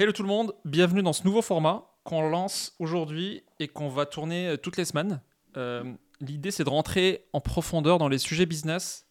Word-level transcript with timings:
Hello 0.00 0.12
tout 0.12 0.22
le 0.22 0.28
monde, 0.28 0.54
bienvenue 0.64 1.02
dans 1.02 1.12
ce 1.12 1.24
nouveau 1.24 1.42
format 1.42 1.90
qu'on 2.04 2.28
lance 2.28 2.76
aujourd'hui 2.78 3.42
et 3.58 3.66
qu'on 3.66 3.88
va 3.88 4.06
tourner 4.06 4.46
euh, 4.46 4.56
toutes 4.56 4.76
les 4.76 4.84
semaines. 4.84 5.20
Euh, 5.56 5.92
L'idée 6.20 6.52
c'est 6.52 6.62
de 6.62 6.68
rentrer 6.70 7.24
en 7.32 7.40
profondeur 7.40 7.98
dans 7.98 8.06
les 8.06 8.18
sujets 8.18 8.46
business 8.46 9.08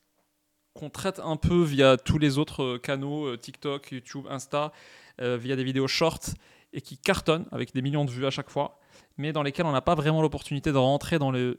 qu'on 0.73 0.89
traite 0.89 1.19
un 1.19 1.35
peu 1.35 1.61
via 1.61 1.97
tous 1.97 2.19
les 2.19 2.37
autres 2.37 2.63
euh, 2.63 2.77
canaux, 2.77 3.35
TikTok, 3.35 3.91
YouTube, 3.91 4.27
Insta, 4.29 4.71
via 5.19 5.57
des 5.57 5.65
vidéos 5.65 5.89
shorts 5.89 6.29
et 6.71 6.79
qui 6.79 6.97
cartonnent 6.97 7.47
avec 7.51 7.73
des 7.73 7.81
millions 7.81 8.05
de 8.05 8.11
vues 8.11 8.25
à 8.25 8.29
chaque 8.29 8.49
fois, 8.49 8.79
mais 9.17 9.33
dans 9.33 9.43
lesquels 9.43 9.65
on 9.65 9.73
n'a 9.73 9.81
pas 9.81 9.95
vraiment 9.95 10.21
l'opportunité 10.21 10.71
de 10.71 10.77
rentrer 10.77 11.19
dans 11.19 11.31
les 11.31 11.57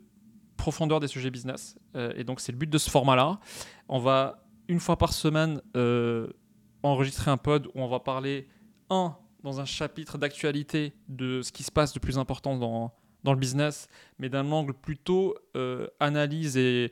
profondeurs 0.57 1.01
des 1.01 1.09
sujets 1.09 1.31
business. 1.31 1.77
Et 2.15 2.25
donc 2.25 2.41
c'est 2.41 2.53
le 2.53 2.57
but 2.57 2.71
de 2.71 2.79
ce 2.79 2.89
format-là. 2.89 3.41
On 3.91 3.99
va 3.99 4.47
une 4.69 4.81
fois 4.81 4.97
par 4.97 5.13
semaine 5.13 5.61
enregistrer 6.83 7.31
un 7.31 7.37
pod 7.37 7.67
où 7.67 7.83
on 7.83 7.89
va 7.89 7.99
parler, 7.99 8.49
un, 8.91 9.17
dans 9.43 9.61
un 9.61 9.65
chapitre 9.65 10.19
d'actualité 10.19 10.93
de 11.09 11.43
ce 11.43 11.53
qui 11.53 11.63
se 11.63 11.71
passe 11.71 11.93
de 11.93 11.99
plus 11.99 12.19
important 12.19 12.57
dans, 12.57 12.95
dans 13.25 13.33
le 13.33 13.39
business, 13.39 13.89
mais 14.19 14.29
d'un 14.29 14.51
angle 14.53 14.75
plutôt 14.75 15.35
euh, 15.57 15.89
analyse 16.01 16.57
et, 16.57 16.91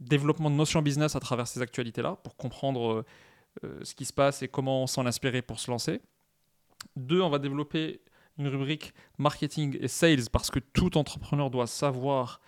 développement 0.00 0.50
de 0.50 0.56
notions 0.56 0.82
business 0.82 1.16
à 1.16 1.20
travers 1.20 1.46
ces 1.46 1.62
actualités-là, 1.62 2.16
pour 2.16 2.36
comprendre 2.36 2.92
euh, 2.92 3.04
euh, 3.64 3.80
ce 3.84 3.94
qui 3.94 4.04
se 4.04 4.12
passe 4.12 4.42
et 4.42 4.48
comment 4.48 4.86
s'en 4.86 5.06
inspirer 5.06 5.40
pour 5.40 5.60
se 5.60 5.70
lancer. 5.70 6.02
Deux, 6.96 7.22
on 7.22 7.30
va 7.30 7.38
développer 7.38 8.02
une 8.36 8.48
rubrique 8.48 8.92
marketing 9.16 9.78
et 9.80 9.88
sales, 9.88 10.28
parce 10.30 10.50
que 10.50 10.58
tout 10.58 10.98
entrepreneur 10.98 11.48
doit 11.48 11.68
savoir 11.68 12.40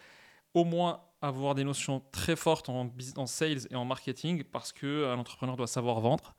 au 0.53 0.65
moins 0.65 1.01
avoir 1.23 1.55
des 1.55 1.65
notions 1.65 2.03
très 2.13 2.37
fortes 2.37 2.69
en, 2.69 2.91
en 3.17 3.27
sales 3.27 3.67
et 3.71 3.77
en 3.77 3.85
marketing, 3.85 4.45
parce 4.45 4.73
qu'un 4.73 5.17
entrepreneur 5.17 5.57
doit 5.57 5.69
savoir 5.69 6.01
vendre. 6.01 6.35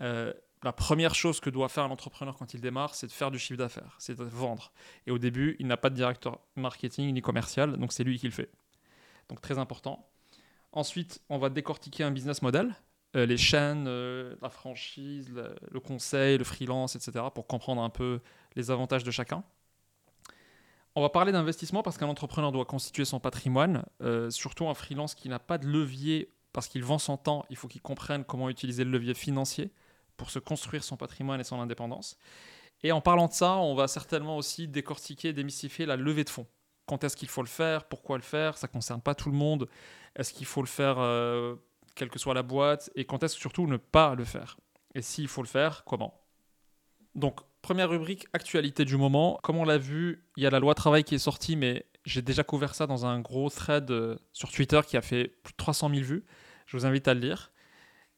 Euh, 0.00 0.32
la 0.66 0.72
première 0.72 1.14
chose 1.14 1.38
que 1.38 1.48
doit 1.48 1.68
faire 1.68 1.84
un 1.84 1.90
entrepreneur 1.90 2.36
quand 2.36 2.52
il 2.52 2.60
démarre, 2.60 2.96
c'est 2.96 3.06
de 3.06 3.12
faire 3.12 3.30
du 3.30 3.38
chiffre 3.38 3.56
d'affaires, 3.56 3.94
c'est 3.98 4.18
de 4.18 4.24
vendre. 4.24 4.72
Et 5.06 5.12
au 5.12 5.18
début, 5.18 5.54
il 5.60 5.68
n'a 5.68 5.76
pas 5.76 5.90
de 5.90 5.94
directeur 5.94 6.40
marketing 6.56 7.14
ni 7.14 7.22
commercial, 7.22 7.76
donc 7.76 7.92
c'est 7.92 8.02
lui 8.02 8.18
qui 8.18 8.26
le 8.26 8.32
fait. 8.32 8.50
Donc 9.28 9.40
très 9.40 9.58
important. 9.58 10.10
Ensuite, 10.72 11.22
on 11.28 11.38
va 11.38 11.50
décortiquer 11.50 12.02
un 12.02 12.10
business 12.10 12.42
model, 12.42 12.74
euh, 13.14 13.26
les 13.26 13.36
chaînes, 13.36 13.86
euh, 13.86 14.34
la 14.42 14.50
franchise, 14.50 15.30
le, 15.32 15.54
le 15.70 15.78
conseil, 15.78 16.36
le 16.36 16.44
freelance, 16.44 16.96
etc., 16.96 17.26
pour 17.32 17.46
comprendre 17.46 17.80
un 17.80 17.90
peu 17.90 18.20
les 18.56 18.72
avantages 18.72 19.04
de 19.04 19.12
chacun. 19.12 19.44
On 20.96 21.00
va 21.00 21.10
parler 21.10 21.30
d'investissement 21.30 21.84
parce 21.84 21.96
qu'un 21.96 22.08
entrepreneur 22.08 22.50
doit 22.50 22.64
constituer 22.64 23.04
son 23.04 23.20
patrimoine, 23.20 23.84
euh, 24.02 24.30
surtout 24.30 24.66
un 24.66 24.74
freelance 24.74 25.14
qui 25.14 25.28
n'a 25.28 25.38
pas 25.38 25.58
de 25.58 25.66
levier 25.68 26.32
parce 26.52 26.66
qu'il 26.66 26.82
vend 26.82 26.98
son 26.98 27.18
temps, 27.18 27.44
il 27.50 27.56
faut 27.56 27.68
qu'il 27.68 27.82
comprenne 27.82 28.24
comment 28.24 28.48
utiliser 28.48 28.82
le 28.82 28.90
levier 28.90 29.14
financier 29.14 29.70
pour 30.16 30.30
se 30.30 30.38
construire 30.38 30.84
son 30.84 30.96
patrimoine 30.96 31.40
et 31.40 31.44
son 31.44 31.60
indépendance. 31.60 32.18
Et 32.82 32.92
en 32.92 33.00
parlant 33.00 33.28
de 33.28 33.32
ça, 33.32 33.56
on 33.56 33.74
va 33.74 33.88
certainement 33.88 34.36
aussi 34.36 34.68
décortiquer, 34.68 35.32
démystifier 35.32 35.86
la 35.86 35.96
levée 35.96 36.24
de 36.24 36.30
fonds. 36.30 36.46
Quand 36.86 37.02
est-ce 37.04 37.16
qu'il 37.16 37.28
faut 37.28 37.42
le 37.42 37.48
faire? 37.48 37.84
Pourquoi 37.84 38.16
le 38.16 38.22
faire? 38.22 38.56
Ça 38.56 38.68
ne 38.68 38.72
concerne 38.72 39.00
pas 39.00 39.14
tout 39.14 39.30
le 39.30 39.36
monde. 39.36 39.68
Est-ce 40.14 40.32
qu'il 40.32 40.46
faut 40.46 40.62
le 40.62 40.68
faire 40.68 40.96
euh, 40.98 41.56
quelle 41.94 42.10
que 42.10 42.18
soit 42.18 42.34
la 42.34 42.42
boîte? 42.42 42.90
Et 42.94 43.04
quand 43.04 43.22
est-ce 43.22 43.36
surtout 43.36 43.66
ne 43.66 43.76
pas 43.76 44.14
le 44.14 44.24
faire? 44.24 44.56
Et 44.94 45.02
s'il 45.02 45.28
faut 45.28 45.42
le 45.42 45.48
faire, 45.48 45.84
comment? 45.84 46.14
Donc, 47.14 47.40
première 47.60 47.90
rubrique, 47.90 48.26
actualité 48.32 48.84
du 48.84 48.96
moment. 48.96 49.40
Comme 49.42 49.56
on 49.56 49.64
l'a 49.64 49.78
vu, 49.78 50.24
il 50.36 50.44
y 50.44 50.46
a 50.46 50.50
la 50.50 50.60
loi 50.60 50.74
travail 50.74 51.02
qui 51.02 51.14
est 51.14 51.18
sortie, 51.18 51.56
mais 51.56 51.86
j'ai 52.04 52.22
déjà 52.22 52.44
couvert 52.44 52.74
ça 52.74 52.86
dans 52.86 53.04
un 53.04 53.20
gros 53.20 53.50
thread 53.50 53.90
euh, 53.90 54.16
sur 54.32 54.52
Twitter 54.52 54.80
qui 54.86 54.96
a 54.96 55.02
fait 55.02 55.28
plus 55.42 55.52
de 55.52 55.56
300 55.56 55.90
000 55.90 56.02
vues. 56.02 56.24
Je 56.66 56.76
vous 56.76 56.86
invite 56.86 57.08
à 57.08 57.14
le 57.14 57.20
lire. 57.20 57.52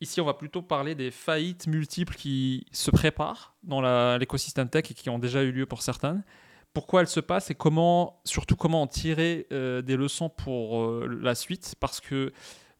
Ici, 0.00 0.20
on 0.20 0.24
va 0.24 0.34
plutôt 0.34 0.62
parler 0.62 0.94
des 0.94 1.10
faillites 1.10 1.66
multiples 1.66 2.14
qui 2.14 2.66
se 2.70 2.92
préparent 2.92 3.56
dans 3.64 3.80
l'écosystème 4.16 4.68
tech 4.68 4.90
et 4.90 4.94
qui 4.94 5.10
ont 5.10 5.18
déjà 5.18 5.42
eu 5.42 5.50
lieu 5.50 5.66
pour 5.66 5.82
certaines. 5.82 6.22
Pourquoi 6.72 7.00
elles 7.00 7.08
se 7.08 7.18
passent 7.18 7.50
et 7.50 7.56
comment, 7.56 8.20
surtout 8.24 8.54
comment 8.54 8.82
en 8.82 8.86
tirer 8.86 9.48
euh, 9.52 9.82
des 9.82 9.96
leçons 9.96 10.28
pour 10.28 10.82
euh, 10.82 11.18
la 11.20 11.34
suite? 11.34 11.74
Parce 11.80 11.98
que 11.98 12.32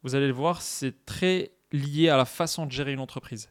vous 0.05 0.15
allez 0.15 0.29
le 0.29 0.33
voir, 0.33 0.63
c'est 0.63 1.05
très 1.07 1.51
lié 1.73 2.09
à 2.09 2.17
la 2.17 2.25
façon 2.25 2.67
de 2.67 2.71
gérer 2.71 2.93
une 2.93 3.01
entreprise, 3.01 3.51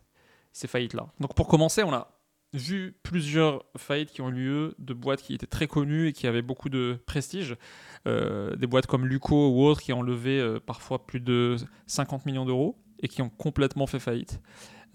ces 0.53 0.67
faillites-là. 0.67 1.07
Donc 1.19 1.33
pour 1.35 1.49
commencer, 1.49 1.83
on 1.83 1.91
a 1.91 2.13
vu 2.53 2.97
plusieurs 3.03 3.65
faillites 3.75 4.13
qui 4.13 4.21
ont 4.21 4.29
eu 4.29 4.33
lieu 4.33 4.75
de 4.79 4.93
boîtes 4.93 5.21
qui 5.21 5.33
étaient 5.33 5.45
très 5.45 5.67
connues 5.67 6.07
et 6.07 6.13
qui 6.13 6.27
avaient 6.27 6.41
beaucoup 6.41 6.69
de 6.69 6.97
prestige. 7.05 7.57
Euh, 8.07 8.55
des 8.55 8.67
boîtes 8.67 8.87
comme 8.87 9.05
Luco 9.05 9.49
ou 9.49 9.65
autres 9.65 9.81
qui 9.81 9.91
ont 9.91 10.01
levé 10.01 10.57
parfois 10.65 11.05
plus 11.05 11.19
de 11.19 11.57
50 11.87 12.25
millions 12.25 12.45
d'euros 12.45 12.77
et 12.99 13.07
qui 13.07 13.21
ont 13.21 13.29
complètement 13.29 13.87
fait 13.87 13.99
faillite. 13.99 14.41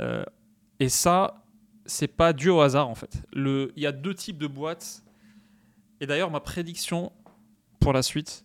Euh, 0.01 0.25
et 0.81 0.89
ça, 0.89 1.45
c'est 1.87 2.09
pas 2.09 2.33
dû 2.33 2.49
au 2.49 2.61
hasard 2.61 2.89
en 2.89 2.95
fait. 2.95 3.23
Il 3.35 3.71
y 3.77 3.87
a 3.87 3.93
deux 3.93 4.15
types 4.15 4.39
de 4.39 4.47
boîtes. 4.47 5.03
Et 6.01 6.07
d'ailleurs, 6.07 6.31
ma 6.31 6.41
prédiction 6.41 7.13
pour 7.81 7.93
la 7.93 8.03
suite, 8.03 8.45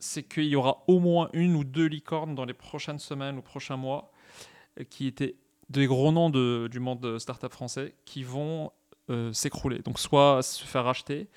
c'est 0.00 0.22
qu'il 0.22 0.46
y 0.46 0.56
aura 0.56 0.84
au 0.86 0.98
moins 1.00 1.28
une 1.32 1.54
ou 1.56 1.64
deux 1.64 1.86
licornes 1.86 2.34
dans 2.34 2.44
les 2.44 2.54
prochaines 2.54 2.98
semaines 2.98 3.38
ou 3.38 3.42
prochains 3.42 3.76
mois 3.76 4.12
euh, 4.80 4.84
qui 4.84 5.06
étaient 5.06 5.36
des 5.68 5.86
gros 5.86 6.12
noms 6.12 6.30
de- 6.30 6.68
du 6.70 6.80
monde 6.80 7.18
startup 7.18 7.52
français 7.52 7.94
qui 8.04 8.22
vont 8.22 8.72
euh, 9.10 9.32
s'écrouler. 9.32 9.80
Donc 9.80 9.98
soit 9.98 10.42
se 10.42 10.64
faire 10.64 10.84
racheter 10.84 11.28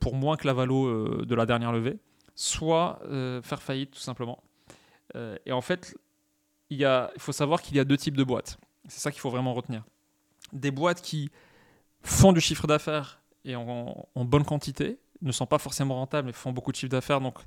pour 0.00 0.14
moins 0.14 0.36
que 0.36 0.46
la 0.46 0.52
valo 0.52 0.86
euh, 0.86 1.24
de 1.26 1.34
la 1.34 1.46
dernière 1.46 1.72
levée, 1.72 1.98
soit 2.36 3.00
faire 3.42 3.60
faillite 3.60 3.90
tout 3.90 3.98
simplement. 4.00 4.42
Et 5.46 5.52
en 5.52 5.60
fait, 5.60 5.96
il, 6.70 6.78
y 6.78 6.84
a- 6.84 7.10
faut 7.18 7.32
savoir 7.32 7.62
qu'il 7.62 7.76
y 7.76 7.80
a 7.80 7.84
deux 7.84 7.96
types 7.96 8.16
de 8.16 8.24
boîtes. 8.24 8.58
C'est 8.88 9.00
ça 9.00 9.10
qu'il 9.10 9.20
faut 9.20 9.30
vraiment 9.30 9.54
retenir. 9.54 9.84
Des 10.52 10.70
boîtes 10.70 11.00
qui 11.00 11.30
font 12.02 12.32
du 12.32 12.40
chiffre 12.40 12.66
d'affaires 12.66 13.22
et 13.44 13.56
en, 13.56 14.06
bonne 14.16 14.44
quantité, 14.44 14.98
ne 15.22 15.32
sont 15.32 15.46
pas 15.46 15.58
forcément 15.58 15.96
rentables, 15.96 16.26
mais 16.26 16.32
font 16.32 16.52
beaucoup 16.52 16.72
de 16.72 16.76
chiffre 16.76 16.90
d'affaires, 16.90 17.20
donc 17.20 17.38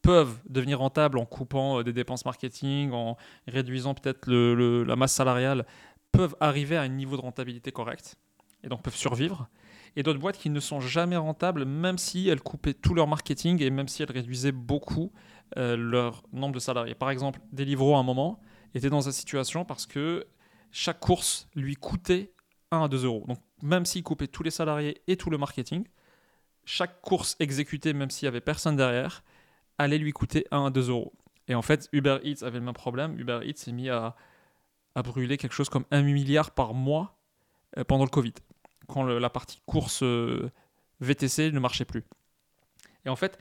peuvent 0.00 0.38
devenir 0.48 0.78
rentables 0.78 1.18
en 1.18 1.24
coupant 1.24 1.78
euh, 1.78 1.84
des 1.84 1.92
dépenses 1.92 2.24
marketing, 2.24 2.92
en 2.92 3.16
réduisant 3.46 3.94
peut-être 3.94 4.30
la 4.30 4.96
masse 4.96 5.12
salariale, 5.12 5.66
peuvent 6.10 6.36
arriver 6.40 6.76
à 6.76 6.82
un 6.82 6.88
niveau 6.88 7.16
de 7.16 7.22
rentabilité 7.22 7.70
correct 7.72 8.16
et 8.64 8.68
donc 8.68 8.82
peuvent 8.82 8.96
survivre. 8.96 9.48
Et 9.94 10.02
d'autres 10.02 10.18
boîtes 10.18 10.38
qui 10.38 10.50
ne 10.50 10.60
sont 10.60 10.80
jamais 10.80 11.16
rentables, 11.16 11.64
même 11.64 11.98
si 11.98 12.28
elles 12.28 12.40
coupaient 12.40 12.74
tout 12.74 12.94
leur 12.94 13.06
marketing 13.06 13.62
et 13.62 13.70
même 13.70 13.88
si 13.88 14.02
elles 14.02 14.10
réduisaient 14.10 14.52
beaucoup 14.52 15.12
euh, 15.58 15.76
leur 15.76 16.22
nombre 16.32 16.54
de 16.54 16.60
salariés. 16.60 16.94
Par 16.94 17.10
exemple, 17.10 17.40
Deliveroo 17.52 17.94
à 17.94 17.98
un 17.98 18.02
moment 18.02 18.40
était 18.74 18.90
dans 18.90 19.02
cette 19.02 19.14
situation 19.14 19.64
parce 19.64 19.86
que 19.86 20.26
chaque 20.70 21.00
course 21.00 21.48
lui 21.54 21.76
coûtait 21.76 22.32
1 22.70 22.84
à 22.84 22.88
2 22.88 23.04
euros. 23.04 23.24
Donc 23.28 23.38
même 23.62 23.84
s'il 23.84 24.02
coupait 24.02 24.26
tous 24.26 24.42
les 24.42 24.50
salariés 24.50 25.02
et 25.06 25.16
tout 25.16 25.30
le 25.30 25.38
marketing, 25.38 25.84
chaque 26.64 27.00
course 27.00 27.36
exécutée, 27.40 27.92
même 27.92 28.10
s'il 28.10 28.26
n'y 28.26 28.28
avait 28.28 28.40
personne 28.40 28.76
derrière, 28.76 29.22
allait 29.78 29.98
lui 29.98 30.12
coûter 30.12 30.46
1 30.50 30.66
à 30.66 30.70
2 30.70 30.90
euros. 30.90 31.12
Et 31.48 31.54
en 31.54 31.62
fait, 31.62 31.88
Uber 31.92 32.18
Eats 32.22 32.44
avait 32.44 32.58
le 32.58 32.64
même 32.64 32.74
problème. 32.74 33.18
Uber 33.18 33.40
Eats 33.44 33.56
s'est 33.56 33.72
mis 33.72 33.88
à, 33.88 34.16
à 34.94 35.02
brûler 35.02 35.36
quelque 35.36 35.54
chose 35.54 35.68
comme 35.68 35.84
1 35.90 36.02
milliard 36.02 36.52
par 36.52 36.74
mois 36.74 37.18
euh, 37.78 37.84
pendant 37.84 38.04
le 38.04 38.10
Covid, 38.10 38.34
quand 38.86 39.02
la 39.02 39.30
partie 39.30 39.60
course 39.66 40.02
euh, 40.02 40.50
VTC 41.00 41.50
ne 41.52 41.58
marchait 41.58 41.84
plus. 41.84 42.04
Et 43.04 43.08
en 43.08 43.16
fait, 43.16 43.38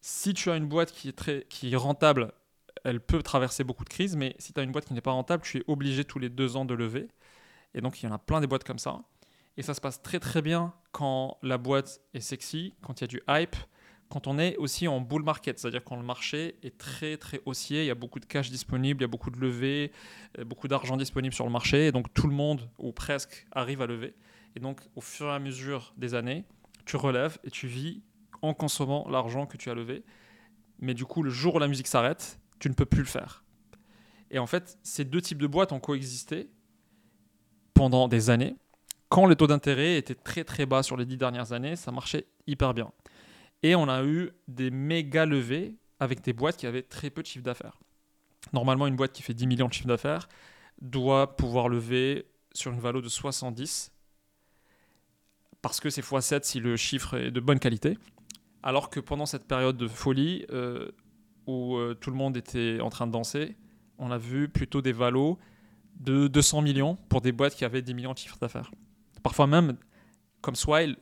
si 0.00 0.34
tu 0.34 0.50
as 0.50 0.56
une 0.56 0.66
boîte 0.66 0.92
qui 0.92 1.08
est, 1.08 1.16
très, 1.16 1.46
qui 1.48 1.72
est 1.72 1.76
rentable, 1.76 2.32
elle 2.84 3.00
peut 3.00 3.22
traverser 3.22 3.64
beaucoup 3.64 3.84
de 3.84 3.88
crises, 3.88 4.14
mais 4.14 4.36
si 4.38 4.52
tu 4.52 4.60
as 4.60 4.62
une 4.62 4.72
boîte 4.72 4.84
qui 4.84 4.94
n'est 4.94 5.00
pas 5.00 5.12
rentable, 5.12 5.42
tu 5.42 5.58
es 5.58 5.64
obligé 5.66 6.04
tous 6.04 6.18
les 6.18 6.28
deux 6.28 6.56
ans 6.56 6.64
de 6.64 6.74
lever. 6.74 7.08
Et 7.74 7.80
donc, 7.80 8.02
il 8.02 8.06
y 8.06 8.08
en 8.08 8.12
a 8.12 8.18
plein 8.18 8.40
des 8.40 8.46
boîtes 8.46 8.64
comme 8.64 8.78
ça. 8.78 9.00
Et 9.56 9.62
ça 9.62 9.74
se 9.74 9.80
passe 9.80 10.02
très 10.02 10.20
très 10.20 10.42
bien 10.42 10.72
quand 10.92 11.38
la 11.42 11.58
boîte 11.58 12.00
est 12.12 12.20
sexy, 12.20 12.74
quand 12.82 13.00
il 13.00 13.04
y 13.04 13.04
a 13.04 13.08
du 13.08 13.22
hype, 13.28 13.56
quand 14.08 14.26
on 14.26 14.38
est 14.38 14.56
aussi 14.58 14.86
en 14.86 15.00
bull 15.00 15.22
market, 15.22 15.58
c'est-à-dire 15.58 15.82
quand 15.82 15.96
le 15.96 16.02
marché 16.02 16.56
est 16.62 16.76
très 16.76 17.16
très 17.16 17.40
haussier, 17.46 17.82
il 17.82 17.86
y 17.86 17.90
a 17.90 17.94
beaucoup 17.94 18.20
de 18.20 18.26
cash 18.26 18.50
disponible, 18.50 19.00
il 19.00 19.04
y 19.04 19.06
a 19.06 19.08
beaucoup 19.08 19.30
de 19.30 19.40
levées, 19.40 19.92
euh, 20.38 20.44
beaucoup 20.44 20.68
d'argent 20.68 20.96
disponible 20.96 21.34
sur 21.34 21.44
le 21.44 21.50
marché, 21.50 21.86
et 21.86 21.92
donc 21.92 22.12
tout 22.12 22.26
le 22.26 22.34
monde, 22.34 22.68
ou 22.78 22.92
presque, 22.92 23.46
arrive 23.52 23.80
à 23.80 23.86
lever. 23.86 24.14
Et 24.56 24.60
donc 24.60 24.80
au 24.94 25.00
fur 25.00 25.26
et 25.26 25.32
à 25.32 25.38
mesure 25.38 25.94
des 25.96 26.14
années, 26.14 26.44
tu 26.84 26.96
relèves 26.96 27.38
et 27.44 27.50
tu 27.50 27.66
vis 27.66 28.02
en 28.42 28.54
consommant 28.54 29.08
l'argent 29.08 29.46
que 29.46 29.56
tu 29.56 29.70
as 29.70 29.74
levé. 29.74 30.04
Mais 30.80 30.94
du 30.94 31.06
coup, 31.06 31.22
le 31.22 31.30
jour 31.30 31.54
où 31.54 31.58
la 31.58 31.68
musique 31.68 31.86
s'arrête, 31.86 32.38
tu 32.58 32.68
ne 32.68 32.74
peux 32.74 32.86
plus 32.86 33.00
le 33.00 33.06
faire. 33.06 33.44
Et 34.30 34.38
en 34.38 34.46
fait, 34.46 34.78
ces 34.82 35.04
deux 35.04 35.20
types 35.20 35.38
de 35.38 35.46
boîtes 35.46 35.72
ont 35.72 35.80
coexisté 35.80 36.50
pendant 37.74 38.08
des 38.08 38.30
années. 38.30 38.56
Quand 39.08 39.26
le 39.26 39.36
taux 39.36 39.46
d'intérêt 39.46 39.96
était 39.96 40.14
très 40.14 40.44
très 40.44 40.66
bas 40.66 40.82
sur 40.82 40.96
les 40.96 41.06
dix 41.06 41.16
dernières 41.16 41.52
années, 41.52 41.76
ça 41.76 41.92
marchait 41.92 42.26
hyper 42.46 42.74
bien. 42.74 42.90
Et 43.62 43.74
on 43.74 43.88
a 43.88 44.04
eu 44.04 44.32
des 44.48 44.70
méga 44.70 45.26
levées 45.26 45.76
avec 46.00 46.22
des 46.22 46.32
boîtes 46.32 46.56
qui 46.56 46.66
avaient 46.66 46.82
très 46.82 47.10
peu 47.10 47.22
de 47.22 47.26
chiffre 47.26 47.44
d'affaires. 47.44 47.78
Normalement, 48.52 48.86
une 48.86 48.96
boîte 48.96 49.12
qui 49.12 49.22
fait 49.22 49.34
10 49.34 49.46
millions 49.46 49.68
de 49.68 49.72
chiffre 49.72 49.88
d'affaires 49.88 50.28
doit 50.80 51.36
pouvoir 51.36 51.68
lever 51.68 52.26
sur 52.52 52.72
une 52.72 52.80
valeur 52.80 53.02
de 53.02 53.08
70 53.08 53.92
parce 55.62 55.80
que 55.80 55.88
c'est 55.88 56.02
x7 56.02 56.42
si 56.42 56.60
le 56.60 56.76
chiffre 56.76 57.14
est 57.14 57.30
de 57.30 57.40
bonne 57.40 57.58
qualité. 57.58 57.96
Alors 58.62 58.90
que 58.90 59.00
pendant 59.00 59.24
cette 59.24 59.46
période 59.46 59.78
de 59.78 59.88
folie 59.88 60.44
euh, 60.50 60.90
où 61.46 61.76
euh, 61.76 61.94
tout 61.94 62.10
le 62.10 62.16
monde 62.16 62.36
était 62.36 62.80
en 62.80 62.90
train 62.90 63.06
de 63.06 63.12
danser, 63.12 63.56
on 63.98 64.10
a 64.10 64.18
vu 64.18 64.48
plutôt 64.48 64.82
des 64.82 64.92
valos 64.92 65.38
de 66.00 66.26
200 66.26 66.62
millions 66.62 66.96
pour 67.08 67.20
des 67.20 67.32
boîtes 67.32 67.54
qui 67.54 67.64
avaient 67.64 67.82
10 67.82 67.94
millions 67.94 68.12
de 68.12 68.18
chiffre 68.18 68.38
d'affaires. 68.38 68.70
Parfois 69.22 69.46
même, 69.46 69.76
comme 70.40 70.56
Swile, 70.56 70.96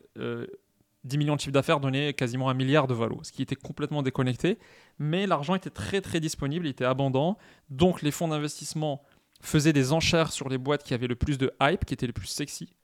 10 1.05 1.19
millions 1.19 1.35
de 1.35 1.41
chiffre 1.41 1.53
d'affaires 1.53 1.81
donnaient 1.81 2.15
quasiment 2.15 2.49
un 2.49 2.55
milliard 2.55 2.87
de 2.87 2.95
valo, 2.95 3.21
ce 3.23 3.33
qui 3.33 3.43
était 3.43 3.57
complètement 3.57 4.03
déconnecté. 4.03 4.59
Mais 4.99 5.27
l'argent 5.27 5.55
était 5.55 5.71
très 5.71 6.01
très 6.01 6.21
disponible, 6.21 6.67
il 6.67 6.71
était 6.71 6.85
abondant. 6.85 7.39
Donc 7.71 8.03
les 8.03 8.11
fonds 8.11 8.29
d'investissement 8.29 9.03
faisaient 9.41 9.73
des 9.73 9.93
enchères 9.93 10.31
sur 10.31 10.49
les 10.49 10.59
boîtes 10.59 10.85
qui 10.85 10.95
avaient 10.95 11.09
le 11.09 11.17
plus 11.17 11.39
de 11.39 11.53
hype, 11.61 11.85
qui 11.85 11.95
étaient 11.95 12.07
les 12.07 12.13
plus 12.13 12.29
sexy. 12.29 12.75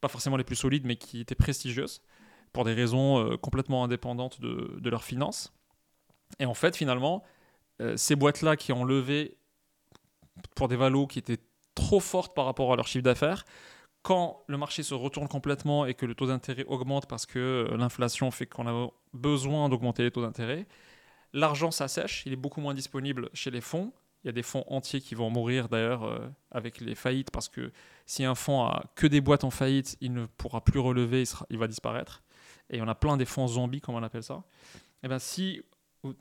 Pas 0.00 0.08
forcément 0.08 0.36
les 0.36 0.44
plus 0.44 0.56
solides, 0.56 0.84
mais 0.86 0.96
qui 0.96 1.20
étaient 1.20 1.34
prestigieuses, 1.34 2.02
pour 2.52 2.64
des 2.64 2.74
raisons 2.74 3.18
euh, 3.18 3.36
complètement 3.36 3.82
indépendantes 3.82 4.40
de, 4.40 4.78
de 4.78 4.90
leurs 4.90 5.04
finances. 5.04 5.52
Et 6.38 6.46
en 6.46 6.54
fait, 6.54 6.76
finalement, 6.76 7.22
euh, 7.80 7.96
ces 7.96 8.16
boîtes-là 8.16 8.56
qui 8.56 8.72
ont 8.72 8.84
levé 8.84 9.36
pour 10.54 10.68
des 10.68 10.76
valos 10.76 11.06
qui 11.06 11.18
étaient 11.18 11.40
trop 11.74 12.00
fortes 12.00 12.34
par 12.34 12.44
rapport 12.44 12.72
à 12.72 12.76
leur 12.76 12.86
chiffre 12.86 13.04
d'affaires, 13.04 13.44
quand 14.02 14.44
le 14.46 14.56
marché 14.56 14.82
se 14.82 14.94
retourne 14.94 15.28
complètement 15.28 15.84
et 15.84 15.94
que 15.94 16.06
le 16.06 16.14
taux 16.14 16.26
d'intérêt 16.26 16.64
augmente 16.66 17.06
parce 17.06 17.26
que 17.26 17.66
euh, 17.68 17.76
l'inflation 17.76 18.30
fait 18.30 18.46
qu'on 18.46 18.66
a 18.68 18.88
besoin 19.12 19.68
d'augmenter 19.68 20.04
les 20.04 20.10
taux 20.10 20.22
d'intérêt, 20.22 20.66
l'argent 21.32 21.70
s'assèche, 21.70 22.22
il 22.24 22.32
est 22.32 22.36
beaucoup 22.36 22.60
moins 22.60 22.74
disponible 22.74 23.28
chez 23.32 23.50
les 23.50 23.60
fonds. 23.60 23.92
Il 24.22 24.28
y 24.28 24.30
a 24.30 24.32
des 24.32 24.42
fonds 24.42 24.64
entiers 24.68 25.00
qui 25.00 25.14
vont 25.14 25.30
mourir 25.30 25.68
d'ailleurs 25.68 26.04
euh, 26.04 26.18
avec 26.50 26.80
les 26.80 26.94
faillites 26.94 27.30
parce 27.30 27.48
que 27.48 27.72
si 28.06 28.24
un 28.24 28.34
fonds 28.34 28.64
a 28.64 28.84
que 28.94 29.06
des 29.06 29.20
boîtes 29.20 29.44
en 29.44 29.50
faillite, 29.50 29.96
il 30.00 30.12
ne 30.12 30.26
pourra 30.26 30.62
plus 30.62 30.80
relever, 30.80 31.24
il, 31.50 31.58
va 31.58 31.66
disparaître. 31.66 32.22
Et 32.70 32.80
on 32.80 32.88
a 32.88 32.94
plein 32.94 33.16
des 33.16 33.24
fonds 33.24 33.46
zombies, 33.46 33.80
comme 33.80 33.94
on 33.94 34.02
appelle 34.02 34.22
ça. 34.22 34.44
Et 34.74 34.78
eh 35.04 35.08
bien 35.08 35.18
si 35.18 35.62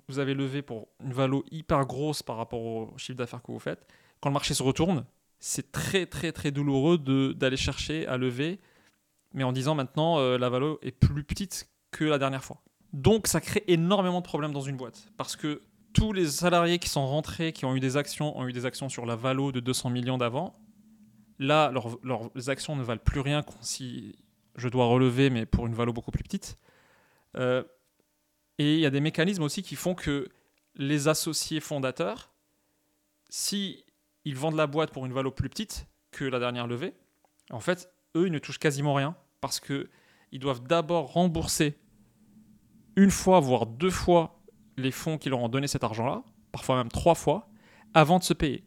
vous 0.08 0.20
avez 0.20 0.34
levé 0.34 0.62
pour 0.62 0.88
une 1.04 1.14
valo 1.14 1.44
hyper 1.52 1.86
grosse 1.86 2.24
par 2.24 2.38
rapport 2.38 2.62
au 2.62 2.98
chiffre 2.98 3.18
d'affaires 3.18 3.42
que 3.42 3.52
vous 3.52 3.60
faites, 3.60 3.86
quand 4.20 4.30
le 4.30 4.34
marché 4.34 4.54
se 4.54 4.64
retourne, 4.64 5.06
c'est 5.40 5.72
très 5.72 6.06
très 6.06 6.32
très 6.32 6.52
douloureux 6.52 6.98
d'aller 7.34 7.58
chercher 7.58 8.08
à 8.08 8.18
lever, 8.18 8.60
mais 9.34 9.44
en 9.44 9.52
disant 9.52 9.76
maintenant 9.76 10.18
euh, 10.18 10.38
la 10.38 10.50
valeur 10.50 10.78
est 10.82 10.92
plus 10.92 11.24
petite 11.24 11.70
que 11.92 12.06
la 12.06 12.18
dernière 12.18 12.44
fois. 12.44 12.62
Donc 12.94 13.28
ça 13.28 13.42
crée 13.42 13.64
énormément 13.68 14.22
de 14.22 14.26
problèmes 14.26 14.54
dans 14.54 14.62
une 14.62 14.78
boîte, 14.78 15.08
parce 15.18 15.36
que 15.36 15.62
tous 15.94 16.14
les 16.14 16.28
salariés 16.28 16.80
qui 16.80 16.90
sont 16.90 17.06
rentrés, 17.08 17.54
qui 17.54 17.66
ont 17.66 17.76
eu 17.76 17.80
des 17.80 17.98
actions, 17.98 18.38
ont 18.38 18.48
eu 18.48 18.54
des 18.54 18.66
actions 18.66 18.90
sur 18.90 19.06
la 19.06 19.16
valo 19.16 19.52
de 19.52 19.60
200 19.60 19.90
millions 19.90 20.18
d'avant. 20.18 20.54
Là, 21.40 21.72
leurs 22.04 22.50
actions 22.50 22.76
ne 22.76 22.84
valent 22.84 23.02
plus 23.04 23.22
rien 23.22 23.44
si 23.62 24.16
je 24.58 24.68
dois 24.70 24.86
relever, 24.86 25.30
mais 25.30 25.46
pour 25.46 25.68
une 25.68 25.74
valo 25.74 25.94
beaucoup 25.94 26.12
plus 26.12 26.24
petite. 26.24 26.58
Euh, 27.38 27.64
et 28.58 28.76
il 28.76 28.80
y 28.80 28.86
a 28.86 28.90
des 28.90 29.02
mécanismes 29.02 29.44
aussi 29.44 29.64
qui 29.64 29.76
font 29.76 29.96
que 29.96 30.30
les 30.76 31.08
associés 31.08 31.60
fondateurs, 31.60 32.34
si 33.30 33.86
ils 34.24 34.36
vendent 34.36 34.56
la 34.56 34.68
boîte 34.68 34.92
pour 34.92 35.06
une 35.06 35.14
valeur 35.14 35.34
plus 35.34 35.50
petite 35.50 35.88
que 36.12 36.26
la 36.26 36.40
dernière 36.40 36.68
levée. 36.68 36.94
En 37.52 37.60
fait, 37.60 37.92
eux, 38.16 38.28
ils 38.28 38.32
ne 38.32 38.40
touchent 38.40 38.60
quasiment 38.60 38.94
rien 38.94 39.16
parce 39.42 39.60
que 39.60 39.90
ils 40.32 40.40
doivent 40.40 40.64
d'abord 40.64 41.14
rembourser 41.14 41.78
une 42.96 43.12
fois, 43.12 43.40
voire 43.40 43.66
deux 43.66 43.90
fois 43.90 44.40
les 44.78 44.92
fonds 44.92 45.18
qui 45.18 45.30
leur 45.30 45.40
ont 45.40 45.50
donné 45.50 45.68
cet 45.68 45.84
argent-là, 45.84 46.24
parfois 46.52 46.78
même 46.78 46.90
trois 46.90 47.16
fois, 47.16 47.50
avant 47.94 48.20
de 48.20 48.24
se 48.24 48.34
payer. 48.34 48.64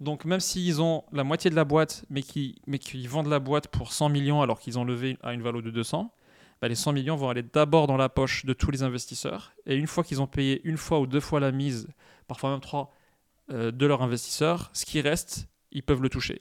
Donc 0.00 0.24
même 0.24 0.40
s'ils 0.40 0.82
ont 0.82 1.04
la 1.12 1.24
moitié 1.24 1.50
de 1.50 1.56
la 1.56 1.64
boîte, 1.64 2.04
mais 2.10 2.22
qui 2.22 2.60
mais 2.66 2.78
vendent 3.06 3.28
la 3.28 3.38
boîte 3.38 3.68
pour 3.68 3.92
100 3.92 4.10
millions 4.10 4.42
alors 4.42 4.58
qu'ils 4.58 4.78
ont 4.78 4.84
levé 4.84 5.16
à 5.22 5.32
une 5.32 5.42
valeur 5.42 5.62
de 5.62 5.70
200, 5.70 6.12
bah 6.60 6.68
les 6.68 6.74
100 6.74 6.92
millions 6.92 7.16
vont 7.16 7.28
aller 7.28 7.42
d'abord 7.42 7.86
dans 7.86 7.96
la 7.96 8.08
poche 8.08 8.44
de 8.46 8.52
tous 8.52 8.70
les 8.70 8.82
investisseurs. 8.82 9.52
Et 9.66 9.76
une 9.76 9.86
fois 9.86 10.04
qu'ils 10.04 10.22
ont 10.22 10.26
payé 10.26 10.60
une 10.64 10.76
fois 10.76 11.00
ou 11.00 11.06
deux 11.06 11.20
fois 11.20 11.40
la 11.40 11.52
mise, 11.52 11.88
parfois 12.26 12.50
même 12.50 12.60
trois, 12.60 12.92
euh, 13.50 13.70
de 13.70 13.86
leurs 13.86 14.02
investisseurs, 14.02 14.70
ce 14.72 14.84
qui 14.84 15.00
reste, 15.00 15.48
ils 15.70 15.82
peuvent 15.82 16.02
le 16.02 16.08
toucher, 16.08 16.40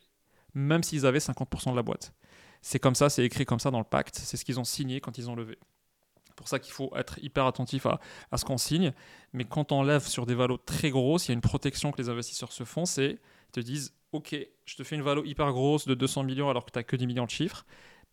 même 0.53 0.83
s'ils 0.83 1.06
avaient 1.06 1.19
50% 1.19 1.71
de 1.71 1.75
la 1.75 1.83
boîte. 1.83 2.13
C'est 2.62 2.79
comme 2.79 2.95
ça, 2.95 3.09
c'est 3.09 3.23
écrit 3.23 3.45
comme 3.45 3.59
ça 3.59 3.69
dans 3.69 3.79
le 3.79 3.85
pacte, 3.85 4.15
c'est 4.15 4.38
ce 4.38 4.45
qu'ils 4.45 4.59
ont 4.59 4.63
signé 4.63 5.01
quand 5.01 5.17
ils 5.17 5.29
ont 5.29 5.35
levé. 5.35 5.59
C'est 6.25 6.35
pour 6.35 6.47
ça 6.47 6.59
qu'il 6.59 6.73
faut 6.73 6.91
être 6.95 7.19
hyper 7.23 7.45
attentif 7.45 7.85
à, 7.85 8.00
ce 8.35 8.44
qu'on 8.44 8.57
signe. 8.57 8.91
Mais 9.31 9.45
quand 9.45 9.71
on 9.71 9.83
lève 9.83 10.06
sur 10.06 10.25
des 10.25 10.35
valos 10.35 10.57
très 10.57 10.89
grosses, 10.89 11.27
il 11.27 11.29
y 11.29 11.31
a 11.31 11.35
une 11.35 11.41
protection 11.41 11.91
que 11.91 12.01
les 12.01 12.09
investisseurs 12.09 12.51
se 12.51 12.65
font, 12.65 12.85
c'est 12.85 13.12
ils 13.12 13.51
te 13.51 13.59
disent 13.62 13.94
Ok, 14.12 14.35
je 14.65 14.75
te 14.75 14.83
fais 14.83 14.95
une 14.95 15.01
valo 15.01 15.23
hyper 15.23 15.51
grosse 15.53 15.88
de 15.88 15.94
200 15.94 16.23
millions 16.23 16.50
alors 16.50 16.65
que 16.65 16.71
tu 16.71 16.79
n'as 16.79 16.83
que 16.83 16.95
10 16.95 17.07
millions 17.07 17.25
de 17.25 17.29
chiffres. 17.29 17.65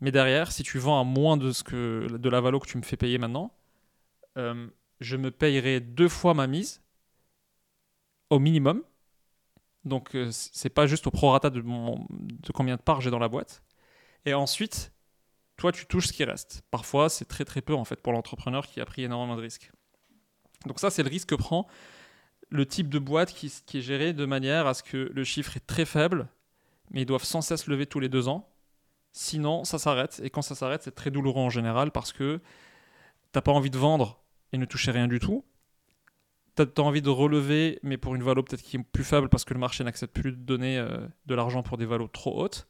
Mais 0.02 0.10
derrière, 0.10 0.50
si 0.50 0.64
tu 0.64 0.80
vends 0.80 1.00
à 1.00 1.04
moins 1.04 1.36
de, 1.36 1.52
ce 1.52 1.62
que, 1.62 2.08
de 2.10 2.28
la 2.28 2.40
valo 2.40 2.58
que 2.58 2.66
tu 2.66 2.76
me 2.76 2.82
fais 2.82 2.96
payer 2.96 3.18
maintenant, 3.18 3.54
euh, 4.36 4.66
je 5.00 5.16
me 5.16 5.30
payerai 5.30 5.78
deux 5.78 6.08
fois 6.08 6.34
ma 6.34 6.48
mise 6.48 6.82
au 8.28 8.40
minimum. 8.40 8.82
Donc, 9.84 10.16
euh, 10.16 10.28
c'est 10.32 10.70
pas 10.70 10.88
juste 10.88 11.06
au 11.06 11.12
prorata 11.12 11.50
de, 11.50 11.60
de 11.60 12.52
combien 12.52 12.74
de 12.74 12.82
parts 12.82 13.00
j'ai 13.00 13.10
dans 13.10 13.20
la 13.20 13.28
boîte. 13.28 13.62
Et 14.24 14.34
ensuite, 14.34 14.92
toi, 15.56 15.70
tu 15.70 15.86
touches 15.86 16.08
ce 16.08 16.12
qui 16.12 16.24
reste. 16.24 16.62
Parfois, 16.72 17.08
c'est 17.08 17.26
très 17.26 17.44
très 17.44 17.62
peu 17.62 17.74
en 17.74 17.84
fait 17.84 18.00
pour 18.02 18.12
l'entrepreneur 18.12 18.66
qui 18.66 18.80
a 18.80 18.84
pris 18.84 19.04
énormément 19.04 19.36
de 19.36 19.42
risques. 19.42 19.70
Donc 20.66 20.80
ça, 20.80 20.90
c'est 20.90 21.04
le 21.04 21.10
risque 21.10 21.28
que 21.28 21.36
prend 21.36 21.68
le 22.50 22.66
type 22.66 22.88
de 22.88 22.98
boîte 22.98 23.32
qui, 23.32 23.52
qui, 23.66 23.78
est 23.78 23.82
géré 23.82 24.14
de 24.14 24.26
manière 24.26 24.66
à 24.66 24.74
ce 24.74 24.82
que 24.82 25.12
le 25.14 25.22
chiffre 25.22 25.56
est 25.56 25.66
très 25.66 25.84
faible, 25.84 26.28
mais 26.90 27.02
ils 27.02 27.06
doivent 27.06 27.22
sans 27.22 27.40
cesse 27.40 27.68
lever 27.68 27.86
tous 27.86 28.00
les 28.00 28.08
deux 28.08 28.26
ans. 28.26 28.51
Sinon, 29.12 29.64
ça 29.64 29.78
s'arrête. 29.78 30.20
Et 30.24 30.30
quand 30.30 30.42
ça 30.42 30.54
s'arrête, 30.54 30.82
c'est 30.82 30.94
très 30.94 31.10
douloureux 31.10 31.42
en 31.42 31.50
général 31.50 31.90
parce 31.90 32.12
que 32.12 32.40
t'as 33.30 33.42
pas 33.42 33.52
envie 33.52 33.70
de 33.70 33.78
vendre 33.78 34.22
et 34.52 34.58
ne 34.58 34.64
toucher 34.64 34.90
rien 34.90 35.06
du 35.06 35.18
tout 35.18 35.44
tu 36.56 36.62
as, 36.62 36.84
envie 36.84 37.02
de 37.02 37.10
relever, 37.10 37.78
mais 37.82 37.96
pour 37.96 38.14
une 38.14 38.22
valo 38.22 38.42
peut-être 38.42 38.62
qui 38.62 38.76
est 38.76 38.82
plus 38.82 39.04
faible 39.04 39.28
parce 39.28 39.44
que 39.44 39.54
le 39.54 39.60
marché 39.60 39.84
n'accepte 39.84 40.14
plus 40.14 40.32
de 40.32 40.36
donner 40.36 40.78
euh, 40.78 41.06
de 41.26 41.34
l'argent 41.34 41.62
pour 41.62 41.78
des 41.78 41.86
valos 41.86 42.08
trop 42.08 42.42
hautes. 42.42 42.68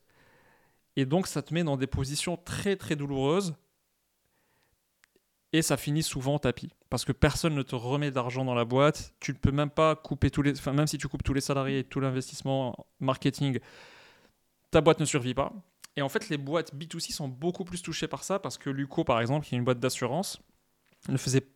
Et 0.97 1.06
donc 1.06 1.27
ça 1.27 1.43
te 1.43 1.53
met 1.53 1.65
dans 1.65 1.77
des 1.77 1.87
positions 1.87 2.37
très 2.37 2.77
très 2.77 2.97
douloureuses. 2.97 3.55
Et 5.55 5.61
ça 5.61 5.77
finit 5.77 6.03
souvent 6.03 6.39
tapis. 6.39 6.73
Parce 6.89 7.05
que 7.05 7.12
personne 7.12 7.55
ne 7.55 7.62
te 7.62 7.75
remet 7.75 8.11
d'argent 8.11 8.44
dans 8.44 8.55
la 8.55 8.65
boîte. 8.65 9.15
Tu 9.21 9.33
ne 9.33 9.37
peux 9.37 9.50
même 9.50 9.69
pas 9.69 9.97
couper 9.97 10.31
tous 10.31 10.41
les. 10.41 10.53
Enfin, 10.53 10.73
même 10.73 10.87
si 10.87 10.97
tu 10.97 11.09
coupes 11.09 11.23
tous 11.23 11.35
les 11.35 11.43
salariés 11.43 11.81
et 11.81 11.85
tout 11.85 12.00
l'investissement 12.00 12.87
marketing, 13.00 13.59
ta 14.71 14.81
boîte 14.81 15.00
ne 15.00 15.05
survit 15.05 15.35
pas. 15.35 15.53
Et 15.97 16.03
en 16.03 16.09
fait, 16.09 16.29
les 16.29 16.39
boîtes 16.39 16.75
B2C 16.75 17.12
sont 17.12 17.29
beaucoup 17.29 17.65
plus 17.65 17.83
touchées 17.83 18.09
par 18.09 18.25
ça 18.25 18.39
parce 18.39 18.59
que 18.59 18.71
Luco, 18.71 19.05
par 19.05 19.21
exemple, 19.21 19.47
qui 19.47 19.55
est 19.55 19.59
une 19.59 19.65
boîte 19.65 19.81
d'assurance, 19.81 20.41
ne 21.09 21.17
faisait 21.17 21.47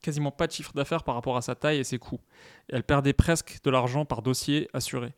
quasiment 0.00 0.30
pas 0.30 0.46
de 0.46 0.52
chiffre 0.52 0.72
d'affaires 0.74 1.02
par 1.02 1.14
rapport 1.14 1.36
à 1.36 1.42
sa 1.42 1.54
taille 1.54 1.78
et 1.78 1.84
ses 1.84 1.98
coûts. 1.98 2.20
elle 2.68 2.84
perdait 2.84 3.12
presque 3.12 3.60
de 3.64 3.70
l'argent 3.70 4.04
par 4.04 4.22
dossier 4.22 4.68
assuré. 4.72 5.12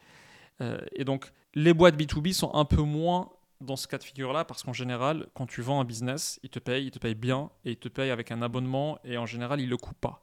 Euh, 0.61 0.79
et 0.93 1.05
donc, 1.05 1.33
les 1.55 1.75
boîtes 1.75 1.97
B2B 1.97 2.33
sont 2.33 2.55
un 2.55 2.65
peu 2.65 2.83
moins 2.83 3.31
dans 3.61 3.77
ce 3.77 3.89
cas 3.89 3.99
de 3.99 4.05
figure-là 4.05 4.45
parce 4.45 4.63
qu'en 4.63 4.73
général, 4.73 5.27
quand 5.35 5.47
tu 5.47 5.63
vends 5.63 5.81
un 5.81 5.85
business, 5.85 6.39
ils 6.43 6.51
te 6.51 6.59
payent, 6.59 6.87
ils 6.87 6.91
te 6.91 6.99
payent 6.99 7.15
bien 7.15 7.51
et 7.65 7.73
ils 7.73 7.79
te 7.79 7.89
payent 7.89 8.11
avec 8.11 8.31
un 8.31 8.43
abonnement 8.43 8.99
et 9.05 9.19
en 9.19 9.27
général, 9.27 9.61
ils 9.61 9.67
ne 9.67 9.71
le 9.71 9.77
coupent 9.77 10.01
pas. 10.01 10.23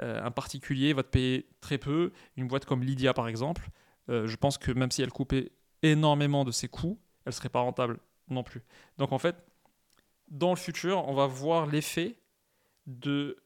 Euh, 0.00 0.22
un 0.24 0.30
particulier 0.30 0.92
va 0.92 1.02
te 1.02 1.08
payer 1.08 1.46
très 1.60 1.78
peu. 1.78 2.12
Une 2.36 2.46
boîte 2.46 2.64
comme 2.64 2.82
Lydia, 2.82 3.12
par 3.12 3.28
exemple, 3.28 3.68
euh, 4.08 4.26
je 4.26 4.36
pense 4.36 4.58
que 4.58 4.70
même 4.72 4.90
si 4.90 5.02
elle 5.02 5.10
coupait 5.12 5.50
énormément 5.82 6.44
de 6.44 6.50
ses 6.50 6.68
coûts, 6.68 6.98
elle 7.28 7.34
serait 7.34 7.50
pas 7.50 7.60
rentable 7.60 7.98
non 8.30 8.42
plus. 8.42 8.62
Donc 8.96 9.12
en 9.12 9.18
fait, 9.18 9.36
dans 10.28 10.50
le 10.50 10.56
futur, 10.56 11.06
on 11.06 11.14
va 11.14 11.26
voir 11.26 11.66
l'effet 11.66 12.18
de 12.86 13.36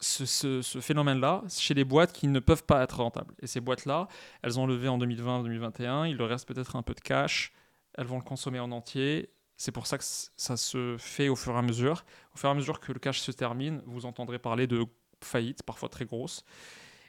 ce, 0.00 0.60
phénomène-là 0.80 1.44
chez 1.48 1.72
les 1.72 1.84
boîtes 1.84 2.12
qui 2.12 2.26
ne 2.26 2.40
peuvent 2.40 2.64
pas 2.64 2.82
être 2.82 2.96
rentables. 2.96 3.32
Et 3.40 3.46
ces 3.46 3.60
boîtes-là, 3.60 4.08
elles 4.42 4.58
ont 4.58 4.66
levé 4.66 4.88
en 4.88 4.98
2020-2021, 4.98 6.10
il 6.10 6.16
leur 6.16 6.28
reste 6.28 6.48
peut-être 6.48 6.74
un 6.74 6.82
peu 6.82 6.94
de 6.94 7.00
cash, 7.00 7.52
elles 7.94 8.06
vont 8.06 8.18
le 8.18 8.24
consommer 8.24 8.58
en 8.58 8.72
entier. 8.72 9.30
C'est 9.56 9.70
pour 9.70 9.86
ça 9.86 9.96
que 9.96 10.04
ça 10.04 10.56
se 10.56 10.96
fait 10.98 11.28
au 11.28 11.36
fur 11.36 11.54
et 11.54 11.58
à 11.58 11.62
mesure. 11.62 12.04
Au 12.34 12.38
fur 12.38 12.48
et 12.48 12.52
à 12.52 12.56
mesure 12.56 12.80
que 12.80 12.92
le 12.92 12.98
cash 12.98 13.20
se 13.20 13.30
termine, 13.30 13.82
vous 13.86 14.04
entendrez 14.04 14.40
parler 14.40 14.66
de 14.66 14.84
faillites, 15.22 15.62
parfois 15.62 15.88
très 15.88 16.06
grosses. 16.06 16.44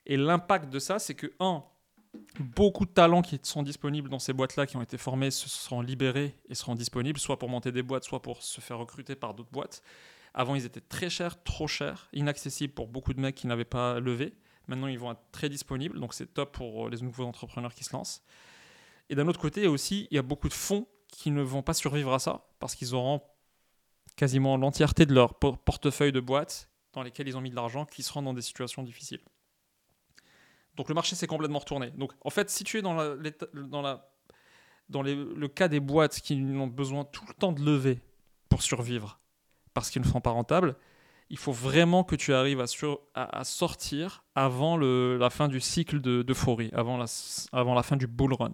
Et 0.05 0.15
l'impact 0.15 0.69
de 0.69 0.77
ça, 0.77 0.99
c'est 0.99 1.15
que, 1.15 1.33
un, 1.39 1.63
beaucoup 2.39 2.85
de 2.85 2.91
talents 2.91 3.21
qui 3.21 3.39
sont 3.43 3.63
disponibles 3.63 4.09
dans 4.09 4.19
ces 4.19 4.33
boîtes-là, 4.33 4.65
qui 4.65 4.77
ont 4.77 4.81
été 4.81 4.97
formés, 4.97 5.31
se 5.31 5.49
seront 5.49 5.81
libérés 5.81 6.35
et 6.49 6.55
seront 6.55 6.75
disponibles, 6.75 7.19
soit 7.19 7.39
pour 7.39 7.49
monter 7.49 7.71
des 7.71 7.83
boîtes, 7.83 8.03
soit 8.03 8.21
pour 8.21 8.43
se 8.43 8.61
faire 8.61 8.77
recruter 8.77 9.15
par 9.15 9.33
d'autres 9.33 9.51
boîtes. 9.51 9.81
Avant, 10.33 10.55
ils 10.55 10.65
étaient 10.65 10.81
très 10.81 11.09
chers, 11.09 11.41
trop 11.43 11.67
chers, 11.67 12.09
inaccessibles 12.11 12.73
pour 12.73 12.87
beaucoup 12.87 13.13
de 13.13 13.21
mecs 13.21 13.35
qui 13.35 13.47
n'avaient 13.47 13.63
pas 13.63 13.99
levé. 13.99 14.33
Maintenant, 14.67 14.87
ils 14.87 14.99
vont 14.99 15.11
être 15.11 15.23
très 15.31 15.49
disponibles, 15.49 15.99
donc 15.99 16.13
c'est 16.13 16.33
top 16.33 16.53
pour 16.53 16.89
les 16.89 17.01
nouveaux 17.01 17.23
entrepreneurs 17.23 17.73
qui 17.73 17.83
se 17.83 17.93
lancent. 17.93 18.23
Et 19.09 19.15
d'un 19.15 19.27
autre 19.27 19.39
côté, 19.39 19.67
aussi, 19.67 20.07
il 20.11 20.15
y 20.15 20.17
a 20.17 20.23
beaucoup 20.23 20.49
de 20.49 20.53
fonds 20.53 20.87
qui 21.07 21.31
ne 21.31 21.41
vont 21.41 21.61
pas 21.61 21.73
survivre 21.73 22.13
à 22.13 22.19
ça, 22.19 22.47
parce 22.59 22.75
qu'ils 22.75 22.95
auront 22.95 23.21
quasiment 24.15 24.57
l'entièreté 24.57 25.05
de 25.05 25.13
leur 25.13 25.35
portefeuille 25.35 26.11
de 26.11 26.19
boîtes 26.19 26.69
dans 26.93 27.03
lesquelles 27.03 27.27
ils 27.27 27.37
ont 27.37 27.41
mis 27.41 27.49
de 27.49 27.55
l'argent 27.55 27.85
qui 27.85 28.03
seront 28.03 28.21
dans 28.21 28.33
des 28.33 28.41
situations 28.41 28.83
difficiles. 28.83 29.21
Donc 30.75 30.89
le 30.89 30.95
marché 30.95 31.15
s'est 31.15 31.27
complètement 31.27 31.59
retourné. 31.59 31.91
Donc 31.91 32.11
en 32.23 32.29
fait, 32.29 32.49
si 32.49 32.63
tu 32.63 32.77
es 32.77 32.81
dans, 32.81 32.93
la, 32.93 33.15
dans, 33.53 33.81
la, 33.81 34.09
dans 34.89 35.01
le 35.01 35.47
cas 35.47 35.67
des 35.67 35.79
boîtes 35.79 36.19
qui 36.19 36.33
ont 36.35 36.67
besoin 36.67 37.05
tout 37.05 37.25
le 37.27 37.33
temps 37.33 37.51
de 37.51 37.61
lever 37.63 37.99
pour 38.49 38.61
survivre, 38.61 39.19
parce 39.73 39.89
qu'ils 39.89 40.01
ne 40.01 40.07
seront 40.07 40.21
pas 40.21 40.31
rentables, 40.31 40.75
il 41.29 41.37
faut 41.37 41.51
vraiment 41.51 42.03
que 42.03 42.15
tu 42.15 42.33
arrives 42.33 42.61
à, 42.61 43.43
sortir 43.43 44.23
avant 44.35 44.77
la 44.77 45.29
fin 45.29 45.47
du 45.47 45.59
cycle 45.59 45.99
d'euphorie, 45.99 46.69
avant, 46.73 46.97
la, 46.97 47.05
avant 47.51 47.73
la 47.73 47.83
fin 47.83 47.95
du 47.95 48.07
bull 48.07 48.33
run. 48.33 48.53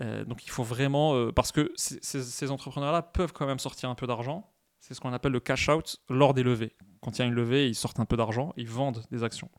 Euh, 0.00 0.24
donc 0.24 0.44
il 0.44 0.50
faut 0.50 0.62
vraiment, 0.62 1.14
euh, 1.14 1.32
parce 1.32 1.50
que 1.50 1.72
ces- 1.74 1.98
ces 2.00 2.50
entrepreneurs-là 2.52 3.02
peuvent 3.02 3.32
quand 3.32 3.46
même 3.46 3.58
sortir 3.58 3.90
un 3.90 3.96
peu 3.96 4.06
d'argent. 4.06 4.48
C'est 4.78 4.94
ce 4.94 5.00
qu'on 5.00 5.12
appelle 5.12 5.32
le 5.32 5.40
cash 5.40 5.68
out 5.68 5.98
lors 6.08 6.32
des 6.32 6.44
levées. 6.44 6.72
Quand 7.02 7.18
il 7.18 7.22
y 7.22 7.24
a 7.24 7.26
une 7.26 7.34
levée, 7.34 7.68
ils 7.68 7.74
sortent 7.74 7.98
un 8.00 8.04
peu 8.04 8.16
d'argent, 8.16 8.52
ils 8.56 8.68
vendent 8.68 9.02
des 9.10 9.24
actions. 9.24 9.50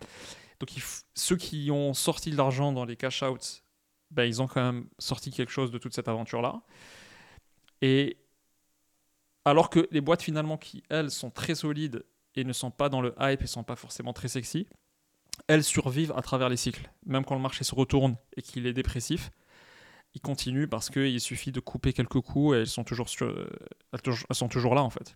Donc 0.62 0.70
ceux 1.16 1.38
qui 1.38 1.72
ont 1.72 1.96
sorti 1.96 2.30
de 2.30 2.38
l'argent 2.38 2.72
dans 2.72 2.86
les 2.86 2.96
cash 2.96 3.24
outs, 3.24 3.64
ben, 4.12 4.26
ils 4.26 4.44
ont 4.44 4.48
quand 4.48 4.62
même 4.62 4.88
sorti 5.00 5.32
quelque 5.32 5.52
chose 5.52 5.72
de 5.72 5.80
toute 5.80 5.96
cette 5.96 6.08
aventure-là. 6.08 6.62
Et 7.82 8.18
alors 9.44 9.72
que 9.72 9.88
les 9.90 10.02
boîtes 10.02 10.22
finalement 10.22 10.60
qui, 10.60 10.84
elles, 10.90 11.10
sont 11.10 11.32
très 11.32 11.56
solides 11.56 12.06
et 12.36 12.44
ne 12.44 12.54
sont 12.54 12.70
pas 12.70 12.90
dans 12.90 13.02
le 13.02 13.16
hype 13.20 13.42
et 13.42 13.48
sont 13.48 13.64
pas 13.64 13.76
forcément 13.76 14.14
très 14.14 14.28
sexy, 14.28 14.68
elles 15.48 15.64
survivent 15.64 16.14
à 16.16 16.22
travers 16.22 16.48
les 16.48 16.58
cycles. 16.58 16.92
Même 17.08 17.26
quand 17.26 17.34
le 17.34 17.42
marché 17.42 17.64
se 17.64 17.74
retourne 17.74 18.16
et 18.38 18.44
qu'il 18.44 18.68
est 18.68 18.74
dépressif, 18.74 19.32
ils 20.14 20.22
continuent 20.22 20.68
parce 20.68 20.92
qu'il 20.92 21.20
suffit 21.20 21.52
de 21.52 21.60
couper 21.60 21.92
quelques 21.92 22.22
coups 22.22 22.54
et 22.54 22.58
euh, 22.58 22.62
elles 22.62 24.36
sont 24.36 24.48
toujours 24.48 24.76
là 24.76 24.84
en 24.84 24.92
fait. 24.92 25.16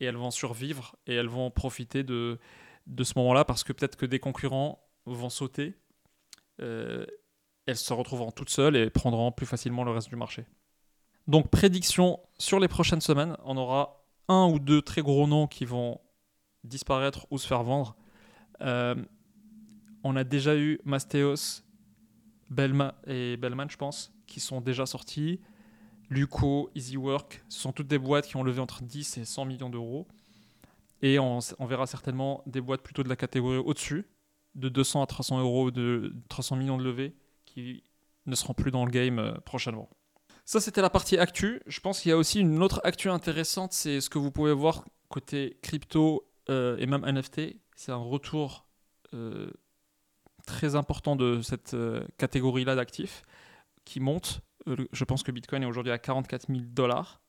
Et 0.00 0.06
elles 0.06 0.16
vont 0.16 0.32
survivre 0.32 0.96
et 1.06 1.14
elles 1.14 1.28
vont 1.28 1.52
profiter 1.52 2.02
de, 2.02 2.40
de 2.86 3.04
ce 3.04 3.14
moment-là 3.16 3.44
parce 3.44 3.64
que 3.64 3.72
peut-être 3.72 3.96
que 3.96 4.06
des 4.06 4.18
concurrents 4.18 4.82
vont 5.06 5.30
sauter. 5.30 5.74
euh, 6.60 7.04
elles 7.66 7.76
se 7.76 7.92
retrouveront 7.92 8.30
toutes 8.30 8.50
seules 8.50 8.76
et 8.76 8.90
prendront 8.90 9.32
plus 9.32 9.46
facilement 9.46 9.82
le 9.84 9.90
reste 9.90 10.08
du 10.08 10.16
marché. 10.16 10.46
Donc 11.26 11.50
prédiction 11.50 12.20
sur 12.38 12.60
les 12.60 12.68
prochaines 12.68 13.00
semaines, 13.00 13.36
on 13.44 13.56
aura 13.56 14.06
un 14.28 14.46
ou 14.46 14.60
deux 14.60 14.82
très 14.82 15.02
gros 15.02 15.26
noms 15.26 15.48
qui 15.48 15.64
vont 15.64 16.00
disparaître 16.62 17.26
ou 17.30 17.38
se 17.38 17.46
faire 17.46 17.64
vendre. 17.64 17.96
Euh, 18.60 18.94
on 20.04 20.14
a 20.14 20.22
déjà 20.22 20.56
eu 20.56 20.78
Mastéos, 20.84 21.62
Belma 22.50 22.94
et 23.06 23.36
Bellman, 23.36 23.68
je 23.68 23.76
pense, 23.76 24.12
qui 24.26 24.38
sont 24.38 24.60
déjà 24.60 24.86
sortis. 24.86 25.40
Luco, 26.08 26.70
EasyWork, 26.76 27.44
ce 27.48 27.60
sont 27.60 27.72
toutes 27.72 27.88
des 27.88 27.98
boîtes 27.98 28.26
qui 28.26 28.36
ont 28.36 28.44
levé 28.44 28.60
entre 28.60 28.84
10 28.84 29.18
et 29.18 29.24
100 29.24 29.44
millions 29.44 29.70
d'euros. 29.70 30.06
Et 31.02 31.18
on, 31.18 31.40
verra 31.60 31.86
certainement 31.86 32.42
des 32.46 32.60
boîtes 32.60 32.82
plutôt 32.82 33.02
de 33.02 33.08
la 33.08 33.16
catégorie 33.16 33.58
au-dessus, 33.58 34.08
de 34.54 34.68
200 34.68 35.02
à 35.02 35.06
300 35.06 35.40
euros, 35.40 35.70
de 35.70 36.14
300 36.28 36.56
millions 36.56 36.78
de 36.78 36.84
levées, 36.84 37.14
qui 37.44 37.84
ne 38.24 38.34
seront 38.34 38.54
plus 38.54 38.70
dans 38.70 38.84
le 38.84 38.90
game 38.90 39.18
euh, 39.18 39.32
prochainement. 39.44 39.90
Ça, 40.44 40.60
c'était 40.60 40.80
la 40.80 40.90
partie 40.90 41.18
actu. 41.18 41.60
Je 41.66 41.80
pense 41.80 42.00
qu'il 42.00 42.10
y 42.10 42.12
a 42.12 42.16
aussi 42.16 42.40
une 42.40 42.62
autre 42.62 42.80
actu 42.84 43.10
intéressante, 43.10 43.72
c'est 43.72 44.00
ce 44.00 44.08
que 44.08 44.18
vous 44.18 44.30
pouvez 44.30 44.52
voir 44.52 44.84
côté 45.08 45.58
crypto 45.62 46.28
euh, 46.48 46.76
et 46.78 46.86
même 46.86 47.04
NFT. 47.04 47.56
C'est 47.74 47.92
un 47.92 47.96
retour 47.96 48.66
euh, 49.12 49.50
très 50.46 50.76
important 50.76 51.14
de 51.14 51.42
cette 51.42 51.76
catégorie-là 52.16 52.74
d'actifs 52.74 53.22
qui 53.84 54.00
monte. 54.00 54.40
Je 54.92 55.04
pense 55.04 55.22
que 55.22 55.30
Bitcoin 55.30 55.62
est 55.62 55.66
aujourd'hui 55.66 55.92
à 55.92 55.98
44 55.98 56.46
000 56.48 56.60
dollars, 56.66 57.20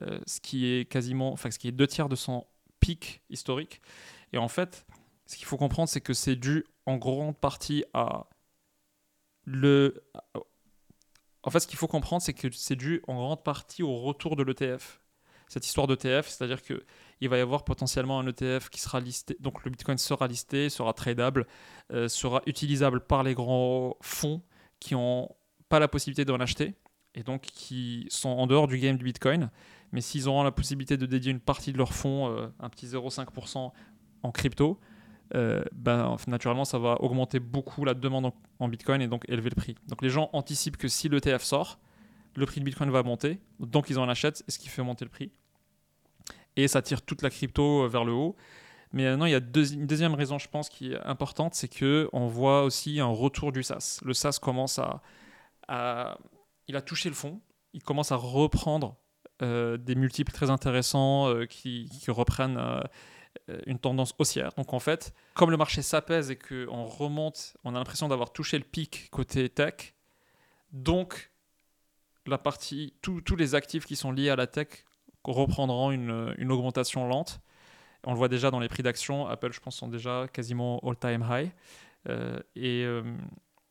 ce 0.00 0.40
qui 0.40 0.66
est 0.66 0.90
quasiment, 0.90 1.32
enfin, 1.32 1.50
ce 1.50 1.58
qui 1.58 1.68
est 1.68 1.72
deux 1.72 1.86
tiers 1.86 2.08
de 2.08 2.16
son 2.16 2.46
historique. 3.30 3.80
Et 4.32 4.38
en 4.38 4.48
fait, 4.48 4.86
ce 5.26 5.36
qu'il 5.36 5.46
faut 5.46 5.56
comprendre, 5.56 5.88
c'est 5.88 6.00
que 6.00 6.14
c'est 6.14 6.36
dû 6.36 6.64
en 6.86 6.96
grande 6.96 7.36
partie 7.36 7.84
à 7.92 8.26
le. 9.44 10.02
En 11.42 11.50
fait, 11.50 11.60
ce 11.60 11.66
qu'il 11.66 11.78
faut 11.78 11.86
comprendre, 11.86 12.22
c'est 12.22 12.34
que 12.34 12.50
c'est 12.50 12.76
dû 12.76 13.02
en 13.06 13.16
grande 13.16 13.42
partie 13.44 13.82
au 13.82 13.98
retour 13.98 14.36
de 14.36 14.42
l'ETF. 14.42 15.00
Cette 15.48 15.66
histoire 15.66 15.86
d'ETF, 15.86 16.28
c'est-à-dire 16.28 16.62
que 16.62 16.84
il 17.20 17.28
va 17.28 17.38
y 17.38 17.40
avoir 17.40 17.64
potentiellement 17.64 18.20
un 18.20 18.26
ETF 18.26 18.68
qui 18.68 18.80
sera 18.80 19.00
listé, 19.00 19.36
donc 19.40 19.64
le 19.64 19.70
Bitcoin 19.70 19.96
sera 19.96 20.26
listé, 20.26 20.68
sera 20.68 20.92
tradable, 20.92 21.46
euh, 21.90 22.06
sera 22.06 22.42
utilisable 22.46 23.00
par 23.00 23.22
les 23.22 23.34
grands 23.34 23.96
fonds 24.02 24.42
qui 24.78 24.94
n'ont 24.94 25.28
pas 25.70 25.78
la 25.78 25.88
possibilité 25.88 26.26
d'en 26.26 26.38
acheter 26.38 26.74
et 27.14 27.22
donc 27.22 27.42
qui 27.42 28.06
sont 28.10 28.28
en 28.28 28.46
dehors 28.46 28.68
du 28.68 28.78
game 28.78 28.96
du 28.96 29.04
Bitcoin. 29.04 29.50
Mais 29.92 30.00
s'ils 30.00 30.28
auront 30.28 30.42
la 30.42 30.52
possibilité 30.52 30.96
de 30.96 31.06
dédier 31.06 31.32
une 31.32 31.40
partie 31.40 31.72
de 31.72 31.78
leur 31.78 31.92
fonds, 31.92 32.30
euh, 32.30 32.48
un 32.60 32.68
petit 32.68 32.86
0,5% 32.86 33.72
en 34.22 34.32
crypto, 34.32 34.78
euh, 35.34 35.62
ben, 35.72 36.16
naturellement, 36.26 36.64
ça 36.64 36.78
va 36.78 37.00
augmenter 37.00 37.38
beaucoup 37.38 37.84
la 37.84 37.94
demande 37.94 38.32
en, 38.58 38.68
Bitcoin 38.68 39.02
et 39.02 39.08
donc 39.08 39.24
élever 39.28 39.50
le 39.50 39.56
prix. 39.56 39.76
Donc 39.86 40.02
les 40.02 40.10
gens 40.10 40.30
anticipent 40.32 40.76
que 40.76 40.88
si 40.88 41.08
l'ETF 41.08 41.42
sort, 41.42 41.78
le 42.34 42.46
prix 42.46 42.60
de 42.60 42.64
Bitcoin 42.64 42.90
va 42.90 43.02
monter, 43.02 43.38
donc 43.60 43.90
ils 43.90 43.98
en 43.98 44.08
achètent, 44.08 44.44
ce 44.48 44.58
qui 44.58 44.68
fait 44.68 44.82
monter 44.82 45.04
le 45.04 45.10
prix. 45.10 45.30
Et 46.56 46.68
ça 46.68 46.82
tire 46.82 47.02
toute 47.02 47.22
la 47.22 47.30
crypto 47.30 47.84
euh, 47.84 47.88
vers 47.88 48.04
le 48.04 48.12
haut. 48.12 48.36
Mais 48.92 49.04
maintenant, 49.04 49.26
il 49.26 49.32
y 49.32 49.34
a 49.34 49.38
une 49.38 49.86
deuxième 49.86 50.14
raison, 50.14 50.38
je 50.38 50.48
pense, 50.48 50.70
qui 50.70 50.92
est 50.92 51.00
importante, 51.04 51.54
c'est 51.54 51.68
que 51.68 52.08
on 52.14 52.26
voit 52.26 52.62
aussi 52.62 53.00
un 53.00 53.06
retour 53.06 53.52
du 53.52 53.62
SaaS. 53.62 54.00
Le 54.02 54.14
SaaS 54.14 54.38
commence 54.40 54.78
à, 54.78 55.02
à- 55.68 56.16
il 56.68 56.76
a 56.76 56.80
touché 56.80 57.10
le 57.10 57.14
fond, 57.14 57.40
il 57.74 57.82
commence 57.82 58.12
à 58.12 58.16
reprendre 58.16 58.96
des 59.40 59.94
multiples 59.94 60.32
très 60.32 60.50
intéressants 60.50 61.28
euh, 61.28 61.46
qui, 61.46 61.88
reprennent 62.08 62.56
euh, 62.56 62.80
euh, 63.50 63.60
une 63.66 63.78
tendance 63.78 64.14
haussière. 64.18 64.50
Donc 64.56 64.72
en 64.74 64.80
fait, 64.80 65.14
comme 65.34 65.50
le 65.50 65.56
marché 65.56 65.82
s'apaise 65.82 66.30
et 66.30 66.36
qu'on 66.36 66.84
remonte, 66.84 67.56
on 67.64 67.74
a 67.74 67.78
l'impression 67.78 68.08
d'avoir 68.08 68.32
touché 68.32 68.58
le 68.58 68.64
pic 68.64 69.08
côté 69.10 69.48
tech. 69.48 69.94
Donc 70.72 71.30
la 72.26 72.38
partie, 72.38 72.94
tous 73.00 73.36
les 73.36 73.54
actifs 73.54 73.86
qui 73.86 73.96
sont 73.96 74.12
liés 74.12 74.30
à 74.30 74.36
la 74.36 74.46
tech 74.46 74.84
reprendront 75.24 75.90
une, 75.90 76.52
augmentation 76.52 77.06
lente. 77.06 77.40
On 78.04 78.12
le 78.12 78.18
voit 78.18 78.28
déjà 78.28 78.50
dans 78.50 78.60
les 78.60 78.68
prix 78.68 78.82
d'action. 78.82 79.26
Apple, 79.26 79.52
je 79.52 79.60
pense, 79.60 79.76
sont 79.76 79.88
déjà 79.88 80.26
quasiment 80.32 80.78
all-time 80.80 81.26
high. 81.28 81.50
Euh, 82.08 82.38
et 82.54 82.84
euh, 82.84 83.02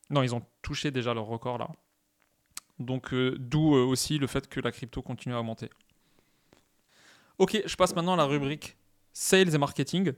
non, 0.10 0.22
ils 0.24 0.36
ont 0.36 0.42
touché 0.62 0.92
déjà 0.92 1.14
leur 1.14 1.26
record 1.26 1.58
là. 1.58 1.70
Donc, 2.80 3.14
euh, 3.14 3.36
d'où 3.40 3.76
euh, 3.76 3.84
aussi 3.84 4.18
le 4.18 4.28
fait 4.28 4.48
que 4.48 4.60
la 4.60 4.72
crypto 4.72 5.02
continue 5.02 5.34
à 5.34 5.40
augmenter. 5.40 5.70
Ok, 7.40 7.62
je 7.66 7.76
passe 7.76 7.96
maintenant 7.96 8.14
à 8.14 8.18
la 8.18 8.26
rubrique 8.26 8.78
sales 9.14 9.54
et 9.54 9.58
marketing. 9.58 10.14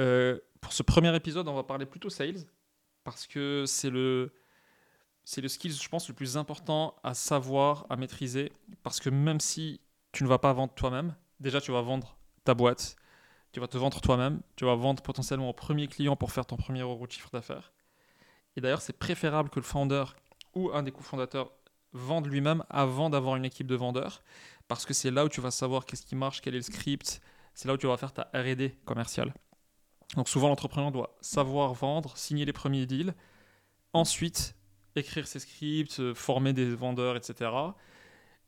Euh, 0.00 0.38
pour 0.60 0.72
ce 0.72 0.82
premier 0.82 1.14
épisode, 1.14 1.46
on 1.48 1.54
va 1.54 1.62
parler 1.62 1.86
plutôt 1.86 2.10
sales 2.10 2.44
parce 3.04 3.26
que 3.26 3.64
c'est 3.66 3.90
le 3.90 4.32
c'est 5.24 5.40
le 5.40 5.48
skill, 5.48 5.72
je 5.72 5.88
pense, 5.88 6.08
le 6.08 6.14
plus 6.14 6.36
important 6.36 6.96
à 7.02 7.14
savoir, 7.14 7.86
à 7.88 7.96
maîtriser. 7.96 8.52
Parce 8.82 9.00
que 9.00 9.08
même 9.08 9.40
si 9.40 9.80
tu 10.12 10.22
ne 10.22 10.28
vas 10.28 10.38
pas 10.38 10.52
vendre 10.52 10.74
toi-même, 10.74 11.14
déjà 11.40 11.60
tu 11.60 11.72
vas 11.72 11.80
vendre 11.80 12.18
ta 12.44 12.54
boîte, 12.54 12.96
tu 13.52 13.60
vas 13.60 13.68
te 13.68 13.78
vendre 13.78 14.00
toi-même, 14.00 14.42
tu 14.56 14.64
vas 14.64 14.74
vendre 14.74 15.02
potentiellement 15.02 15.48
au 15.48 15.54
premier 15.54 15.86
client 15.86 16.14
pour 16.14 16.30
faire 16.30 16.44
ton 16.44 16.56
premier 16.56 16.80
euro 16.80 17.06
de 17.06 17.12
chiffre 17.12 17.30
d'affaires. 17.30 17.72
Et 18.56 18.60
d'ailleurs, 18.60 18.82
c'est 18.82 18.98
préférable 18.98 19.48
que 19.48 19.60
le 19.60 19.64
founder 19.64 20.04
ou 20.54 20.70
un 20.72 20.82
des 20.82 20.92
cofondateurs 20.92 21.52
vende 21.94 22.26
lui-même 22.26 22.64
avant 22.68 23.08
d'avoir 23.08 23.36
une 23.36 23.44
équipe 23.44 23.66
de 23.66 23.74
vendeurs, 23.74 24.22
parce 24.68 24.84
que 24.84 24.92
c'est 24.92 25.10
là 25.10 25.24
où 25.24 25.28
tu 25.28 25.40
vas 25.40 25.50
savoir 25.50 25.86
qu'est-ce 25.86 26.04
qui 26.04 26.16
marche, 26.16 26.40
quel 26.42 26.54
est 26.54 26.58
le 26.58 26.62
script, 26.62 27.20
c'est 27.54 27.68
là 27.68 27.74
où 27.74 27.76
tu 27.78 27.86
vas 27.86 27.96
faire 27.96 28.12
ta 28.12 28.30
R&D 28.34 28.76
commerciale. 28.84 29.32
Donc 30.16 30.28
souvent, 30.28 30.48
l'entrepreneur 30.48 30.92
doit 30.92 31.16
savoir 31.20 31.72
vendre, 31.72 32.16
signer 32.16 32.44
les 32.44 32.52
premiers 32.52 32.86
deals, 32.86 33.14
ensuite 33.92 34.54
écrire 34.96 35.26
ses 35.26 35.40
scripts, 35.40 36.00
euh, 36.00 36.14
former 36.14 36.52
des 36.52 36.74
vendeurs, 36.74 37.16
etc. 37.16 37.50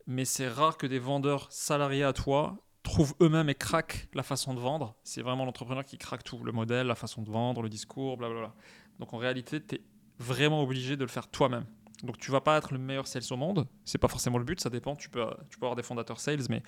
Mais 0.06 0.24
c'est 0.24 0.48
rare 0.48 0.76
que 0.76 0.86
des 0.86 0.98
vendeurs 0.98 1.46
salariés 1.50 2.04
à 2.04 2.12
toi 2.12 2.56
trouvent 2.82 3.14
eux-mêmes 3.20 3.48
et 3.48 3.54
craquent 3.54 4.08
la 4.14 4.22
façon 4.22 4.54
de 4.54 4.60
vendre. 4.60 4.94
C'est 5.02 5.22
vraiment 5.22 5.44
l'entrepreneur 5.44 5.84
qui 5.84 5.98
craque 5.98 6.22
tout, 6.22 6.38
le 6.44 6.52
modèle, 6.52 6.86
la 6.86 6.94
façon 6.94 7.22
de 7.22 7.30
vendre, 7.30 7.62
le 7.62 7.68
discours, 7.68 8.16
blablabla. 8.16 8.54
Donc 9.00 9.12
en 9.12 9.18
réalité, 9.18 9.60
tu 9.60 9.76
es 9.76 9.80
vraiment 10.18 10.62
obligé 10.62 10.96
de 10.96 11.02
le 11.02 11.10
faire 11.10 11.28
toi-même. 11.28 11.66
Donc 12.02 12.18
tu 12.18 12.30
vas 12.30 12.40
pas 12.40 12.58
être 12.58 12.72
le 12.72 12.78
meilleur 12.78 13.06
sales 13.06 13.22
au 13.30 13.36
monde, 13.36 13.66
c'est 13.84 13.98
pas 13.98 14.08
forcément 14.08 14.38
le 14.38 14.44
but, 14.44 14.60
ça 14.60 14.70
dépend, 14.70 14.96
tu 14.96 15.08
peux, 15.08 15.24
tu 15.48 15.58
peux 15.58 15.66
avoir 15.66 15.76
des 15.76 15.82
fondateurs 15.82 16.20
sales, 16.20 16.42
mais 16.50 16.62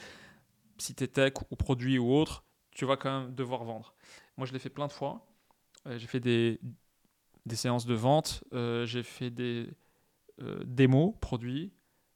si 0.78 0.94
tu 0.94 1.04
es 1.04 1.08
tech 1.08 1.34
ou 1.50 1.56
produit 1.56 1.98
ou 1.98 2.14
autre, 2.14 2.44
tu 2.70 2.86
vas 2.86 2.96
quand 2.96 3.20
même 3.22 3.34
devoir 3.34 3.64
vendre. 3.64 3.94
Moi 4.36 4.46
je 4.46 4.52
l'ai 4.52 4.58
fait 4.58 4.70
plein 4.70 4.86
de 4.86 4.92
fois, 4.92 5.26
Euh, 5.86 5.98
j'ai 5.98 6.06
fait 6.06 6.20
des, 6.20 6.60
des 7.46 7.56
séances 7.56 7.86
de 7.86 7.94
vente, 7.94 8.42
euh, 8.52 8.84
j'ai 8.86 9.02
fait 9.02 9.30
des 9.30 9.70
euh, 10.40 10.62
démos 10.64 11.14
produits, 11.20 11.72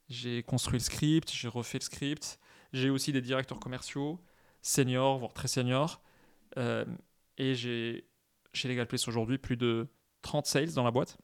j'ai 0.08 0.42
construit 0.42 0.78
le 0.78 0.84
script, 0.84 1.30
j'ai 1.32 1.48
refait 1.48 1.78
le 1.78 1.84
script, 1.84 2.38
j'ai 2.72 2.90
aussi 2.90 3.12
des 3.12 3.20
directeurs 3.20 3.60
commerciaux, 3.60 4.20
seniors, 4.62 5.18
voire 5.18 5.32
très 5.32 5.48
seniors, 5.48 6.02
et 7.38 7.54
j'ai 7.54 8.06
chez 8.52 8.68
Legal 8.68 8.86
Place 8.86 9.08
aujourd'hui 9.08 9.38
plus 9.38 9.56
de 9.56 9.88
30 10.22 10.46
sales 10.46 10.72
dans 10.74 10.84
la 10.84 10.90
boîte. 10.90 11.18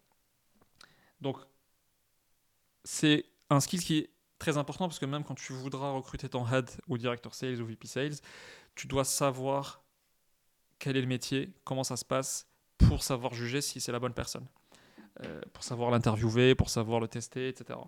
Donc 1.21 1.37
c'est 2.91 3.27
un 3.51 3.61
skill 3.61 3.83
qui 3.83 3.99
est 3.99 4.11
très 4.39 4.57
important 4.57 4.89
parce 4.89 4.99
que 4.99 5.05
même 5.05 5.23
quand 5.23 5.35
tu 5.35 5.53
voudras 5.53 5.91
recruter 5.91 6.27
ton 6.31 6.51
head 6.51 6.71
ou 6.89 6.97
directeur 6.97 7.35
sales 7.35 7.61
ou 7.61 7.67
VP 7.67 7.87
sales, 7.87 8.15
tu 8.75 8.87
dois 8.87 9.05
savoir 9.05 9.85
quel 10.79 10.97
est 10.97 11.03
le 11.03 11.07
métier, 11.07 11.53
comment 11.65 11.85
ça 11.85 11.99
se 11.99 12.05
passe 12.05 12.49
pour 12.79 13.03
savoir 13.03 13.35
juger 13.35 13.61
si 13.61 13.83
c'est 13.83 13.93
la 13.93 13.99
bonne 14.01 14.15
personne, 14.15 14.47
Euh, 15.25 15.41
pour 15.53 15.65
savoir 15.65 15.91
l'interviewer, 15.91 16.55
pour 16.55 16.71
savoir 16.71 17.01
le 17.01 17.09
tester, 17.09 17.49
etc. 17.49 17.79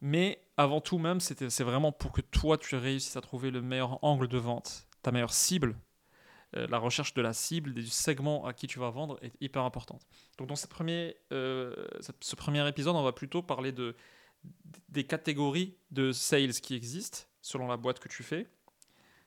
Mais 0.00 0.40
avant 0.56 0.80
tout 0.80 0.98
même, 0.98 1.18
c'est 1.20 1.64
vraiment 1.64 1.90
pour 1.90 2.12
que 2.12 2.20
toi, 2.20 2.56
tu 2.56 2.76
réussisses 2.76 3.16
à 3.16 3.20
trouver 3.20 3.50
le 3.50 3.60
meilleur 3.60 4.02
angle 4.04 4.28
de 4.28 4.38
vente, 4.38 4.86
ta 5.02 5.10
meilleure 5.10 5.34
cible. 5.34 5.76
Euh, 6.56 6.66
la 6.68 6.78
recherche 6.78 7.14
de 7.14 7.22
la 7.22 7.32
cible, 7.32 7.74
du 7.74 7.86
segment 7.86 8.46
à 8.46 8.52
qui 8.52 8.66
tu 8.68 8.78
vas 8.78 8.90
vendre 8.90 9.18
est 9.22 9.32
hyper 9.40 9.62
importante. 9.64 10.06
Donc 10.38 10.46
dans 10.46 10.54
premier, 10.68 11.16
euh, 11.32 11.74
ce 12.20 12.36
premier 12.36 12.66
épisode, 12.68 12.94
on 12.94 13.02
va 13.02 13.12
plutôt 13.12 13.42
parler 13.42 13.72
de, 13.72 13.96
des 14.88 15.04
catégories 15.04 15.76
de 15.90 16.12
sales 16.12 16.52
qui 16.52 16.74
existent 16.74 17.20
selon 17.42 17.66
la 17.66 17.76
boîte 17.76 17.98
que 17.98 18.08
tu 18.08 18.22
fais 18.22 18.48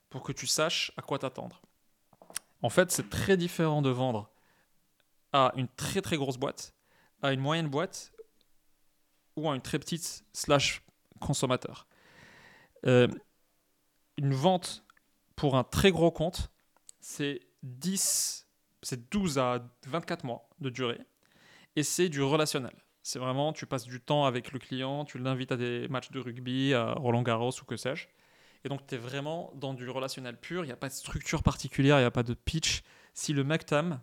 pour 0.10 0.24
que 0.24 0.32
tu 0.32 0.48
saches 0.48 0.92
à 0.98 1.02
quoi 1.02 1.20
t'attendre. 1.20 1.62
En 2.62 2.70
fait, 2.70 2.92
c'est 2.92 3.10
très 3.10 3.38
différent 3.38 3.82
de 3.82 3.90
vendre 3.90 4.32
à 5.34 5.52
une 5.56 5.68
très 5.68 6.02
très 6.02 6.18
grosse 6.18 6.38
boîte, 6.38 6.74
à 7.22 7.34
une 7.34 7.40
moyenne 7.40 7.68
boîte 7.68 8.14
ou 9.36 9.50
à 9.50 9.56
une 9.56 9.62
très 9.62 9.78
petite 9.78 10.26
slash 10.34 10.82
consommateur. 11.20 11.88
Euh, 12.86 13.08
une 14.18 14.34
vente 14.34 14.84
pour 15.36 15.56
un 15.56 15.64
très 15.64 15.92
gros 15.92 16.12
compte, 16.12 16.50
c'est 17.00 17.42
10, 17.64 18.48
c'est 18.82 19.10
12 19.12 19.38
à 19.38 19.60
24 19.86 20.24
mois 20.24 20.50
de 20.60 20.70
durée 20.70 21.02
et 21.76 21.84
c'est 21.84 22.10
du 22.10 22.22
relationnel. 22.24 22.76
C'est 23.08 23.20
vraiment, 23.20 23.54
tu 23.54 23.66
passes 23.66 23.86
du 23.86 24.02
temps 24.02 24.26
avec 24.26 24.52
le 24.52 24.60
client, 24.60 25.06
tu 25.06 25.18
l'invites 25.18 25.54
à 25.54 25.56
des 25.56 25.88
matchs 25.88 26.12
de 26.12 26.20
rugby, 26.20 26.74
à 26.74 26.92
Roland 26.92 27.22
Garros 27.22 27.54
ou 27.62 27.64
que 27.64 27.78
sais-je. 27.78 28.06
Et 28.66 28.68
donc, 28.68 28.86
tu 28.86 28.96
es 28.96 28.98
vraiment 28.98 29.50
dans 29.56 29.74
du 29.74 29.90
relationnel 29.90 30.38
pur. 30.38 30.66
Il 30.66 30.68
n'y 30.68 30.74
a 30.74 30.76
pas 30.76 30.90
de 30.90 30.94
structure 30.94 31.42
particulière, 31.42 32.00
il 32.00 32.02
n'y 32.02 32.06
a 32.06 32.12
pas 32.12 32.24
de 32.24 32.34
pitch. 32.34 32.84
Si 33.14 33.32
le 33.32 33.46
mec 33.46 33.66
t'aime, 33.66 34.02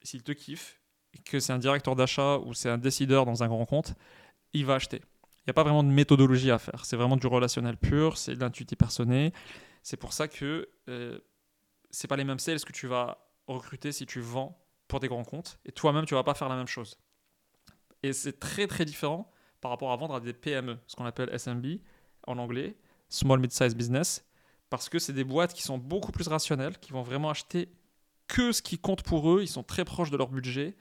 s'il 0.00 0.22
te 0.22 0.32
kiffe, 0.32 0.80
que 1.26 1.40
c'est 1.40 1.52
un 1.52 1.58
directeur 1.58 1.94
d'achat 1.94 2.38
ou 2.38 2.54
c'est 2.54 2.70
un 2.70 2.78
décideur 2.78 3.26
dans 3.26 3.42
un 3.42 3.48
grand 3.48 3.66
compte, 3.66 3.92
il 4.54 4.64
va 4.64 4.76
acheter. 4.76 5.02
Il 5.40 5.48
n'y 5.48 5.50
a 5.50 5.52
pas 5.52 5.64
vraiment 5.64 5.82
de 5.82 5.90
méthodologie 5.90 6.50
à 6.50 6.58
faire. 6.58 6.86
C'est 6.86 6.96
vraiment 6.96 7.18
du 7.18 7.26
relationnel 7.26 7.76
pur, 7.76 8.16
c'est 8.16 8.34
de 8.34 8.40
l'intuitif 8.40 8.78
personné. 8.78 9.34
C'est 9.82 9.98
pour 9.98 10.14
ça 10.14 10.26
que 10.26 10.70
euh, 10.88 11.18
c'est 11.90 12.08
pas 12.08 12.16
les 12.16 12.24
mêmes 12.24 12.38
sales 12.38 12.64
que 12.64 12.72
tu 12.72 12.86
vas 12.86 13.28
recruter 13.46 13.92
si 13.92 14.06
tu 14.06 14.20
vends 14.20 14.58
pour 14.86 15.00
des 15.00 15.08
grands 15.08 15.24
comptes. 15.24 15.58
Et 15.66 15.72
toi-même, 15.72 16.06
tu 16.06 16.14
vas 16.14 16.24
pas 16.24 16.32
faire 16.32 16.48
la 16.48 16.56
même 16.56 16.66
chose. 16.66 16.96
Et 18.02 18.12
c'est 18.12 18.38
très 18.38 18.66
très 18.66 18.84
différent 18.84 19.30
par 19.60 19.70
rapport 19.70 19.92
à 19.92 19.96
vendre 19.96 20.14
à 20.14 20.20
des 20.20 20.32
PME, 20.32 20.78
ce 20.86 20.96
qu'on 20.96 21.04
appelle 21.04 21.30
SMB 21.36 21.66
en 22.26 22.38
anglais, 22.38 22.76
Small 23.08 23.40
Mid-Size 23.40 23.74
Business, 23.74 24.24
parce 24.70 24.88
que 24.88 24.98
c'est 24.98 25.12
des 25.12 25.24
boîtes 25.24 25.52
qui 25.52 25.62
sont 25.62 25.78
beaucoup 25.78 26.12
plus 26.12 26.28
rationnelles, 26.28 26.78
qui 26.78 26.92
vont 26.92 27.02
vraiment 27.02 27.30
acheter 27.30 27.72
que 28.28 28.52
ce 28.52 28.62
qui 28.62 28.78
compte 28.78 29.02
pour 29.02 29.30
eux, 29.30 29.42
ils 29.42 29.48
sont 29.48 29.62
très 29.62 29.84
proches 29.84 30.10
de 30.10 30.16
leur 30.16 30.28
budget, 30.28 30.76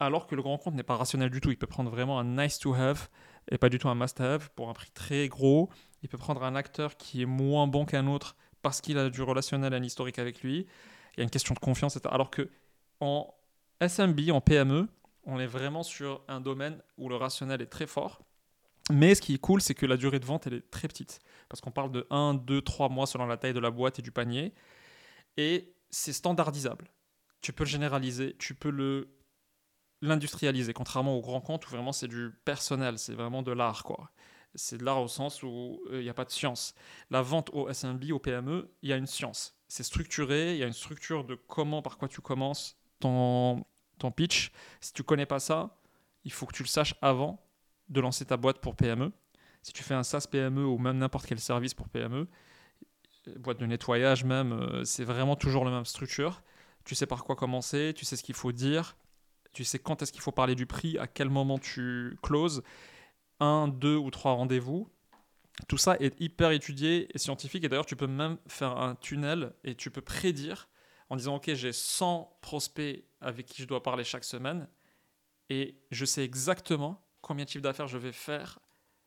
alors 0.00 0.26
que 0.26 0.34
le 0.34 0.42
grand 0.42 0.56
compte 0.56 0.74
n'est 0.74 0.82
pas 0.82 0.96
rationnel 0.96 1.30
du 1.30 1.40
tout. 1.40 1.50
Il 1.50 1.58
peut 1.58 1.66
prendre 1.66 1.90
vraiment 1.90 2.18
un 2.18 2.24
nice 2.24 2.58
to 2.58 2.74
have 2.74 3.08
et 3.50 3.58
pas 3.58 3.68
du 3.68 3.78
tout 3.78 3.88
un 3.88 3.94
must 3.94 4.20
have 4.20 4.50
pour 4.56 4.70
un 4.70 4.72
prix 4.72 4.90
très 4.90 5.28
gros. 5.28 5.68
Il 6.02 6.08
peut 6.08 6.18
prendre 6.18 6.42
un 6.42 6.56
acteur 6.56 6.96
qui 6.96 7.22
est 7.22 7.26
moins 7.26 7.66
bon 7.66 7.84
qu'un 7.84 8.06
autre 8.06 8.34
parce 8.62 8.80
qu'il 8.80 8.96
a 8.98 9.10
du 9.10 9.22
relationnel 9.22 9.74
un 9.74 9.82
historique 9.82 10.18
avec 10.18 10.42
lui. 10.42 10.66
Il 11.14 11.18
y 11.18 11.20
a 11.20 11.24
une 11.24 11.30
question 11.30 11.54
de 11.54 11.58
confiance, 11.58 11.96
etc. 11.96 12.12
Alors 12.14 12.30
que 12.30 12.48
en 13.00 13.32
SMB, 13.86 14.30
en 14.30 14.40
PME, 14.40 14.88
on 15.24 15.38
est 15.38 15.46
vraiment 15.46 15.82
sur 15.82 16.22
un 16.28 16.40
domaine 16.40 16.82
où 16.96 17.08
le 17.08 17.16
rationnel 17.16 17.60
est 17.62 17.66
très 17.66 17.86
fort. 17.86 18.22
Mais 18.90 19.14
ce 19.14 19.20
qui 19.20 19.34
est 19.34 19.38
cool, 19.38 19.60
c'est 19.60 19.74
que 19.74 19.86
la 19.86 19.96
durée 19.96 20.18
de 20.18 20.24
vente, 20.24 20.46
elle 20.46 20.54
est 20.54 20.70
très 20.70 20.88
petite. 20.88 21.20
Parce 21.48 21.60
qu'on 21.60 21.70
parle 21.70 21.92
de 21.92 22.06
1, 22.10 22.34
2, 22.34 22.62
3 22.62 22.88
mois 22.88 23.06
selon 23.06 23.26
la 23.26 23.36
taille 23.36 23.52
de 23.52 23.60
la 23.60 23.70
boîte 23.70 23.98
et 23.98 24.02
du 24.02 24.10
panier. 24.10 24.52
Et 25.36 25.74
c'est 25.90 26.12
standardisable. 26.12 26.90
Tu 27.40 27.52
peux 27.52 27.64
le 27.64 27.70
généraliser, 27.70 28.36
tu 28.38 28.54
peux 28.54 28.70
le 28.70 29.16
l'industrialiser, 30.02 30.72
contrairement 30.72 31.14
au 31.14 31.20
grand 31.20 31.42
compte 31.42 31.66
où 31.66 31.70
vraiment 31.70 31.92
c'est 31.92 32.08
du 32.08 32.30
personnel, 32.46 32.98
c'est 32.98 33.12
vraiment 33.12 33.42
de 33.42 33.52
l'art, 33.52 33.84
quoi. 33.84 34.10
C'est 34.54 34.78
de 34.78 34.84
l'art 34.84 35.02
au 35.02 35.08
sens 35.08 35.42
où 35.42 35.82
euh, 35.90 36.00
il 36.00 36.04
n'y 36.04 36.08
a 36.08 36.14
pas 36.14 36.24
de 36.24 36.30
science. 36.30 36.74
La 37.10 37.20
vente 37.20 37.50
au 37.52 37.70
SMB, 37.70 38.10
au 38.10 38.18
PME, 38.18 38.70
il 38.80 38.88
y 38.88 38.94
a 38.94 38.96
une 38.96 39.06
science. 39.06 39.54
C'est 39.68 39.82
structuré, 39.82 40.54
il 40.54 40.58
y 40.58 40.64
a 40.64 40.66
une 40.66 40.72
structure 40.72 41.24
de 41.24 41.34
comment, 41.34 41.82
par 41.82 41.98
quoi 41.98 42.08
tu 42.08 42.22
commences 42.22 42.80
ton, 43.00 43.64
ton 44.00 44.10
pitch. 44.10 44.52
Si 44.80 44.92
tu 44.92 45.02
connais 45.02 45.26
pas 45.26 45.38
ça, 45.40 45.76
il 46.24 46.32
faut 46.32 46.46
que 46.46 46.54
tu 46.54 46.62
le 46.62 46.68
saches 46.68 46.94
avant 47.00 47.42
de 47.88 48.00
lancer 48.00 48.24
ta 48.24 48.36
boîte 48.36 48.60
pour 48.60 48.76
PME. 48.76 49.12
Si 49.62 49.72
tu 49.72 49.82
fais 49.82 49.94
un 49.94 50.02
SaaS 50.02 50.26
PME 50.30 50.64
ou 50.64 50.78
même 50.78 50.98
n'importe 50.98 51.26
quel 51.26 51.40
service 51.40 51.74
pour 51.74 51.88
PME, 51.88 52.26
boîte 53.36 53.58
de 53.58 53.66
nettoyage 53.66 54.24
même, 54.24 54.52
euh, 54.52 54.84
c'est 54.84 55.04
vraiment 55.04 55.36
toujours 55.36 55.64
la 55.64 55.70
même 55.70 55.84
structure. 55.84 56.42
Tu 56.84 56.94
sais 56.94 57.06
par 57.06 57.24
quoi 57.24 57.36
commencer, 57.36 57.92
tu 57.94 58.04
sais 58.04 58.16
ce 58.16 58.22
qu'il 58.22 58.34
faut 58.34 58.52
dire, 58.52 58.96
tu 59.52 59.64
sais 59.64 59.78
quand 59.78 60.02
est-ce 60.02 60.12
qu'il 60.12 60.22
faut 60.22 60.32
parler 60.32 60.54
du 60.54 60.66
prix, 60.66 60.96
à 60.98 61.06
quel 61.06 61.28
moment 61.28 61.58
tu 61.58 62.16
closes, 62.22 62.62
un, 63.38 63.68
deux 63.68 63.96
ou 63.96 64.10
trois 64.10 64.32
rendez-vous. 64.32 64.88
Tout 65.68 65.76
ça 65.76 65.96
est 66.00 66.18
hyper 66.20 66.52
étudié 66.52 67.08
et 67.14 67.18
scientifique. 67.18 67.64
Et 67.64 67.68
d'ailleurs, 67.68 67.86
tu 67.86 67.96
peux 67.96 68.06
même 68.06 68.38
faire 68.46 68.78
un 68.78 68.94
tunnel 68.94 69.52
et 69.64 69.74
tu 69.74 69.90
peux 69.90 70.00
prédire 70.00 70.68
en 71.10 71.16
disant 71.16 71.36
Ok, 71.36 71.52
j'ai 71.52 71.72
100 71.72 72.38
prospects 72.40 73.04
avec 73.20 73.46
qui 73.46 73.62
je 73.62 73.68
dois 73.68 73.82
parler 73.82 74.04
chaque 74.04 74.24
semaine 74.24 74.66
et 75.50 75.76
je 75.90 76.04
sais 76.04 76.24
exactement 76.24 77.04
combien 77.20 77.44
de 77.44 77.50
chiffre 77.50 77.62
d'affaires 77.62 77.88
je 77.88 77.98
vais 77.98 78.12
faire 78.12 78.58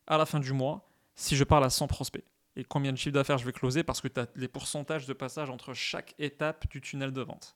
à 0.05 0.17
la 0.17 0.25
fin 0.25 0.39
du 0.39 0.53
mois 0.53 0.87
si 1.15 1.35
je 1.35 1.43
parle 1.43 1.63
à 1.63 1.69
100 1.69 1.87
prospects 1.87 2.25
et 2.55 2.63
combien 2.63 2.91
de 2.91 2.97
chiffre 2.97 3.13
d'affaires 3.13 3.37
je 3.37 3.45
vais 3.45 3.53
closer 3.53 3.83
parce 3.83 4.01
que 4.01 4.07
tu 4.07 4.19
as 4.19 4.27
les 4.35 4.47
pourcentages 4.47 5.07
de 5.07 5.13
passage 5.13 5.49
entre 5.49 5.73
chaque 5.73 6.13
étape 6.19 6.69
du 6.69 6.81
tunnel 6.81 7.11
de 7.11 7.21
vente. 7.21 7.55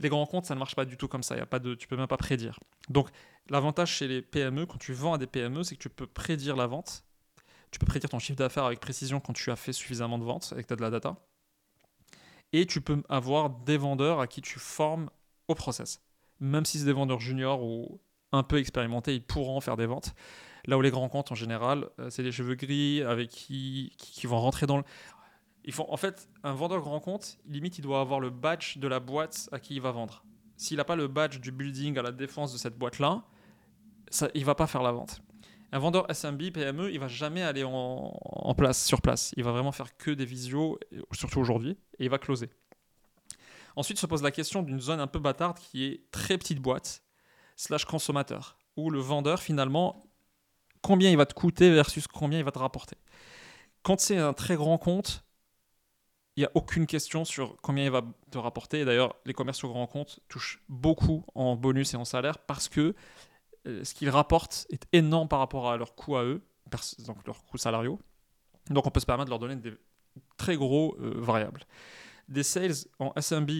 Les 0.00 0.08
grands 0.08 0.26
comptes, 0.26 0.46
ça 0.46 0.54
ne 0.54 0.58
marche 0.58 0.76
pas 0.76 0.84
du 0.84 0.96
tout 0.96 1.08
comme 1.08 1.22
ça. 1.22 1.36
Y 1.36 1.40
a 1.40 1.46
pas 1.46 1.58
de, 1.58 1.74
tu 1.74 1.88
peux 1.88 1.96
même 1.96 2.06
pas 2.06 2.16
prédire. 2.16 2.60
Donc, 2.88 3.08
l'avantage 3.48 3.90
chez 3.90 4.06
les 4.06 4.22
PME, 4.22 4.66
quand 4.66 4.78
tu 4.78 4.92
vends 4.92 5.14
à 5.14 5.18
des 5.18 5.26
PME, 5.26 5.64
c'est 5.64 5.74
que 5.74 5.82
tu 5.82 5.88
peux 5.88 6.06
prédire 6.06 6.54
la 6.56 6.66
vente. 6.66 7.04
Tu 7.70 7.78
peux 7.78 7.86
prédire 7.86 8.08
ton 8.08 8.18
chiffre 8.18 8.38
d'affaires 8.38 8.64
avec 8.64 8.80
précision 8.80 9.20
quand 9.20 9.32
tu 9.32 9.50
as 9.50 9.56
fait 9.56 9.72
suffisamment 9.72 10.18
de 10.18 10.24
ventes 10.24 10.54
et 10.56 10.62
que 10.62 10.68
tu 10.68 10.72
as 10.72 10.76
de 10.76 10.82
la 10.82 10.90
data. 10.90 11.16
Et 12.52 12.66
tu 12.66 12.80
peux 12.80 13.02
avoir 13.08 13.50
des 13.50 13.76
vendeurs 13.76 14.20
à 14.20 14.26
qui 14.26 14.40
tu 14.40 14.58
formes 14.58 15.10
au 15.48 15.54
process. 15.54 16.00
Même 16.40 16.64
si 16.64 16.78
c'est 16.78 16.84
des 16.86 16.92
vendeurs 16.92 17.20
juniors 17.20 17.62
ou 17.62 18.00
un 18.32 18.42
peu 18.42 18.58
expérimentés, 18.58 19.14
ils 19.14 19.22
pourront 19.22 19.60
faire 19.60 19.76
des 19.76 19.86
ventes. 19.86 20.14
Là 20.66 20.76
où 20.76 20.82
les 20.82 20.90
grands 20.90 21.08
comptes, 21.08 21.32
en 21.32 21.34
général, 21.34 21.88
euh, 21.98 22.10
c'est 22.10 22.22
des 22.22 22.32
cheveux 22.32 22.54
gris 22.54 23.02
avec 23.02 23.30
qui, 23.30 23.92
qui, 23.96 24.26
vont 24.26 24.38
rentrer 24.38 24.66
dans 24.66 24.76
le 24.76 24.84
en 25.76 25.96
fait, 25.96 26.28
un 26.44 26.52
vendeur 26.52 26.80
grand 26.80 27.00
compte, 27.00 27.38
limite, 27.46 27.78
il 27.78 27.82
doit 27.82 28.00
avoir 28.00 28.20
le 28.20 28.30
badge 28.30 28.78
de 28.78 28.88
la 28.88 29.00
boîte 29.00 29.48
à 29.52 29.60
qui 29.60 29.74
il 29.74 29.82
va 29.82 29.90
vendre. 29.90 30.24
S'il 30.56 30.78
n'a 30.78 30.84
pas 30.84 30.96
le 30.96 31.08
badge 31.08 31.40
du 31.40 31.52
building 31.52 31.98
à 31.98 32.02
la 32.02 32.10
défense 32.10 32.52
de 32.52 32.58
cette 32.58 32.78
boîte-là, 32.78 33.22
ça, 34.10 34.28
il 34.34 34.44
va 34.44 34.54
pas 34.54 34.66
faire 34.66 34.82
la 34.82 34.92
vente. 34.92 35.20
Un 35.70 35.78
vendeur 35.78 36.06
SMB, 36.12 36.50
PME, 36.50 36.90
il 36.90 36.98
va 36.98 37.08
jamais 37.08 37.42
aller 37.42 37.62
en, 37.64 38.54
place, 38.56 38.82
sur 38.84 39.02
place. 39.02 39.32
Il 39.36 39.44
va 39.44 39.52
vraiment 39.52 39.72
faire 39.72 39.96
que 39.96 40.10
des 40.10 40.24
visios, 40.24 40.78
surtout 41.12 41.40
aujourd'hui, 41.40 41.76
et 41.98 42.04
il 42.04 42.10
va 42.10 42.18
closer. 42.18 42.48
Ensuite 43.76 43.98
se 43.98 44.06
pose 44.06 44.22
la 44.22 44.30
question 44.30 44.62
d'une 44.62 44.80
zone 44.80 44.98
un 44.98 45.06
peu 45.06 45.18
bâtarde 45.18 45.58
qui 45.58 45.84
est 45.84 46.10
très 46.10 46.38
petite 46.38 46.60
boîte, 46.60 47.02
slash 47.56 47.84
consommateur, 47.84 48.56
où 48.76 48.90
le 48.90 48.98
vendeur, 48.98 49.40
finalement, 49.40 50.06
combien 50.80 51.10
il 51.10 51.16
va 51.16 51.26
te 51.26 51.34
coûter 51.34 51.70
versus 51.70 52.06
combien 52.06 52.38
il 52.38 52.44
va 52.44 52.50
te 52.50 52.58
rapporter. 52.58 52.96
Quand 53.82 54.00
c'est 54.00 54.16
un 54.16 54.32
très 54.32 54.56
grand 54.56 54.78
compte, 54.78 55.24
il 56.36 56.42
n'y 56.42 56.46
a 56.46 56.50
aucune 56.54 56.86
question 56.86 57.24
sur 57.24 57.56
combien 57.62 57.84
il 57.84 57.90
va 57.90 58.02
te 58.30 58.38
rapporter. 58.38 58.84
D'ailleurs, 58.84 59.16
les 59.26 59.34
commerciaux 59.34 59.68
grands 59.68 59.88
comptes 59.88 60.20
touchent 60.28 60.62
beaucoup 60.68 61.24
en 61.34 61.56
bonus 61.56 61.94
et 61.94 61.96
en 61.96 62.04
salaire 62.04 62.38
parce 62.38 62.68
que 62.68 62.94
ce 63.64 63.94
qu'ils 63.94 64.10
rapportent 64.10 64.66
est 64.70 64.86
énorme 64.92 65.28
par 65.28 65.38
rapport 65.38 65.70
à 65.70 65.76
leurs 65.76 65.94
coûts 65.94 66.16
à 66.16 66.24
eux, 66.24 66.42
donc 67.06 67.26
leurs 67.26 67.44
coûts 67.44 67.58
salariaux. 67.58 67.98
Donc 68.70 68.86
on 68.86 68.90
peut 68.90 69.00
se 69.00 69.06
permettre 69.06 69.26
de 69.26 69.30
leur 69.30 69.38
donner 69.38 69.56
des 69.56 69.74
très 70.36 70.56
gros 70.56 70.96
euh, 71.00 71.14
variables. 71.16 71.64
Des 72.28 72.42
sales 72.42 72.74
en 72.98 73.12
SMB, 73.18 73.50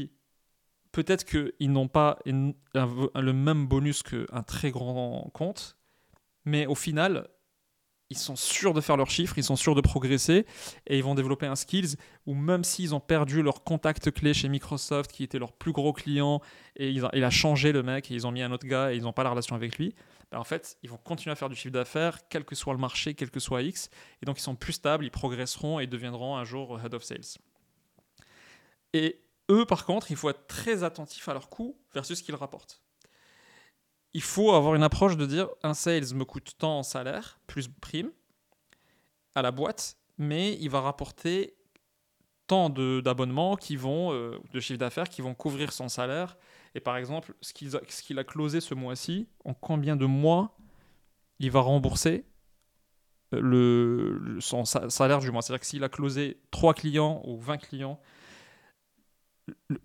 peut-être 0.92 1.24
qu'ils 1.24 1.72
n'ont 1.72 1.88
pas 1.88 2.18
le 2.24 3.32
même 3.32 3.66
bonus 3.66 4.02
qu'un 4.02 4.42
très 4.42 4.70
grand 4.70 5.30
compte, 5.32 5.78
mais 6.44 6.66
au 6.66 6.74
final, 6.74 7.28
ils 8.10 8.18
sont 8.18 8.36
sûrs 8.36 8.72
de 8.72 8.80
faire 8.80 8.96
leurs 8.96 9.10
chiffres, 9.10 9.36
ils 9.36 9.44
sont 9.44 9.56
sûrs 9.56 9.74
de 9.74 9.80
progresser 9.80 10.46
et 10.86 10.96
ils 10.96 11.04
vont 11.04 11.14
développer 11.14 11.46
un 11.46 11.56
skills 11.56 11.96
où 12.26 12.34
même 12.34 12.64
s'ils 12.64 12.94
ont 12.94 13.00
perdu 13.00 13.42
leur 13.42 13.64
contact 13.64 14.10
clé 14.10 14.32
chez 14.32 14.48
Microsoft 14.48 15.12
qui 15.12 15.24
était 15.24 15.38
leur 15.38 15.52
plus 15.52 15.72
gros 15.72 15.92
client 15.92 16.40
et 16.76 16.90
il 16.90 17.04
a, 17.04 17.30
changé 17.30 17.72
le 17.72 17.82
mec 17.82 18.10
et 18.10 18.14
ils 18.14 18.26
ont 18.26 18.30
mis 18.30 18.42
un 18.42 18.50
autre 18.52 18.66
gars 18.66 18.92
et 18.92 18.96
ils 18.96 19.02
n'ont 19.02 19.12
pas 19.12 19.24
la 19.24 19.30
relation 19.30 19.54
avec 19.56 19.76
lui, 19.76 19.94
ben 20.30 20.38
en 20.38 20.44
fait 20.44 20.78
ils 20.82 20.88
vont 20.88 20.96
continuer 20.96 21.32
à 21.32 21.36
faire 21.36 21.50
du 21.50 21.56
chiffre 21.56 21.72
d'affaires 21.72 22.28
quel 22.28 22.44
que 22.44 22.54
soit 22.54 22.72
le 22.72 22.78
marché, 22.78 23.14
quel 23.14 23.30
que 23.30 23.40
soit 23.40 23.62
X 23.62 23.90
et 24.22 24.26
donc 24.26 24.38
ils 24.38 24.42
sont 24.42 24.56
plus 24.56 24.72
stables, 24.72 25.04
ils 25.04 25.10
progresseront 25.10 25.78
et 25.78 25.86
deviendront 25.86 26.36
un 26.36 26.44
jour 26.44 26.80
head 26.82 26.94
of 26.94 27.02
sales. 27.02 27.38
Et 28.94 29.20
eux 29.50 29.66
par 29.66 29.84
contre 29.84 30.10
il 30.10 30.16
faut 30.16 30.30
être 30.30 30.46
très 30.46 30.82
attentif 30.82 31.28
à 31.28 31.34
leurs 31.34 31.50
coûts 31.50 31.76
versus 31.92 32.18
ce 32.18 32.22
qu'ils 32.22 32.36
rapportent 32.36 32.80
il 34.14 34.22
faut 34.22 34.52
avoir 34.52 34.74
une 34.74 34.82
approche 34.82 35.16
de 35.16 35.26
dire 35.26 35.48
un 35.62 35.74
sales 35.74 36.14
me 36.14 36.24
coûte 36.24 36.54
tant 36.58 36.78
en 36.78 36.82
salaire, 36.82 37.38
plus 37.46 37.68
prime, 37.68 38.10
à 39.34 39.42
la 39.42 39.50
boîte, 39.50 39.96
mais 40.16 40.56
il 40.60 40.70
va 40.70 40.80
rapporter 40.80 41.54
tant 42.46 42.70
d'abonnements 42.70 43.56
qui 43.56 43.76
vont, 43.76 44.12
euh, 44.12 44.38
de 44.52 44.60
chiffre 44.60 44.78
d'affaires 44.78 45.08
qui 45.08 45.22
vont 45.22 45.34
couvrir 45.34 45.72
son 45.72 45.88
salaire. 45.88 46.36
Et 46.74 46.80
par 46.80 46.96
exemple, 46.96 47.34
ce 47.42 47.52
qu'il 47.52 48.18
a, 48.18 48.24
closé 48.24 48.60
ce 48.60 48.74
mois-ci, 48.74 49.28
en 49.44 49.54
combien 49.54 49.96
de 49.96 50.06
mois 50.06 50.56
il 51.38 51.50
va 51.50 51.60
rembourser 51.60 52.24
euh, 53.34 53.40
le, 53.40 54.40
son 54.40 54.64
salaire 54.64 55.20
du 55.20 55.30
mois? 55.30 55.42
C'est-à-dire 55.42 55.60
que 55.60 55.66
s'il 55.66 55.84
a 55.84 55.88
closé 55.88 56.40
3 56.50 56.72
clients 56.74 57.22
ou 57.26 57.38
20 57.38 57.58
clients 57.58 58.00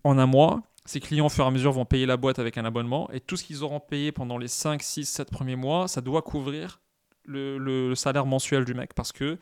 en 0.04 0.18
un 0.18 0.26
mois, 0.26 0.62
ces 0.86 1.00
clients, 1.00 1.28
au 1.28 1.30
fur 1.30 1.46
et 1.46 1.48
à 1.48 1.52
mesure, 1.52 1.72
vont 1.72 1.86
payer 1.86 2.06
la 2.06 2.18
boîte 2.18 2.40
avec 2.40 2.58
un 2.58 2.66
abonnement 2.66 3.10
et 3.12 3.22
tout 3.22 3.38
ce 3.38 3.44
qu'ils 3.44 3.64
auront 3.64 3.80
payé 3.80 4.12
pendant 4.12 4.38
les 4.38 4.48
5, 4.50 4.82
6, 4.82 5.06
7 5.06 5.32
premiers 5.32 5.56
mois, 5.56 5.88
ça 5.88 6.02
doit 6.02 6.22
couvrir 6.22 6.82
le, 7.26 7.94
salaire 7.96 8.26
mensuel 8.26 8.66
du 8.66 8.74
mec 8.74 8.94
parce 8.94 9.14
que 9.14 9.38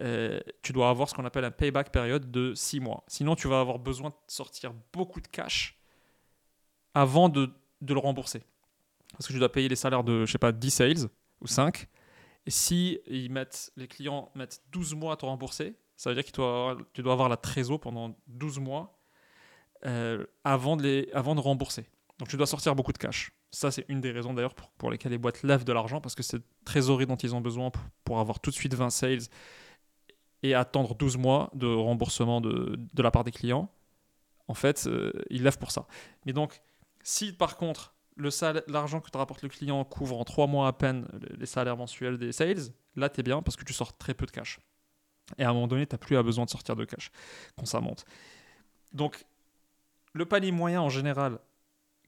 euh, 0.00 0.40
tu 0.62 0.72
dois 0.72 0.90
avoir 0.90 1.08
ce 1.08 1.14
qu'on 1.14 1.24
appelle 1.24 1.44
un 1.44 1.50
payback 1.50 1.90
période 1.90 2.30
de 2.30 2.52
6 2.54 2.80
mois. 2.80 3.04
Sinon, 3.06 3.34
tu 3.34 3.48
vas 3.48 3.60
avoir 3.60 3.78
besoin 3.78 4.10
de 4.10 4.14
sortir 4.28 4.74
beaucoup 4.92 5.20
de 5.20 5.28
cash 5.28 5.78
avant 6.92 7.28
de, 7.28 7.50
le 7.80 7.98
rembourser. 7.98 8.42
Parce 9.12 9.26
que 9.26 9.32
tu 9.32 9.38
dois 9.38 9.52
payer 9.52 9.68
les 9.68 9.76
salaires 9.76 10.04
de, 10.04 10.26
je 10.26 10.32
sais 10.32 10.38
pas, 10.38 10.52
10 10.52 10.70
sales 10.70 11.08
ou 11.40 11.46
5. 11.46 11.86
Et 12.46 12.50
si 12.50 12.98
ils 13.06 13.30
mettent, 13.30 13.72
les 13.76 13.88
clients 13.88 14.30
mettent 14.34 14.62
12 14.72 14.94
mois 14.94 15.14
à 15.14 15.16
te 15.16 15.24
rembourser, 15.24 15.76
ça 15.96 16.10
veut 16.10 16.16
dire 16.16 16.24
que 16.24 16.30
tu 16.30 16.40
avoir, 16.40 16.76
tu 16.92 17.02
dois 17.02 17.12
avoir 17.12 17.28
la 17.28 17.36
trésor 17.36 17.80
pendant 17.80 18.14
12 18.26 18.58
mois 18.58 18.98
euh, 19.86 20.24
avant, 20.44 20.76
de 20.76 20.82
les, 20.82 21.10
avant 21.12 21.34
de 21.34 21.40
rembourser. 21.40 21.86
Donc 22.18 22.28
tu 22.28 22.36
dois 22.36 22.46
sortir 22.46 22.74
beaucoup 22.74 22.92
de 22.92 22.98
cash. 22.98 23.32
Ça, 23.50 23.70
c'est 23.70 23.84
une 23.88 24.00
des 24.00 24.10
raisons 24.10 24.34
d'ailleurs 24.34 24.54
pour, 24.54 24.70
pour, 24.72 24.90
lesquelles 24.90 25.12
les 25.12 25.18
boîtes 25.18 25.42
lèvent 25.42 25.64
de 25.64 25.72
l'argent, 25.72 26.00
parce 26.00 26.14
que 26.14 26.22
c'est 26.22 26.42
trésorerie 26.64 27.06
dont 27.06 27.16
ils 27.16 27.34
ont 27.34 27.40
besoin 27.40 27.70
pour, 27.70 27.82
pour, 28.04 28.18
avoir 28.18 28.40
tout 28.40 28.50
de 28.50 28.54
suite 28.54 28.74
20 28.74 28.90
sales 28.90 29.20
et 30.42 30.54
attendre 30.54 30.94
12 30.94 31.16
mois 31.16 31.50
de 31.54 31.66
remboursement 31.66 32.40
de, 32.40 32.78
de 32.92 33.02
la 33.02 33.10
part 33.10 33.24
des 33.24 33.30
clients. 33.30 33.70
En 34.48 34.54
fait, 34.54 34.86
euh, 34.86 35.12
ils 35.30 35.42
lèvent 35.42 35.58
pour 35.58 35.70
ça. 35.70 35.86
Mais 36.26 36.32
donc, 36.32 36.60
si 37.02 37.32
par 37.32 37.56
contre, 37.56 37.94
l'argent 38.16 39.00
que 39.00 39.10
te 39.10 39.18
rapporte 39.18 39.42
le 39.42 39.48
client 39.48 39.84
couvre 39.84 40.18
en 40.18 40.24
3 40.24 40.46
mois 40.46 40.68
à 40.68 40.72
peine 40.72 41.06
les 41.38 41.46
salaires 41.46 41.76
mensuels 41.76 42.18
des 42.18 42.32
sales, 42.32 42.72
là, 42.96 43.08
tu 43.08 43.20
es 43.20 43.22
bien 43.22 43.42
parce 43.42 43.56
que 43.56 43.64
tu 43.64 43.72
sors 43.72 43.96
très 43.96 44.14
peu 44.14 44.26
de 44.26 44.30
cash. 44.30 44.60
Et 45.38 45.44
à 45.44 45.50
un 45.50 45.52
moment 45.52 45.66
donné, 45.66 45.86
tu 45.86 45.94
n'as 45.94 45.98
plus 45.98 46.20
besoin 46.22 46.44
de 46.44 46.50
sortir 46.50 46.76
de 46.76 46.84
cash 46.84 47.10
quand 47.56 47.66
ça 47.66 47.80
monte. 47.80 48.04
Donc, 48.92 49.24
le 50.14 50.24
panier 50.24 50.52
moyen 50.52 50.80
en 50.80 50.88
général 50.88 51.38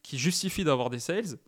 qui 0.02 0.18
justifie 0.18 0.64
d'avoir 0.64 0.88
des 0.88 1.00
sales 1.00 1.38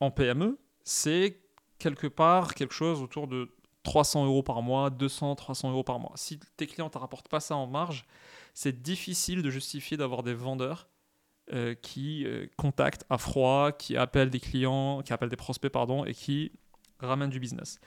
en 0.00 0.10
PME, 0.10 0.58
c'est 0.82 1.40
quelque 1.78 2.08
part 2.08 2.54
quelque 2.54 2.74
chose 2.74 3.00
autour 3.00 3.28
de 3.28 3.54
300 3.84 4.24
euros 4.26 4.42
par 4.42 4.62
mois, 4.62 4.90
200, 4.90 5.36
300 5.36 5.70
euros 5.70 5.84
par 5.84 5.98
mois. 5.98 6.12
Si 6.16 6.40
tes 6.56 6.66
clients 6.66 6.86
ne 6.86 6.90
te 6.90 6.98
rapportent 6.98 7.28
pas 7.28 7.40
ça 7.40 7.56
en 7.56 7.66
marge, 7.66 8.06
c'est 8.54 8.82
difficile 8.82 9.42
de 9.42 9.50
justifier 9.50 9.96
d'avoir 9.96 10.22
des 10.22 10.34
vendeurs 10.34 10.88
euh, 11.52 11.74
qui 11.74 12.24
euh, 12.24 12.46
contactent 12.56 13.04
à 13.10 13.18
froid, 13.18 13.72
qui 13.72 13.96
appellent 13.96 14.30
des 14.30 14.40
clients, 14.40 15.02
qui 15.02 15.12
appellent 15.12 15.28
des 15.28 15.36
prospects, 15.36 15.72
pardon, 15.72 16.04
et 16.04 16.14
qui 16.14 16.52
ramènent 17.00 17.30
du 17.30 17.40
business. 17.40 17.78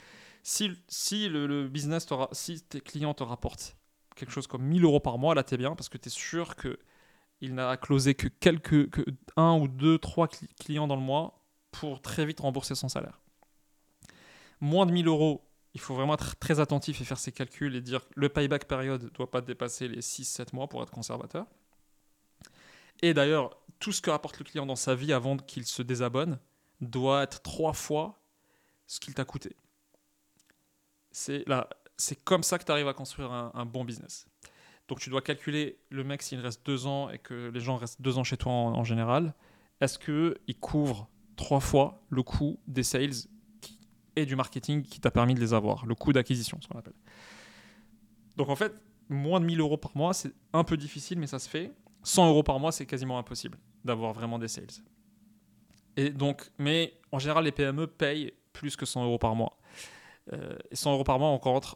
Si, 0.42 0.70
si 0.88 1.28
le, 1.28 1.66
business, 1.66 2.06
si 2.32 2.62
tes 2.62 2.80
clients 2.80 3.14
te 3.14 3.24
rapportent 3.24 3.76
quelque 4.14 4.30
chose 4.30 4.46
comme 4.46 4.62
1000 4.62 4.84
euros 4.84 5.00
par 5.00 5.18
mois, 5.18 5.34
là 5.34 5.42
t'es 5.42 5.56
bien 5.56 5.74
parce 5.74 5.88
que 5.88 5.98
tu 5.98 6.08
es 6.08 6.12
sûr 6.12 6.54
que 6.54 6.78
il 7.40 7.54
n'a 7.54 7.76
closé 7.76 8.14
que 8.14 8.28
quelques, 8.28 8.90
que 8.90 9.02
un 9.36 9.58
ou 9.58 9.68
deux, 9.68 9.98
trois 9.98 10.28
clients 10.58 10.86
dans 10.86 10.96
le 10.96 11.02
mois 11.02 11.44
pour 11.70 12.00
très 12.00 12.24
vite 12.24 12.40
rembourser 12.40 12.74
son 12.74 12.88
salaire. 12.88 13.20
Moins 14.60 14.86
de 14.86 14.92
1000 14.92 15.06
euros, 15.06 15.46
il 15.74 15.80
faut 15.80 15.94
vraiment 15.94 16.14
être 16.14 16.36
très 16.36 16.60
attentif 16.60 17.00
et 17.00 17.04
faire 17.04 17.18
ses 17.18 17.32
calculs 17.32 17.76
et 17.76 17.82
dire 17.82 18.00
le 18.14 18.30
payback 18.30 18.66
période 18.66 19.02
ne 19.02 19.08
doit 19.10 19.30
pas 19.30 19.42
dépasser 19.42 19.88
les 19.88 20.00
6-7 20.00 20.54
mois 20.54 20.68
pour 20.68 20.82
être 20.82 20.90
conservateur. 20.90 21.46
Et 23.02 23.12
d'ailleurs, 23.12 23.58
tout 23.78 23.92
ce 23.92 24.00
que 24.00 24.10
rapporte 24.10 24.38
le 24.38 24.44
client 24.44 24.64
dans 24.64 24.76
sa 24.76 24.94
vie 24.94 25.12
avant 25.12 25.36
qu'il 25.36 25.66
se 25.66 25.82
désabonne 25.82 26.38
doit 26.80 27.22
être 27.22 27.42
trois 27.42 27.74
fois 27.74 28.18
ce 28.86 29.00
qu'il 29.00 29.14
t'a 29.14 29.24
coûté. 29.24 29.54
C'est 31.10 31.44
comme 32.24 32.42
ça 32.42 32.58
que 32.58 32.64
tu 32.64 32.72
arrives 32.72 32.88
à 32.88 32.94
construire 32.94 33.32
un, 33.32 33.66
bon 33.66 33.84
business. 33.84 34.26
Donc 34.88 35.00
tu 35.00 35.10
dois 35.10 35.22
calculer 35.22 35.78
le 35.90 36.04
mec 36.04 36.22
s'il 36.22 36.40
reste 36.40 36.64
deux 36.64 36.86
ans 36.86 37.10
et 37.10 37.18
que 37.18 37.50
les 37.52 37.60
gens 37.60 37.76
restent 37.76 38.00
deux 38.00 38.18
ans 38.18 38.24
chez 38.24 38.36
toi 38.36 38.52
en, 38.52 38.84
général. 38.84 39.34
Est-ce 39.80 39.98
qu'il 39.98 40.58
couvre 40.60 41.08
trois 41.34 41.60
fois 41.60 42.02
le 42.08 42.22
coût 42.22 42.58
des 42.66 42.82
sales 42.82 43.10
et 44.14 44.24
du 44.24 44.36
marketing 44.36 44.82
qui 44.82 45.00
t'a 45.00 45.10
permis 45.10 45.34
de 45.34 45.40
les 45.40 45.52
avoir, 45.52 45.84
le 45.84 45.94
coût 45.94 46.12
d'acquisition, 46.12 46.58
ce 46.62 46.68
qu'on 46.68 46.78
appelle. 46.78 46.94
Donc 48.36 48.48
en 48.48 48.56
fait, 48.56 48.72
moins 49.08 49.40
de 49.40 49.44
1000 49.44 49.60
euros 49.60 49.76
par 49.76 49.94
mois, 49.96 50.14
c'est 50.14 50.32
un 50.52 50.64
peu 50.64 50.76
difficile, 50.76 51.18
mais 51.18 51.26
ça 51.26 51.38
se 51.38 51.48
fait. 51.48 51.72
100 52.02 52.28
euros 52.28 52.42
par 52.42 52.58
mois, 52.58 52.72
c'est 52.72 52.86
quasiment 52.86 53.18
impossible 53.18 53.58
d'avoir 53.84 54.12
vraiment 54.12 54.38
des 54.38 54.48
sales. 54.48 54.66
Et 55.96 56.10
donc, 56.10 56.50
mais 56.58 56.94
en 57.12 57.18
général, 57.18 57.44
les 57.44 57.52
PME 57.52 57.86
payent 57.86 58.32
plus 58.52 58.76
que 58.76 58.86
100 58.86 59.04
euros 59.04 59.18
par 59.18 59.34
mois. 59.34 59.58
Euh, 60.32 60.56
et 60.70 60.76
100 60.76 60.92
euros 60.92 61.04
par 61.04 61.18
mois, 61.18 61.30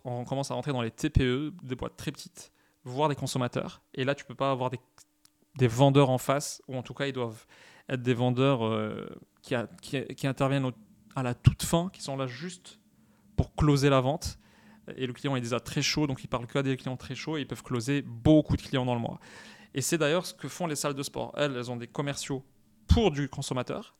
on, 0.04 0.24
commence 0.24 0.50
à 0.50 0.54
rentrer 0.54 0.72
dans 0.72 0.82
les 0.82 0.90
TPE, 0.90 1.52
des 1.62 1.76
boîtes 1.76 1.96
très 1.96 2.12
petites, 2.12 2.52
voire 2.84 3.08
des 3.08 3.14
consommateurs. 3.14 3.82
Et 3.94 4.04
là, 4.04 4.14
tu 4.14 4.24
peux 4.24 4.34
pas 4.34 4.50
avoir 4.50 4.70
des, 4.70 5.68
vendeurs 5.68 6.10
en 6.10 6.18
face, 6.18 6.62
ou 6.68 6.76
en 6.76 6.82
tout 6.82 6.94
cas, 6.94 7.06
ils 7.06 7.12
doivent 7.12 7.46
être 7.88 8.02
des 8.02 8.14
vendeurs 8.14 8.64
euh, 8.64 9.08
qui, 9.42 9.54
qui, 9.82 10.26
interviennent 10.26 10.70
à 11.16 11.22
la 11.22 11.34
toute 11.34 11.62
fin, 11.62 11.90
qui 11.92 12.02
sont 12.02 12.16
là 12.16 12.26
juste 12.26 12.78
pour 13.36 13.54
closer 13.54 13.90
la 13.90 14.00
vente. 14.00 14.38
Et 14.96 15.06
le 15.06 15.12
client 15.12 15.36
est 15.36 15.40
déjà 15.40 15.60
très 15.60 15.82
chaud, 15.82 16.06
donc 16.06 16.24
ils 16.24 16.28
parlent 16.28 16.46
que 16.46 16.58
à 16.58 16.62
des 16.62 16.76
clients 16.76 16.96
très 16.96 17.14
chauds 17.14 17.36
et 17.36 17.42
ils 17.42 17.46
peuvent 17.46 17.62
closer 17.62 18.02
beaucoup 18.02 18.56
de 18.56 18.62
clients 18.62 18.84
dans 18.84 18.94
le 18.94 19.00
mois. 19.00 19.20
Et 19.74 19.82
c'est 19.82 19.98
d'ailleurs 19.98 20.26
ce 20.26 20.34
que 20.34 20.48
font 20.48 20.66
les 20.66 20.74
salles 20.74 20.94
de 20.94 21.02
sport. 21.02 21.32
Elles, 21.36 21.54
elles 21.56 21.70
ont 21.70 21.76
des 21.76 21.86
commerciaux 21.86 22.44
pour 22.88 23.12
du 23.12 23.28
consommateur, 23.28 23.94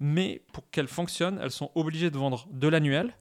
mais 0.00 0.42
pour 0.52 0.68
qu'elles 0.70 0.88
fonctionnent, 0.88 1.38
elles 1.40 1.52
sont 1.52 1.70
obligées 1.74 2.10
de 2.10 2.18
vendre 2.18 2.48
de 2.50 2.66
l'annuel 2.66 3.14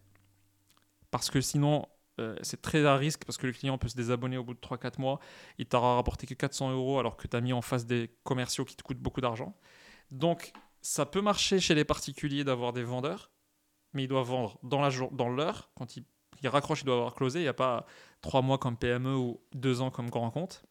parce 1.11 1.29
que 1.29 1.41
sinon, 1.41 1.85
euh, 2.21 2.35
c'est 2.41 2.61
très 2.61 2.85
à 2.85 2.95
risque 2.95 3.23
parce 3.25 3.37
que 3.37 3.47
le 3.47 3.53
client 3.53 3.77
peut 3.77 3.87
se 3.87 3.95
désabonner 3.95 4.37
au 4.37 4.43
bout 4.43 4.53
de 4.53 4.59
3-4 4.59 4.99
mois. 4.99 5.19
Il 5.57 5.65
t'aura 5.65 5.95
rapporté 5.95 6.27
que 6.27 6.33
400 6.33 6.71
euros 6.71 6.99
alors 6.99 7.17
que 7.17 7.27
tu 7.27 7.35
as 7.35 7.41
mis 7.41 7.53
en 7.53 7.61
face 7.61 7.85
des 7.85 8.11
commerciaux 8.23 8.65
qui 8.65 8.75
te 8.75 8.83
coûtent 8.83 8.99
beaucoup 8.99 9.21
d'argent. 9.21 9.55
Donc, 10.11 10.53
ça 10.81 11.05
peut 11.05 11.21
marcher 11.21 11.59
chez 11.59 11.75
les 11.75 11.85
particuliers 11.85 12.43
d'avoir 12.43 12.73
des 12.73 12.83
vendeurs, 12.83 13.31
mais 13.93 14.03
ils 14.03 14.07
doivent 14.07 14.27
vendre 14.27 14.59
dans 14.63 15.29
l'heure. 15.29 15.71
Quand 15.75 15.95
ils, 15.95 16.05
raccrochent, 16.47 16.81
ils 16.81 16.85
doivent 16.85 16.99
avoir 16.99 17.15
closé. 17.15 17.39
Il 17.39 17.43
n'y 17.43 17.47
a 17.47 17.53
pas 17.53 17.85
3 18.21 18.41
mois 18.41 18.57
comme 18.57 18.77
PME 18.77 19.15
ou 19.15 19.41
2 19.53 19.81
ans 19.81 19.91
comme 19.91 20.09
grand 20.09 20.31
compte. 20.31 20.63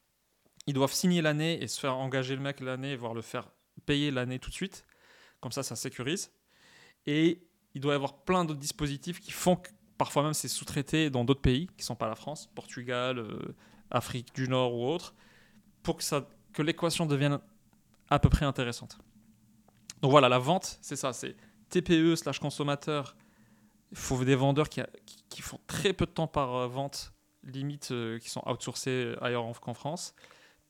Ils 0.67 0.75
doivent 0.75 0.93
signer 0.93 1.23
l'année 1.23 1.63
et 1.63 1.69
se 1.69 1.81
faire 1.81 1.97
engager 1.97 2.37
le 2.37 2.43
mec 2.43 2.61
l'année, 2.61 2.97
voire 2.97 3.15
le 3.15 3.23
faire 3.23 3.51
payer 3.87 4.11
l'année 4.11 4.39
tout 4.39 4.51
de 4.51 4.55
suite. 4.55 4.85
Comme 5.41 5.53
ça, 5.53 5.63
ça 5.63 5.75
sécurise. 5.77 6.33
Et 7.07 7.47
il 7.75 7.81
doit 7.81 7.93
y 7.93 7.97
avoir 7.97 8.25
plein 8.25 8.45
d'autres 8.45 8.61
dispositifs 8.61 9.21
qui 9.21 9.31
font 9.31 9.61
Parfois 10.01 10.23
même, 10.23 10.33
c'est 10.33 10.49
sous-traité 10.49 11.11
dans 11.11 11.27
d'autres 11.27 11.43
pays 11.43 11.67
qui 11.67 11.81
ne 11.81 11.83
sont 11.83 11.95
pas 11.95 12.09
la 12.09 12.15
France, 12.15 12.49
Portugal, 12.55 13.19
euh, 13.19 13.55
Afrique 13.91 14.35
du 14.35 14.49
Nord 14.49 14.73
ou 14.73 14.87
autre, 14.87 15.13
pour 15.83 15.99
que, 15.99 16.05
que 16.55 16.63
l'équation 16.63 17.05
devienne 17.05 17.39
à 18.09 18.19
peu 18.19 18.31
près 18.31 18.47
intéressante. 18.47 18.97
Donc 20.01 20.11
voilà, 20.11 20.31
la 20.31 20.39
vente, 20.39 20.79
c'est 20.81 20.97
ça, 20.97 21.13
c'est 21.13 21.37
TPE 21.69 22.17
slash 22.17 22.39
consommateur. 22.39 23.15
Il 23.91 23.99
faut 23.99 24.25
des 24.25 24.37
vendeurs 24.37 24.71
qui, 24.71 24.81
qui, 25.29 25.43
font 25.43 25.61
très 25.67 25.93
peu 25.93 26.07
de 26.07 26.13
temps 26.13 26.27
par 26.27 26.55
euh, 26.55 26.67
vente, 26.67 27.13
limite 27.45 27.91
euh, 27.91 28.19
qui 28.21 28.31
sont 28.31 28.43
outsourcés 28.49 29.15
ailleurs 29.21 29.61
qu'en 29.61 29.75
France. 29.75 30.15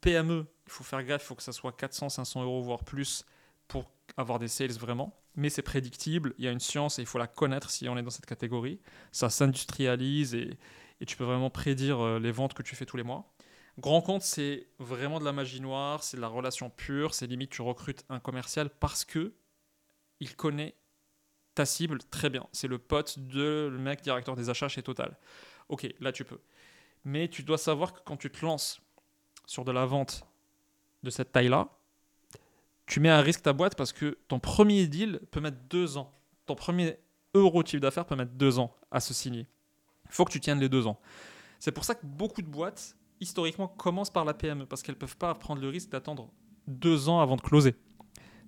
PME, 0.00 0.44
il 0.66 0.72
faut 0.72 0.82
faire 0.82 1.04
gaffe, 1.04 1.22
il 1.22 1.26
faut 1.26 1.36
que 1.36 1.44
ça 1.44 1.52
soit 1.52 1.70
400, 1.70 2.08
500 2.08 2.42
euros, 2.42 2.62
voire 2.62 2.82
plus, 2.82 3.24
pour 3.68 3.92
avoir 4.16 4.40
des 4.40 4.48
sales 4.48 4.72
vraiment 4.72 5.14
mais 5.40 5.48
c'est 5.48 5.62
prédictible, 5.62 6.34
il 6.38 6.44
y 6.44 6.48
a 6.48 6.50
une 6.50 6.60
science 6.60 6.98
et 6.98 7.02
il 7.02 7.06
faut 7.06 7.18
la 7.18 7.26
connaître 7.26 7.70
si 7.70 7.88
on 7.88 7.96
est 7.96 8.02
dans 8.02 8.10
cette 8.10 8.26
catégorie. 8.26 8.78
Ça 9.10 9.30
s'industrialise 9.30 10.34
et, 10.34 10.58
tu 11.06 11.16
peux 11.16 11.24
vraiment 11.24 11.48
prédire 11.48 11.98
euh, 12.00 12.18
les 12.18 12.30
ventes 12.30 12.52
que 12.52 12.62
tu 12.62 12.76
fais 12.76 12.84
tous 12.84 12.98
les 12.98 13.02
mois. 13.02 13.32
Grand 13.78 14.02
compte, 14.02 14.20
c'est 14.20 14.68
vraiment 14.78 15.18
de 15.18 15.24
la 15.24 15.32
magie 15.32 15.62
noire, 15.62 16.02
c'est 16.02 16.18
de 16.18 16.20
la 16.20 16.28
relation 16.28 16.68
pure, 16.68 17.14
c'est 17.14 17.26
limite 17.26 17.50
tu 17.50 17.62
recrutes 17.62 18.04
un 18.10 18.20
commercial 18.20 18.68
parce 18.68 19.06
que 19.06 19.32
il 20.20 20.36
connaît 20.36 20.74
ta 21.54 21.64
cible 21.64 22.00
très 22.10 22.28
bien. 22.28 22.46
C'est 22.52 22.68
le 22.68 22.76
pote 22.76 23.18
de 23.18 23.70
le 23.72 23.78
mec 23.78 24.02
directeur 24.02 24.36
des 24.36 24.50
achats 24.50 24.68
chez 24.68 24.82
Total. 24.82 25.16
Ok, 25.70 25.88
là 26.00 26.12
tu 26.12 26.26
peux. 26.26 26.40
Mais 27.04 27.28
tu 27.28 27.42
dois 27.42 27.56
savoir 27.56 27.94
que 27.94 28.00
quand 28.04 28.18
tu 28.18 28.30
te 28.30 28.44
lances 28.44 28.82
sur 29.46 29.64
de 29.64 29.72
la 29.72 29.86
vente 29.86 30.26
de 31.02 31.08
cette 31.08 31.32
taille-là, 31.32 31.70
tu 32.90 32.98
mets 32.98 33.08
à 33.08 33.20
risque 33.20 33.42
ta 33.42 33.52
boîte 33.52 33.76
parce 33.76 33.92
que 33.92 34.18
ton 34.26 34.40
premier 34.40 34.88
deal 34.88 35.20
peut 35.30 35.40
mettre 35.40 35.58
deux 35.70 35.96
ans. 35.96 36.12
Ton 36.46 36.56
premier 36.56 36.96
euro 37.34 37.64
chiffre 37.64 37.80
d'affaires 37.80 38.04
peut 38.04 38.16
mettre 38.16 38.32
deux 38.32 38.58
ans 38.58 38.74
à 38.90 38.98
se 38.98 39.14
signer. 39.14 39.46
Il 40.06 40.12
faut 40.12 40.24
que 40.24 40.32
tu 40.32 40.40
tiennes 40.40 40.58
les 40.58 40.68
deux 40.68 40.88
ans. 40.88 40.98
C'est 41.60 41.70
pour 41.70 41.84
ça 41.84 41.94
que 41.94 42.04
beaucoup 42.04 42.42
de 42.42 42.48
boîtes, 42.48 42.96
historiquement, 43.20 43.68
commencent 43.68 44.10
par 44.10 44.24
la 44.24 44.34
PME 44.34 44.66
parce 44.66 44.82
qu'elles 44.82 44.96
ne 44.96 44.98
peuvent 44.98 45.16
pas 45.16 45.32
prendre 45.36 45.62
le 45.62 45.68
risque 45.68 45.90
d'attendre 45.90 46.32
deux 46.66 47.08
ans 47.08 47.20
avant 47.20 47.36
de 47.36 47.42
closer. 47.42 47.76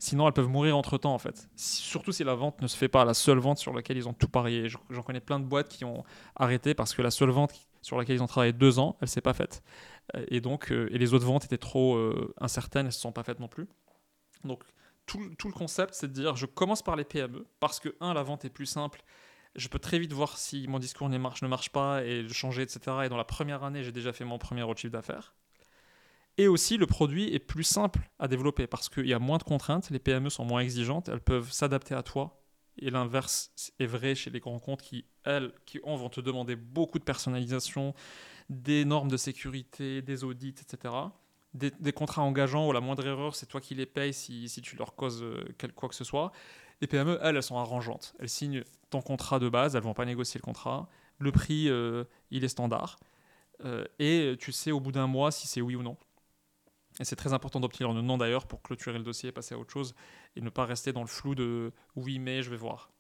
Sinon, 0.01 0.27
elles 0.27 0.33
peuvent 0.33 0.49
mourir 0.49 0.77
entre 0.77 0.99
temps, 0.99 1.15
en 1.15 1.19
fait. 1.19 1.49
Surtout 1.55 2.11
si 2.11 2.25
la 2.25 2.35
vente 2.35 2.61
ne 2.61 2.67
se 2.67 2.77
fait 2.77 2.89
pas, 2.89 3.05
la 3.05 3.15
seule 3.15 3.39
vente 3.39 3.59
sur 3.59 3.73
laquelle 3.73 3.97
ils 3.97 4.09
ont 4.09 4.13
tout 4.13 4.27
parié. 4.27 4.69
J'en 4.91 5.03
connais 5.05 5.21
plein 5.21 5.39
de 5.39 5.45
boîtes 5.45 5.69
qui 5.69 5.85
ont 5.85 6.03
arrêté 6.35 6.75
parce 6.75 6.95
que 6.95 7.03
la 7.03 7.13
seule 7.13 7.31
vente 7.31 7.53
sur 7.81 7.97
laquelle 7.97 8.17
ils 8.17 8.23
ont 8.25 8.27
travaillé 8.27 8.53
deux 8.53 8.81
ans, 8.81 8.97
elle 9.01 9.07
ne 9.07 9.11
s'est 9.11 9.21
pas 9.21 9.35
faite. 9.35 9.63
Et 10.27 10.41
donc, 10.41 10.73
euh, 10.73 10.89
et 10.91 10.99
les 10.99 11.15
autres 11.15 11.27
ventes 11.27 11.45
étaient 11.45 11.59
trop 11.59 11.95
euh, 11.95 12.35
incertaines, 12.41 12.81
elles 12.81 12.87
ne 12.87 12.91
se 12.91 12.99
sont 12.99 13.13
pas 13.13 13.23
faites 13.23 13.39
non 13.39 13.47
plus. 13.47 13.69
Donc, 14.45 14.65
tout, 15.07 15.21
le 15.21 15.53
concept, 15.53 15.95
c'est 15.95 16.09
de 16.09 16.13
dire 16.13 16.37
je 16.37 16.47
commence 16.47 16.83
par 16.83 16.97
les 16.97 17.05
PME 17.05 17.47
parce 17.61 17.81
que, 17.81 17.95
un, 18.01 18.15
la 18.15 18.23
vente 18.23 18.45
est 18.45 18.51
plus 18.51 18.67
simple. 18.67 19.03
Je 19.55 19.69
peux 19.69 19.79
très 19.79 19.99
vite 19.99 20.13
voir 20.13 20.39
si 20.39 20.67
mon 20.67 20.79
discours 20.79 21.09
ne 21.09 21.19
marche, 21.19 21.43
ne 21.43 21.49
marche 21.49 21.71
pas 21.71 22.03
et 22.05 22.23
le 22.23 22.33
changer, 22.33 22.63
etc. 22.63 22.81
Et 23.05 23.09
dans 23.09 23.19
la 23.19 23.25
première 23.25 23.65
année, 23.65 23.83
j'ai 23.85 23.93
déjà 23.93 24.13
fait 24.13 24.25
mon 24.25 24.39
premier 24.39 24.65
chiffre 24.77 24.93
d'affaires. 24.93 25.35
Et 26.39 26.49
aussi, 26.49 26.79
le 26.79 26.87
produit 26.87 27.33
est 27.35 27.39
plus 27.39 27.65
simple 27.65 28.11
à 28.19 28.27
développer 28.27 28.67
parce 28.67 28.89
qu'il 28.89 29.07
y 29.07 29.13
a 29.13 29.19
moins 29.19 29.37
de 29.37 29.43
contraintes, 29.43 29.91
les 29.91 29.99
PME 29.99 30.31
sont 30.31 30.47
moins 30.47 30.61
exigeantes, 30.61 31.09
elles 31.09 31.21
peuvent 31.21 31.53
s'adapter 31.53 31.95
à 31.95 32.03
toi. 32.03 32.39
Et 32.79 32.89
l'inverse 32.89 33.53
est 33.79 33.87
vrai 33.87 34.15
chez 34.15 34.31
les 34.31 34.41
grands 34.41 34.59
comptes 34.59 34.81
qui 34.81 35.05
elles, 35.25 35.53
qui 35.67 35.79
vont 35.85 36.09
te 36.09 36.23
demander 36.23 36.57
beaucoup 36.57 36.99
de 36.99 37.05
personnalisation, 37.05 37.95
des 38.49 38.87
normes 38.87 39.11
de 39.11 39.19
sécurité, 39.19 40.01
des 40.01 40.25
audits, 40.25 40.55
etc. 40.59 40.95
Des, 41.55 41.93
contrats 41.93 42.23
engageants 42.23 42.67
où 42.67 42.73
la 42.73 42.81
moindre 42.81 43.07
erreur, 43.07 43.35
c'est 43.35 43.45
toi 43.45 43.61
qui 43.61 43.75
les 43.75 43.85
payes 43.85 44.15
si, 44.15 44.49
tu 44.63 44.75
leur 44.77 44.95
causes 44.95 45.23
euh, 45.23 45.45
quoi 45.77 45.89
que 45.89 45.95
ce 45.95 46.05
soit. 46.05 46.33
Les 46.81 46.87
PME, 46.87 47.19
elles, 47.23 47.37
elles 47.37 47.43
sont 47.43 47.59
arrangeantes. 47.59 48.15
Elles 48.19 48.31
signent 48.31 48.65
ton 48.89 49.03
contrat 49.03 49.39
de 49.39 49.49
base, 49.51 49.77
elles 49.77 49.83
vont 49.83 49.93
pas 49.93 50.07
négocier 50.07 50.39
le 50.39 50.45
contrat. 50.45 50.89
Le 51.19 51.31
prix, 51.31 51.69
euh, 51.69 52.05
il 52.31 52.43
est 52.43 52.49
standard. 52.49 52.99
Euh, 53.65 53.85
et 53.99 54.35
tu 54.39 54.51
sais 54.51 54.73
au 54.73 54.81
bout 54.81 54.93
d'un 54.93 55.07
mois 55.07 55.31
si 55.31 55.47
c'est 55.47 55.61
oui 55.61 55.77
ou 55.77 55.83
non. 55.83 55.97
Et 57.01 57.05
c'est 57.05 57.17
très 57.17 57.33
important 57.33 57.61
d'obtenir 57.61 57.93
le 57.93 58.03
nom 58.03 58.19
d'ailleurs 58.19 58.47
pour 58.47 58.63
clôturer 58.63 58.99
le 58.99 59.05
dossier 59.05 59.29
et 59.29 59.33
passer 59.33 59.55
à 59.55 59.59
autre 59.59 59.73
chose 59.73 59.95
et 60.37 60.41
ne 60.41 60.51
pas 60.51 60.65
rester 60.65 60.93
dans 60.93 61.01
le 61.01 61.07
flou 61.07 61.35
de 61.35 61.73
oui 61.97 62.19
mais 62.19 62.43
je 62.43 62.51
vais 62.51 62.57
voir. 62.57 62.91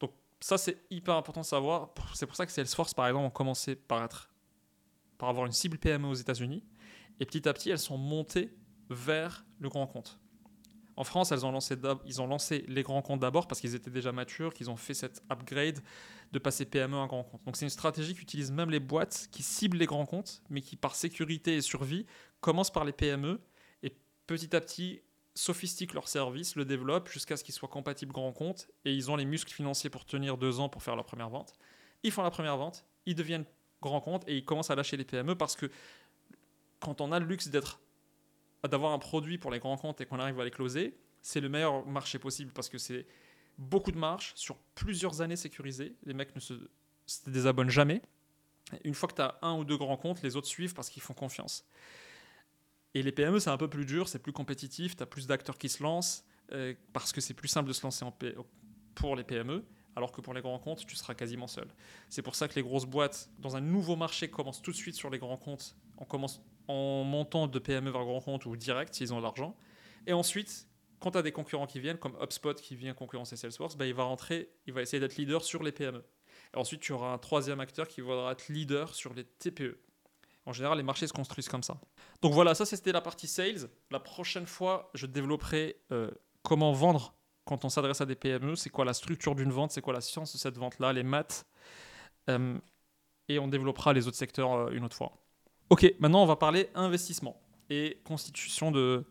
Donc 0.00 0.12
ça 0.40 0.58
c'est 0.58 0.78
hyper 0.90 1.14
important 1.14 1.40
de 1.40 1.46
savoir. 1.46 1.90
C'est 2.14 2.26
pour 2.26 2.36
ça 2.36 2.46
que 2.46 2.52
Salesforce 2.52 2.94
par 2.94 3.06
exemple 3.08 3.26
ont 3.26 3.30
commencé 3.30 3.74
par 3.74 4.04
être 4.04 4.30
par 5.18 5.28
avoir 5.28 5.46
une 5.46 5.52
cible 5.52 5.78
PME 5.78 6.08
aux 6.08 6.14
États-Unis 6.14 6.62
et 7.20 7.26
petit 7.26 7.48
à 7.48 7.52
petit 7.52 7.70
elles 7.70 7.78
sont 7.78 7.98
montées 7.98 8.56
vers 8.90 9.44
le 9.58 9.68
grand 9.68 9.86
compte. 9.86 10.18
En 10.96 11.04
France, 11.04 11.32
elles 11.32 11.46
ont 11.46 11.52
lancé 11.52 11.76
ils 12.04 12.20
ont 12.20 12.26
lancé 12.26 12.64
les 12.68 12.82
grands 12.82 13.02
comptes 13.02 13.20
d'abord 13.20 13.46
parce 13.46 13.60
qu'ils 13.60 13.74
étaient 13.74 13.90
déjà 13.90 14.12
matures, 14.12 14.52
qu'ils 14.52 14.70
ont 14.70 14.76
fait 14.76 14.94
cette 14.94 15.22
upgrade 15.30 15.80
de 16.32 16.38
passer 16.38 16.64
PME 16.64 16.98
à 16.98 17.06
grand 17.06 17.24
compte. 17.24 17.42
Donc 17.44 17.56
c'est 17.56 17.64
une 17.64 17.70
stratégie 17.70 18.14
qu'utilisent 18.14 18.52
même 18.52 18.70
les 18.70 18.80
boîtes 18.80 19.28
qui 19.30 19.42
ciblent 19.42 19.78
les 19.78 19.86
grands 19.86 20.06
comptes, 20.06 20.42
mais 20.50 20.60
qui 20.60 20.76
par 20.76 20.94
sécurité 20.94 21.56
et 21.56 21.60
survie 21.60 22.06
commencent 22.40 22.72
par 22.72 22.84
les 22.84 22.92
PME 22.92 23.40
et 23.82 23.96
petit 24.26 24.54
à 24.54 24.60
petit 24.60 25.02
sophistiquent 25.34 25.94
leur 25.94 26.08
service, 26.08 26.56
le 26.56 26.66
développent 26.66 27.08
jusqu'à 27.08 27.38
ce 27.38 27.44
qu'ils 27.44 27.54
soient 27.54 27.68
compatibles 27.68 28.12
grand 28.12 28.32
compte 28.32 28.68
et 28.84 28.92
ils 28.92 29.10
ont 29.10 29.16
les 29.16 29.24
muscles 29.24 29.52
financiers 29.52 29.88
pour 29.88 30.04
tenir 30.04 30.36
deux 30.36 30.60
ans 30.60 30.68
pour 30.68 30.82
faire 30.82 30.94
leur 30.94 31.06
première 31.06 31.30
vente. 31.30 31.54
Ils 32.02 32.12
font 32.12 32.22
la 32.22 32.30
première 32.30 32.58
vente, 32.58 32.84
ils 33.06 33.14
deviennent 33.14 33.46
grand 33.80 34.00
compte 34.00 34.24
et 34.28 34.36
ils 34.36 34.44
commencent 34.44 34.70
à 34.70 34.74
lâcher 34.74 34.96
les 34.96 35.04
PME 35.04 35.34
parce 35.36 35.56
que 35.56 35.70
quand 36.82 37.00
on 37.00 37.12
a 37.12 37.18
le 37.18 37.26
luxe 37.26 37.48
d'être 37.48 37.80
d'avoir 38.68 38.92
un 38.92 38.98
produit 38.98 39.38
pour 39.38 39.50
les 39.50 39.58
grands 39.58 39.76
comptes 39.76 40.00
et 40.00 40.06
qu'on 40.06 40.20
arrive 40.20 40.38
à 40.38 40.44
les 40.44 40.50
closer, 40.50 40.96
c'est 41.20 41.40
le 41.40 41.48
meilleur 41.48 41.86
marché 41.86 42.18
possible 42.18 42.52
parce 42.52 42.68
que 42.68 42.78
c'est 42.78 43.06
beaucoup 43.58 43.90
de 43.90 43.98
marge 43.98 44.32
sur 44.36 44.56
plusieurs 44.74 45.20
années 45.20 45.36
sécurisées. 45.36 45.94
Les 46.04 46.14
mecs 46.14 46.34
ne 46.34 46.40
se, 46.40 46.54
désabonnent 47.26 47.70
jamais. 47.70 48.02
Une 48.84 48.94
fois 48.94 49.08
que 49.08 49.14
tu 49.14 49.22
as 49.22 49.38
un 49.42 49.56
ou 49.56 49.64
deux 49.64 49.76
grands 49.76 49.96
comptes, 49.96 50.22
les 50.22 50.36
autres 50.36 50.46
suivent 50.46 50.74
parce 50.74 50.90
qu'ils 50.90 51.02
font 51.02 51.14
confiance. 51.14 51.64
Et 52.94 53.02
les 53.02 53.12
PME, 53.12 53.40
c'est 53.40 53.50
un 53.50 53.56
peu 53.56 53.68
plus 53.68 53.86
dur, 53.86 54.08
c'est 54.08 54.18
plus 54.18 54.32
compétitif, 54.32 54.96
tu 54.96 55.02
as 55.02 55.06
plus 55.06 55.26
d'acteurs 55.26 55.58
qui 55.58 55.68
se 55.68 55.82
lancent 55.82 56.24
euh, 56.52 56.74
parce 56.92 57.12
que 57.12 57.20
c'est 57.20 57.34
plus 57.34 57.48
simple 57.48 57.68
de 57.68 57.72
se 57.72 57.82
lancer 57.82 58.04
pour 58.94 59.16
les 59.16 59.24
PME, 59.24 59.64
alors 59.96 60.12
que 60.12 60.20
pour 60.20 60.34
les 60.34 60.40
grands 60.40 60.58
comptes, 60.58 60.86
tu 60.86 60.96
seras 60.96 61.14
quasiment 61.14 61.46
seul. 61.46 61.68
C'est 62.08 62.22
pour 62.22 62.34
ça 62.34 62.48
que 62.48 62.54
les 62.54 62.62
grosses 62.62 62.86
boîtes, 62.86 63.30
dans 63.38 63.56
un 63.56 63.60
nouveau 63.60 63.96
marché, 63.96 64.28
commencent 64.28 64.62
tout 64.62 64.72
de 64.72 64.76
suite 64.76 64.94
sur 64.94 65.10
les 65.10 65.18
grands 65.18 65.36
comptes. 65.36 65.76
On 65.98 66.04
commence 66.04 66.42
en 66.68 67.04
montant 67.04 67.46
de 67.46 67.58
PME 67.58 67.90
vers 67.90 68.04
grands 68.04 68.20
comptes 68.20 68.46
ou 68.46 68.56
direct 68.56 68.94
s'ils 68.94 69.12
ont 69.12 69.18
de 69.18 69.22
l'argent. 69.22 69.56
Et 70.06 70.12
ensuite, 70.12 70.68
quand 71.00 71.10
tu 71.10 71.18
as 71.18 71.22
des 71.22 71.32
concurrents 71.32 71.66
qui 71.66 71.80
viennent, 71.80 71.98
comme 71.98 72.16
HubSpot 72.20 72.54
qui 72.54 72.76
vient 72.76 72.94
concurrencer 72.94 73.36
Salesforce, 73.36 73.76
bah, 73.76 73.86
il 73.86 73.94
va 73.94 74.04
rentrer, 74.04 74.50
il 74.66 74.72
va 74.72 74.82
essayer 74.82 75.00
d'être 75.00 75.16
leader 75.16 75.44
sur 75.44 75.62
les 75.62 75.72
PME. 75.72 76.04
Et 76.54 76.58
ensuite, 76.58 76.80
tu 76.80 76.92
auras 76.92 77.12
un 77.12 77.18
troisième 77.18 77.60
acteur 77.60 77.88
qui 77.88 78.00
voudra 78.00 78.32
être 78.32 78.48
leader 78.48 78.94
sur 78.94 79.12
les 79.14 79.24
TPE. 79.24 79.78
En 80.44 80.52
général, 80.52 80.78
les 80.78 80.84
marchés 80.84 81.06
se 81.06 81.12
construisent 81.12 81.48
comme 81.48 81.62
ça. 81.62 81.80
Donc 82.20 82.32
voilà, 82.32 82.54
ça 82.54 82.66
c'était 82.66 82.92
la 82.92 83.00
partie 83.00 83.28
sales. 83.28 83.68
La 83.90 84.00
prochaine 84.00 84.46
fois, 84.46 84.90
je 84.94 85.06
développerai 85.06 85.76
euh, 85.92 86.10
comment 86.42 86.72
vendre 86.72 87.14
quand 87.44 87.64
on 87.64 87.68
s'adresse 87.68 88.00
à 88.00 88.06
des 88.06 88.14
PME, 88.14 88.56
c'est 88.56 88.70
quoi 88.70 88.84
la 88.84 88.94
structure 88.94 89.34
d'une 89.34 89.50
vente, 89.50 89.72
c'est 89.72 89.80
quoi 89.80 89.92
la 89.92 90.00
science 90.00 90.32
de 90.32 90.38
cette 90.38 90.56
vente-là, 90.56 90.92
les 90.92 91.02
maths. 91.02 91.46
Euh, 92.30 92.58
et 93.28 93.38
on 93.38 93.48
développera 93.48 93.92
les 93.92 94.06
autres 94.06 94.16
secteurs 94.16 94.52
euh, 94.52 94.70
une 94.70 94.84
autre 94.84 94.96
fois. 94.96 95.12
Ok, 95.70 95.92
maintenant 95.98 96.22
on 96.22 96.26
va 96.26 96.36
parler 96.36 96.68
investissement 96.74 97.40
et 97.70 98.00
constitution 98.04 98.70
de, 98.70 99.04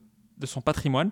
son 0.45 0.61
patrimoine 0.61 1.11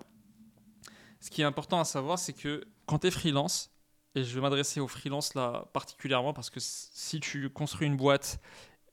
ce 1.20 1.30
qui 1.30 1.42
est 1.42 1.46
important 1.46 1.80
à 1.80 1.84
savoir, 1.84 2.18
c'est 2.18 2.34
que 2.34 2.64
quand 2.86 3.00
tu 3.00 3.08
es 3.08 3.12
freelance, 3.12 3.72
et 4.16 4.24
je 4.24 4.34
vais 4.34 4.42
m'adresser 4.42 4.80
aux 4.80 4.88
freelance 4.88 5.36
là 5.36 5.68
particulièrement 5.74 6.34
parce 6.34 6.50
que 6.50 6.60
si 6.60 7.20
tu 7.20 7.50
construis 7.50 7.88
une 7.88 7.98
boîte 7.98 8.40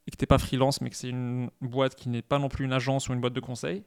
et 0.06 0.10
que 0.10 0.16
tu 0.16 0.22
n'es 0.22 0.26
pas 0.26 0.38
freelance, 0.38 0.80
mais 0.80 0.90
que 0.90 0.96
c'est 0.96 1.08
une 1.08 1.50
boîte 1.60 1.94
qui 1.94 2.08
n'est 2.08 2.22
pas 2.22 2.38
non 2.38 2.48
plus 2.48 2.64
une 2.64 2.72
agence 2.72 3.08
ou 3.08 3.12
une 3.14 3.20
boîte 3.20 3.32
de 3.32 3.40
conseil, 3.40 3.84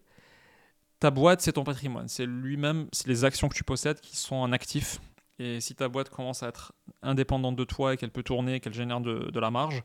ta 0.99 1.12
boîte, 1.12 1.41
c'est 1.41 1.53
ton 1.53 1.63
patrimoine. 1.63 2.07
C'est 2.07 2.25
lui-même, 2.25 2.88
c'est 2.91 3.07
les 3.07 3.23
actions 3.23 3.47
que 3.47 3.55
tu 3.55 3.63
possèdes 3.63 4.01
qui 4.01 4.17
sont 4.17 4.43
un 4.43 4.51
actif. 4.51 4.99
Et 5.39 5.62
si 5.62 5.73
ta 5.73 5.88
boîte 5.88 6.09
commence 6.09 6.43
à 6.43 6.49
être 6.49 6.73
indépendante 7.01 7.55
de 7.55 7.63
toi 7.63 7.93
et 7.93 7.97
qu'elle 7.97 8.12
peut 8.12 8.23
tourner, 8.23 8.59
qu'elle 8.59 8.73
génère 8.73 8.99
de, 8.99 9.39
la 9.39 9.51
marge, 9.51 9.83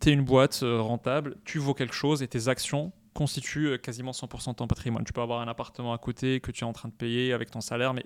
tu 0.00 0.08
es 0.08 0.12
une 0.12 0.24
boîte 0.24 0.60
euh, 0.62 0.80
rentable, 0.80 1.36
tu 1.44 1.58
vaux 1.58 1.74
quelque 1.74 1.94
chose 1.94 2.22
et 2.22 2.28
tes 2.28 2.48
actions 2.48 2.92
constitue 3.14 3.68
euh, 3.68 3.78
quasiment 3.78 4.10
100% 4.10 4.50
de 4.50 4.54
ton 4.56 4.66
patrimoine. 4.66 5.04
Tu 5.04 5.12
peux 5.12 5.20
avoir 5.20 5.40
un 5.40 5.48
appartement 5.48 5.92
à 5.92 5.98
côté 5.98 6.40
que 6.40 6.50
tu 6.50 6.64
es 6.64 6.66
en 6.66 6.72
train 6.72 6.88
de 6.88 6.94
payer 6.94 7.32
avec 7.32 7.50
ton 7.50 7.60
salaire, 7.60 7.94
mais 7.94 8.04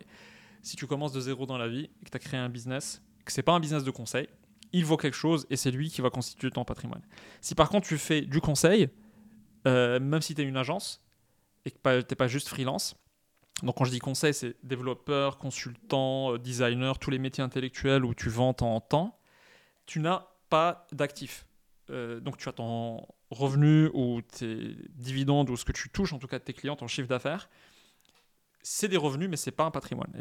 si 0.63 0.77
tu 0.77 0.87
commences 0.87 1.13
de 1.13 1.21
zéro 1.21 1.47
dans 1.47 1.59
la 1.59 1.69
vie 1.69 1.89
et 2.01 2.05
que 2.05 2.11
tu 2.11 2.17
as 2.17 2.21
créé 2.21 2.39
un 2.39 2.49
business, 2.51 3.03
que 3.25 3.33
c'est 3.33 3.43
pas 3.43 3.53
un 3.53 3.61
business 3.61 3.85
de 3.85 3.91
conseil, 3.91 4.29
il 4.73 4.85
vaut 4.85 4.97
quelque 4.97 5.17
chose 5.17 5.47
et 5.51 5.57
c'est 5.57 5.71
lui 5.71 5.89
qui 5.89 6.03
va 6.03 6.11
constituer 6.11 6.51
ton 6.51 6.65
patrimoine. 6.65 7.03
Si 7.41 7.55
par 7.55 7.71
contre 7.71 7.87
tu 7.87 7.97
fais 7.97 8.23
du 8.23 8.41
conseil, 8.41 8.89
euh, 9.67 10.01
même 10.01 10.21
si 10.21 10.35
tu 10.35 10.43
es 10.43 10.45
une 10.45 10.57
agence 10.57 11.04
et 11.65 11.71
que 11.71 11.77
tu 11.77 12.07
n'es 12.11 12.17
pas 12.17 12.29
juste 12.29 12.49
freelance, 12.49 12.97
donc 13.63 13.77
quand 13.77 13.85
je 13.85 13.91
dis 13.91 14.01
conseil, 14.01 14.35
c'est 14.35 14.57
développeur, 14.65 15.39
consultant, 15.39 16.35
euh, 16.35 16.39
designer, 16.39 16.99
tous 16.99 17.11
les 17.11 17.19
métiers 17.19 17.45
intellectuels 17.45 18.05
où 18.05 18.15
tu 18.15 18.29
vends 18.29 18.57
en 18.61 18.81
temps, 18.81 19.19
tu 19.87 20.01
n'as 20.01 20.27
pas 20.51 20.87
d'actifs. 20.93 21.47
donc 21.89 22.37
tu 22.39 22.49
as 22.49 22.53
ton 22.53 23.07
revenus 23.31 23.91
ou 23.93 24.23
tes 24.23 24.77
dividendes 24.95 25.51
ou 25.51 25.57
ce 25.57 25.65
que 25.65 25.73
tu 25.73 25.91
touches 25.91 26.13
en 26.13 26.19
tout 26.19 26.27
cas 26.27 26.39
de 26.39 26.45
tes 26.45 26.55
clients, 26.55 26.77
ton 26.77 26.89
chiffre 26.89 27.09
d'affaires, 27.09 27.49
c'est 28.65 28.89
des 28.89 28.97
revenus, 28.97 29.29
mais 29.29 29.37
c'est 29.37 29.53
pas 29.53 29.65
un 29.65 29.71
patrimoine. 29.71 30.13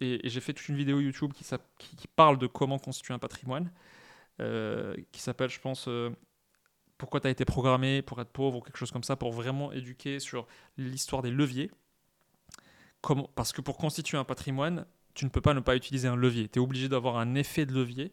Et, 0.00 0.28
j'ai 0.28 0.40
fait 0.40 0.52
toute 0.52 0.68
une 0.68 0.76
vidéo 0.76 1.00
YouTube 1.00 1.32
qui, 1.32 2.08
parle 2.14 2.38
de 2.38 2.46
comment 2.46 2.78
constituer 2.78 3.12
un 3.12 3.18
patrimoine, 3.18 3.72
euh, 4.40 4.94
qui 5.10 5.20
s'appelle, 5.20 5.50
je 5.50 5.58
pense, 5.58 5.88
euh, 5.88 6.10
Pourquoi 6.98 7.20
tu 7.20 7.28
as 7.28 7.30
été 7.30 7.44
programmé 7.44 8.02
pour 8.02 8.20
être 8.20 8.30
pauvre 8.30 8.58
ou 8.58 8.60
quelque 8.60 8.76
chose 8.76 8.90
comme 8.90 9.04
ça, 9.04 9.16
pour 9.16 9.32
vraiment 9.32 9.72
éduquer 9.72 10.20
sur 10.20 10.46
l'histoire 10.76 11.22
des 11.22 11.30
leviers. 11.30 11.70
Parce 13.34 13.52
que 13.52 13.60
pour 13.60 13.78
constituer 13.78 14.18
un 14.18 14.24
patrimoine, 14.24 14.84
tu 15.14 15.24
ne 15.24 15.30
peux 15.30 15.40
pas 15.40 15.54
ne 15.54 15.60
pas 15.60 15.76
utiliser 15.76 16.08
un 16.08 16.16
levier. 16.16 16.48
Tu 16.48 16.58
es 16.58 16.62
obligé 16.62 16.88
d'avoir 16.88 17.16
un 17.16 17.34
effet 17.36 17.64
de 17.64 17.72
levier 17.72 18.12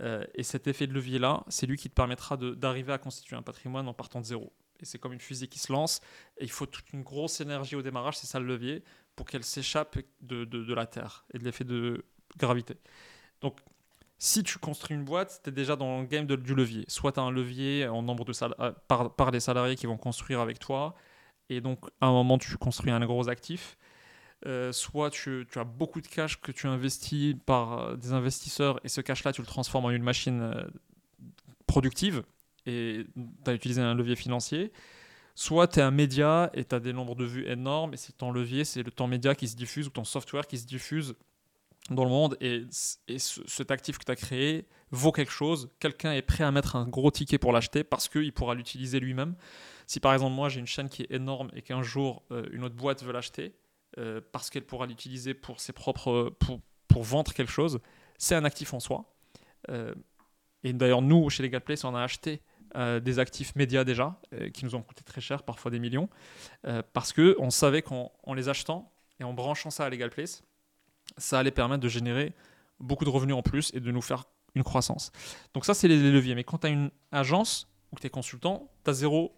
euh, 0.00 0.24
et 0.34 0.42
cet 0.42 0.66
effet 0.66 0.86
de 0.86 0.92
levier-là, 0.92 1.44
c'est 1.48 1.66
lui 1.66 1.76
qui 1.76 1.88
te 1.88 1.94
permettra 1.94 2.36
d'arriver 2.36 2.92
à 2.92 2.98
constituer 2.98 3.36
un 3.36 3.42
patrimoine 3.42 3.88
en 3.88 3.94
partant 3.94 4.20
de 4.20 4.26
zéro. 4.26 4.52
Et 4.80 4.84
c'est 4.84 4.98
comme 4.98 5.12
une 5.12 5.20
fusée 5.20 5.46
qui 5.46 5.58
se 5.58 5.72
lance, 5.72 6.00
et 6.38 6.44
il 6.44 6.50
faut 6.50 6.66
toute 6.66 6.92
une 6.92 7.02
grosse 7.02 7.40
énergie 7.40 7.76
au 7.76 7.82
démarrage, 7.82 8.18
c'est 8.18 8.26
ça 8.26 8.40
le 8.40 8.46
levier, 8.46 8.82
pour 9.14 9.26
qu'elle 9.26 9.44
s'échappe 9.44 9.98
de, 10.20 10.44
de, 10.44 10.74
la 10.74 10.86
Terre 10.86 11.24
et 11.32 11.38
de 11.38 11.44
l'effet 11.44 11.64
de 11.64 12.04
gravité. 12.36 12.76
Donc, 13.40 13.60
si 14.18 14.42
tu 14.42 14.58
construis 14.58 14.96
une 14.96 15.04
boîte, 15.04 15.40
tu 15.42 15.50
es 15.50 15.52
déjà 15.52 15.76
dans 15.76 16.00
le 16.00 16.06
game 16.06 16.26
du 16.26 16.54
levier. 16.54 16.84
Soit 16.88 17.12
tu 17.12 17.20
as 17.20 17.22
un 17.22 17.30
levier 17.30 17.88
en 17.88 18.02
nombre 18.02 18.24
de 18.24 18.32
euh, 18.60 18.72
par, 18.88 19.14
par 19.14 19.30
les 19.30 19.40
salariés 19.40 19.76
qui 19.76 19.86
vont 19.86 19.96
construire 19.96 20.40
avec 20.40 20.58
toi, 20.58 20.94
et 21.50 21.60
donc 21.60 21.80
à 22.00 22.06
un 22.06 22.12
moment 22.12 22.38
tu 22.38 22.56
construis 22.56 22.90
un 22.90 23.04
gros 23.04 23.28
actif, 23.28 23.76
euh, 24.46 24.72
soit 24.72 25.10
tu, 25.10 25.46
as 25.56 25.64
beaucoup 25.64 26.00
de 26.00 26.06
cash 26.06 26.40
que 26.40 26.52
tu 26.52 26.66
investis 26.66 27.34
par 27.46 27.78
euh, 27.78 27.96
des 27.96 28.12
investisseurs 28.12 28.78
et 28.84 28.88
ce 28.88 29.00
cash-là, 29.00 29.32
tu 29.32 29.40
le 29.40 29.46
transformes 29.46 29.86
en 29.86 29.90
une 29.90 30.02
machine 30.02 30.54
productive 31.66 32.22
et 32.66 33.06
tu 33.44 33.50
as 33.50 33.54
utilisé 33.54 33.80
un 33.80 33.94
levier 33.94 34.16
financier. 34.16 34.72
Soit 35.34 35.66
tu 35.66 35.80
es 35.80 35.82
un 35.82 35.90
média 35.90 36.50
et 36.54 36.64
tu 36.64 36.74
as 36.74 36.80
des 36.80 36.92
nombres 36.92 37.16
de 37.16 37.24
vues 37.24 37.46
énormes 37.48 37.94
et 37.94 37.96
c'est 37.96 38.16
ton 38.16 38.30
levier, 38.30 38.64
c'est 38.64 38.82
le 38.82 38.90
temps 38.92 39.08
média 39.08 39.34
qui 39.34 39.48
se 39.48 39.56
diffuse 39.56 39.88
ou 39.88 39.90
ton 39.90 40.04
software 40.04 40.46
qui 40.46 40.58
se 40.58 40.66
diffuse 40.66 41.16
dans 41.90 42.04
le 42.04 42.10
monde 42.10 42.36
et, 42.40 42.64
cet 42.70 43.70
actif 43.70 43.98
que 43.98 44.04
tu 44.04 44.12
as 44.12 44.16
créé 44.16 44.66
vaut 44.90 45.12
quelque 45.12 45.32
chose. 45.32 45.70
Quelqu'un 45.80 46.12
est 46.12 46.22
prêt 46.22 46.44
à 46.44 46.50
mettre 46.50 46.76
un 46.76 46.86
gros 46.86 47.10
ticket 47.10 47.38
pour 47.38 47.52
l'acheter 47.52 47.84
parce 47.84 48.08
qu'il 48.08 48.32
pourra 48.32 48.54
l'utiliser 48.54 49.00
lui-même. 49.00 49.34
Si 49.86 50.00
par 50.00 50.14
exemple 50.14 50.34
moi 50.34 50.48
j'ai 50.48 50.60
une 50.60 50.66
chaîne 50.66 50.88
qui 50.88 51.02
est 51.02 51.10
énorme 51.10 51.50
et 51.54 51.62
qu'un 51.62 51.82
jour 51.82 52.22
une 52.52 52.64
autre 52.64 52.74
boîte 52.74 53.02
veut 53.02 53.12
l'acheter, 53.12 53.54
euh, 53.98 54.20
parce 54.32 54.50
qu'elle 54.50 54.64
pourra 54.64 54.86
l'utiliser 54.86 55.34
pour 55.34 55.60
ses 55.60 55.72
propres 55.72 56.34
pour, 56.40 56.60
pour 56.88 57.02
vendre 57.04 57.32
quelque 57.32 57.52
chose, 57.52 57.78
c'est 58.18 58.34
un 58.34 58.44
actif 58.44 58.74
en 58.74 58.80
soi. 58.80 59.14
Euh, 59.70 59.94
et 60.64 60.72
d'ailleurs, 60.72 61.02
nous, 61.02 61.30
chez 61.30 61.42
Legal 61.44 61.60
Place, 61.60 61.84
on 61.84 61.94
a 61.94 62.02
acheté 62.02 62.40
euh, 62.74 62.98
des 62.98 63.20
actifs 63.20 63.54
médias 63.54 63.84
déjà, 63.84 64.18
qui 64.52 64.64
nous 64.64 64.74
ont 64.74 64.82
coûté 64.82 65.04
très 65.04 65.20
cher, 65.20 65.44
parfois 65.44 65.70
des 65.70 65.78
millions, 65.78 66.08
parce 66.92 67.12
qu'on 67.12 67.50
savait 67.50 67.82
qu'en 67.82 68.10
les 68.34 68.48
achetant 68.48 68.90
et 69.20 69.24
en 69.24 69.32
branchant 69.32 69.70
ça 69.70 69.84
à 69.84 69.90
Legal 69.90 70.10
Place, 70.10 70.42
ça 71.16 71.38
allait 71.38 71.50
permettre 71.50 71.82
de 71.82 71.88
générer 71.88 72.34
beaucoup 72.80 73.04
de 73.04 73.10
revenus 73.10 73.36
en 73.36 73.42
plus 73.42 73.70
et 73.74 73.80
de 73.80 73.90
nous 73.90 74.02
faire 74.02 74.24
une 74.54 74.62
croissance. 74.62 75.12
Donc 75.52 75.64
ça, 75.64 75.74
c'est 75.74 75.88
les 75.88 76.10
leviers. 76.10 76.34
Mais 76.34 76.44
quand 76.44 76.58
tu 76.58 76.66
as 76.66 76.70
une 76.70 76.90
agence 77.12 77.68
ou 77.90 77.96
que 77.96 78.00
tu 78.00 78.06
es 78.06 78.10
consultant, 78.10 78.70
tu 78.84 78.90
as 78.90 78.94
zéro 78.94 79.34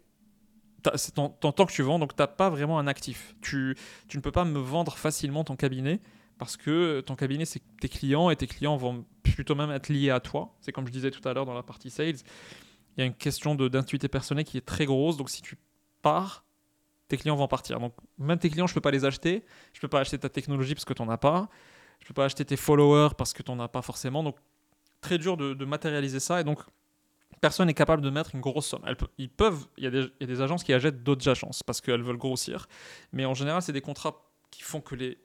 c'est 0.94 1.14
ton, 1.14 1.30
temps 1.30 1.66
que 1.66 1.72
tu 1.72 1.82
vends, 1.82 1.98
donc 1.98 2.14
tu 2.14 2.22
n'as 2.22 2.28
pas 2.28 2.48
vraiment 2.48 2.78
un 2.78 2.86
actif. 2.86 3.34
Tu, 3.40 3.76
tu, 4.08 4.16
ne 4.16 4.22
peux 4.22 4.30
pas 4.30 4.44
me 4.44 4.58
vendre 4.58 4.96
facilement 4.96 5.42
ton 5.42 5.56
cabinet 5.56 6.00
parce 6.38 6.56
que 6.56 7.00
ton 7.00 7.16
cabinet, 7.16 7.44
c'est 7.44 7.62
tes 7.80 7.88
clients 7.88 8.30
et 8.30 8.36
tes 8.36 8.46
clients 8.46 8.76
vont 8.76 9.04
plutôt 9.22 9.54
même 9.54 9.70
être 9.70 9.88
liés 9.88 10.10
à 10.10 10.20
toi. 10.20 10.54
C'est 10.60 10.72
comme 10.72 10.86
je 10.86 10.92
disais 10.92 11.10
tout 11.10 11.26
à 11.28 11.32
l'heure 11.32 11.46
dans 11.46 11.54
la 11.54 11.62
partie 11.62 11.90
sales. 11.90 12.16
Il 12.96 13.00
y 13.00 13.02
a 13.02 13.06
une 13.06 13.14
question 13.14 13.54
d'intuité 13.54 14.08
personnelle 14.08 14.44
qui 14.44 14.58
est 14.58 14.66
très 14.66 14.86
grosse. 14.86 15.16
Donc 15.16 15.30
si 15.30 15.42
tu 15.42 15.56
pars, 16.02 16.45
tes 17.08 17.16
clients 17.16 17.36
vont 17.36 17.48
partir. 17.48 17.78
Donc 17.80 17.94
même 18.18 18.38
tes 18.38 18.50
clients, 18.50 18.66
je 18.66 18.72
ne 18.72 18.74
peux 18.74 18.80
pas 18.80 18.90
les 18.90 19.04
acheter. 19.04 19.44
Je 19.72 19.78
ne 19.78 19.80
peux 19.82 19.88
pas 19.88 20.00
acheter 20.00 20.18
ta 20.18 20.28
technologie 20.28 20.74
parce 20.74 20.84
que 20.84 20.92
tu 20.92 21.02
n'en 21.02 21.10
as 21.10 21.18
pas. 21.18 21.48
Je 22.00 22.04
ne 22.04 22.08
peux 22.08 22.14
pas 22.14 22.24
acheter 22.24 22.44
tes 22.44 22.56
followers 22.56 23.10
parce 23.16 23.32
que 23.32 23.42
tu 23.42 23.50
n'en 23.50 23.60
as 23.60 23.68
pas 23.68 23.82
forcément. 23.82 24.22
Donc 24.22 24.36
très 25.00 25.18
dur 25.18 25.36
de, 25.36 25.64
matérialiser 25.64 26.20
ça. 26.20 26.40
Et 26.40 26.44
donc 26.44 26.60
personne 27.40 27.66
n'est 27.66 27.74
capable 27.74 28.02
de 28.02 28.10
mettre 28.10 28.34
une 28.34 28.40
grosse 28.40 28.66
somme. 28.66 28.84
ils 29.18 29.30
peuvent, 29.30 29.66
il 29.76 29.84
y, 29.84 29.86
a 29.86 29.90
des, 29.90 30.00
il 30.00 30.10
y, 30.20 30.24
a 30.24 30.26
des, 30.26 30.40
agences 30.40 30.64
qui 30.64 30.72
achètent 30.72 31.02
d'autres 31.02 31.28
agences 31.28 31.62
parce 31.62 31.80
qu'elles 31.80 32.02
veulent 32.02 32.16
grossir. 32.16 32.66
Mais 33.12 33.24
en 33.24 33.34
général, 33.34 33.62
c'est 33.62 33.72
des 33.72 33.80
contrats 33.80 34.16
qui 34.50 34.62
font 34.62 34.80
que 34.80 34.94
les 34.94 35.18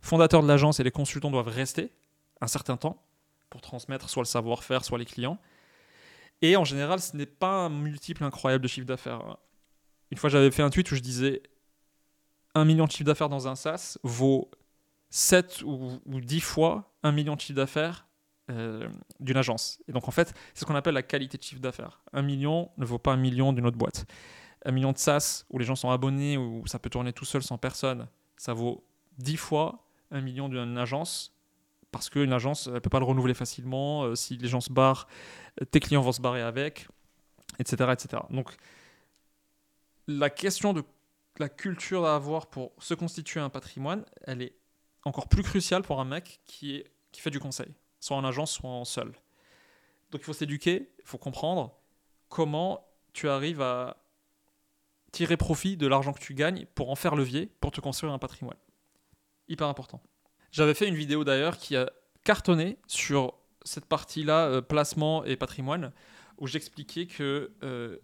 fondateurs 0.00 0.42
de 0.42 0.48
l'agence 0.48 0.80
et 0.80 0.84
les 0.84 0.90
consultants 0.90 1.30
doivent 1.30 1.48
rester 1.48 1.92
un 2.40 2.46
certain 2.46 2.76
temps 2.76 3.02
pour 3.50 3.60
transmettre 3.60 4.08
soit 4.08 4.22
le 4.22 4.26
savoir-faire, 4.26 4.84
soit 4.84 4.98
les 4.98 5.04
clients. 5.04 5.38
Et 6.42 6.56
en 6.56 6.64
général, 6.64 7.00
ce 7.00 7.16
n'est 7.16 7.26
pas 7.26 7.64
un 7.64 7.68
multiple 7.70 8.24
incroyable 8.24 8.62
de 8.62 8.68
chiffre 8.68 8.86
d'affaires. 8.86 9.36
Une 10.10 10.18
fois, 10.18 10.30
j'avais 10.30 10.50
fait 10.50 10.62
un 10.62 10.70
tweet 10.70 10.90
où 10.92 10.94
je 10.94 11.00
disais 11.00 11.42
1 12.54 12.64
million 12.64 12.86
de 12.86 12.90
chiffre 12.90 13.04
d'affaires 13.04 13.28
dans 13.28 13.48
un 13.48 13.54
SaaS 13.54 13.98
vaut 14.02 14.50
7 15.10 15.62
ou, 15.64 16.00
10 16.06 16.40
fois 16.40 16.92
1 17.02 17.12
million 17.12 17.34
de 17.34 17.40
chiffre 17.40 17.56
d'affaires 17.56 18.06
euh, 18.50 18.88
d'une 19.20 19.36
agence. 19.36 19.80
Et 19.88 19.92
donc, 19.92 20.08
en 20.08 20.10
fait, 20.10 20.32
c'est 20.54 20.60
ce 20.60 20.64
qu'on 20.64 20.74
appelle 20.74 20.94
la 20.94 21.02
qualité 21.02 21.38
de 21.38 21.42
chiffre 21.42 21.60
d'affaires. 21.60 22.00
1 22.12 22.22
million 22.22 22.70
ne 22.78 22.84
vaut 22.84 22.98
pas 22.98 23.12
un 23.12 23.16
million 23.16 23.52
d'une 23.52 23.66
autre 23.66 23.76
boîte. 23.76 24.06
Un 24.64 24.72
million 24.72 24.92
de 24.92 24.98
SaaS 24.98 25.44
où 25.50 25.58
les 25.58 25.64
gens 25.64 25.76
sont 25.76 25.90
abonnés, 25.90 26.36
où 26.36 26.66
ça 26.66 26.78
peut 26.78 26.90
tourner 26.90 27.12
tout 27.12 27.24
seul 27.24 27.42
sans 27.42 27.58
personne, 27.58 28.08
ça 28.36 28.52
vaut 28.52 28.84
10 29.18 29.36
fois 29.36 29.84
un 30.10 30.20
million 30.20 30.48
d'une 30.48 30.78
agence 30.78 31.32
parce 31.90 32.10
qu'une 32.10 32.32
agence 32.32 32.68
ne 32.68 32.78
peut 32.78 32.90
pas 32.90 32.98
le 32.98 33.04
renouveler 33.04 33.34
facilement. 33.34 34.04
Euh, 34.04 34.14
si 34.14 34.36
les 34.36 34.48
gens 34.48 34.60
se 34.60 34.72
barrent, 34.72 35.08
tes 35.70 35.80
clients 35.80 36.02
vont 36.02 36.12
se 36.12 36.20
barrer 36.20 36.42
avec, 36.42 36.88
etc. 37.58 37.90
etc. 37.92 38.22
Donc, 38.30 38.54
la 40.06 40.30
question 40.30 40.72
de 40.72 40.84
la 41.38 41.48
culture 41.48 42.06
à 42.06 42.14
avoir 42.14 42.46
pour 42.46 42.72
se 42.78 42.94
constituer 42.94 43.40
un 43.40 43.50
patrimoine, 43.50 44.04
elle 44.22 44.42
est 44.42 44.56
encore 45.04 45.28
plus 45.28 45.42
cruciale 45.42 45.82
pour 45.82 46.00
un 46.00 46.04
mec 46.04 46.40
qui, 46.44 46.76
est, 46.76 46.90
qui 47.12 47.20
fait 47.20 47.30
du 47.30 47.40
conseil, 47.40 47.72
soit 48.00 48.16
en 48.16 48.24
agence, 48.24 48.52
soit 48.52 48.70
en 48.70 48.84
seul. 48.84 49.12
Donc 50.10 50.20
il 50.20 50.24
faut 50.24 50.32
s'éduquer, 50.32 50.90
il 50.98 51.04
faut 51.04 51.18
comprendre 51.18 51.78
comment 52.28 52.86
tu 53.12 53.28
arrives 53.28 53.60
à 53.60 54.02
tirer 55.12 55.36
profit 55.36 55.76
de 55.76 55.86
l'argent 55.86 56.12
que 56.12 56.20
tu 56.20 56.34
gagnes 56.34 56.66
pour 56.74 56.90
en 56.90 56.94
faire 56.94 57.16
levier, 57.16 57.46
pour 57.60 57.70
te 57.70 57.80
construire 57.80 58.12
un 58.12 58.18
patrimoine. 58.18 58.58
Hyper 59.48 59.68
important. 59.68 60.02
J'avais 60.52 60.74
fait 60.74 60.88
une 60.88 60.94
vidéo 60.94 61.24
d'ailleurs 61.24 61.58
qui 61.58 61.76
a 61.76 61.90
cartonné 62.24 62.78
sur 62.86 63.34
cette 63.62 63.86
partie-là, 63.86 64.46
euh, 64.46 64.60
placement 64.60 65.24
et 65.24 65.36
patrimoine, 65.36 65.92
où 66.38 66.46
j'expliquais 66.46 67.06
que 67.06 67.52
euh, 67.62 67.98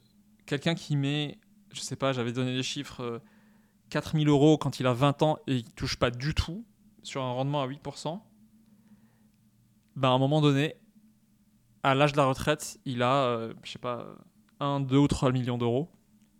quelqu'un 0.46 0.74
qui 0.74 0.96
met, 0.96 1.38
je 1.72 1.80
sais 1.80 1.96
pas, 1.96 2.12
j'avais 2.12 2.32
donné 2.32 2.54
les 2.54 2.62
chiffres, 2.62 3.20
4000 3.90 4.28
euh, 4.28 4.30
euros 4.30 4.58
quand 4.58 4.80
il 4.80 4.86
a 4.86 4.92
20 4.92 5.22
ans 5.22 5.38
et 5.46 5.56
il 5.56 5.72
touche 5.74 5.96
pas 5.96 6.10
du 6.10 6.34
tout, 6.34 6.64
sur 7.02 7.22
un 7.22 7.32
rendement 7.32 7.62
à 7.62 7.66
8%, 7.66 8.20
ben 9.96 10.08
à 10.08 10.12
un 10.12 10.18
moment 10.18 10.40
donné, 10.40 10.76
à 11.82 11.94
l'âge 11.94 12.12
de 12.12 12.16
la 12.16 12.24
retraite, 12.24 12.78
il 12.84 13.02
a, 13.02 13.48
je 13.62 13.70
sais 13.70 13.78
pas, 13.78 14.06
1, 14.60 14.80
2 14.80 14.96
ou 14.96 15.08
3 15.08 15.32
millions 15.32 15.58
d'euros. 15.58 15.90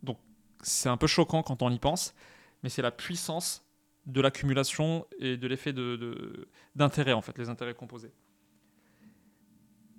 Donc 0.02 0.18
c'est 0.62 0.88
un 0.88 0.96
peu 0.96 1.06
choquant 1.06 1.42
quand 1.42 1.62
on 1.62 1.70
y 1.70 1.78
pense, 1.78 2.14
mais 2.62 2.68
c'est 2.68 2.82
la 2.82 2.92
puissance 2.92 3.66
de 4.06 4.20
l'accumulation 4.20 5.06
et 5.18 5.36
de 5.36 5.46
l'effet 5.46 5.72
d'intérêt, 5.72 7.10
de, 7.10 7.16
en 7.16 7.22
fait, 7.22 7.38
les 7.38 7.48
intérêts 7.48 7.74
composés. 7.74 8.12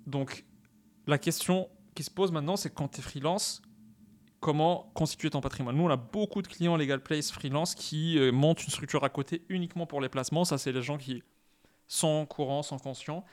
Donc, 0.06 0.44
la 1.06 1.18
question 1.18 1.68
qui 1.94 2.02
se 2.02 2.10
pose 2.10 2.32
maintenant, 2.32 2.56
c'est 2.56 2.70
quand 2.70 2.88
tu 2.88 3.00
es 3.00 3.02
freelance, 3.02 3.62
comment 4.44 4.90
constituer 4.92 5.30
ton 5.30 5.40
patrimoine 5.40 5.74
Nous, 5.74 5.84
on 5.84 5.88
a 5.88 5.96
beaucoup 5.96 6.42
de 6.42 6.48
clients 6.48 6.76
Legal 6.76 7.02
Place 7.02 7.32
freelance 7.32 7.74
qui 7.74 8.18
euh, 8.18 8.30
montent 8.30 8.62
une 8.62 8.70
structure 8.70 9.02
à 9.02 9.08
côté 9.08 9.40
uniquement 9.48 9.86
pour 9.86 10.02
les 10.02 10.10
placements. 10.10 10.44
Ça, 10.44 10.58
c'est 10.58 10.70
les 10.70 10.82
gens 10.82 10.98
qui 10.98 11.22
sont 11.86 12.26
courants, 12.26 12.62
sont 12.62 12.78
conscients, 12.78 13.24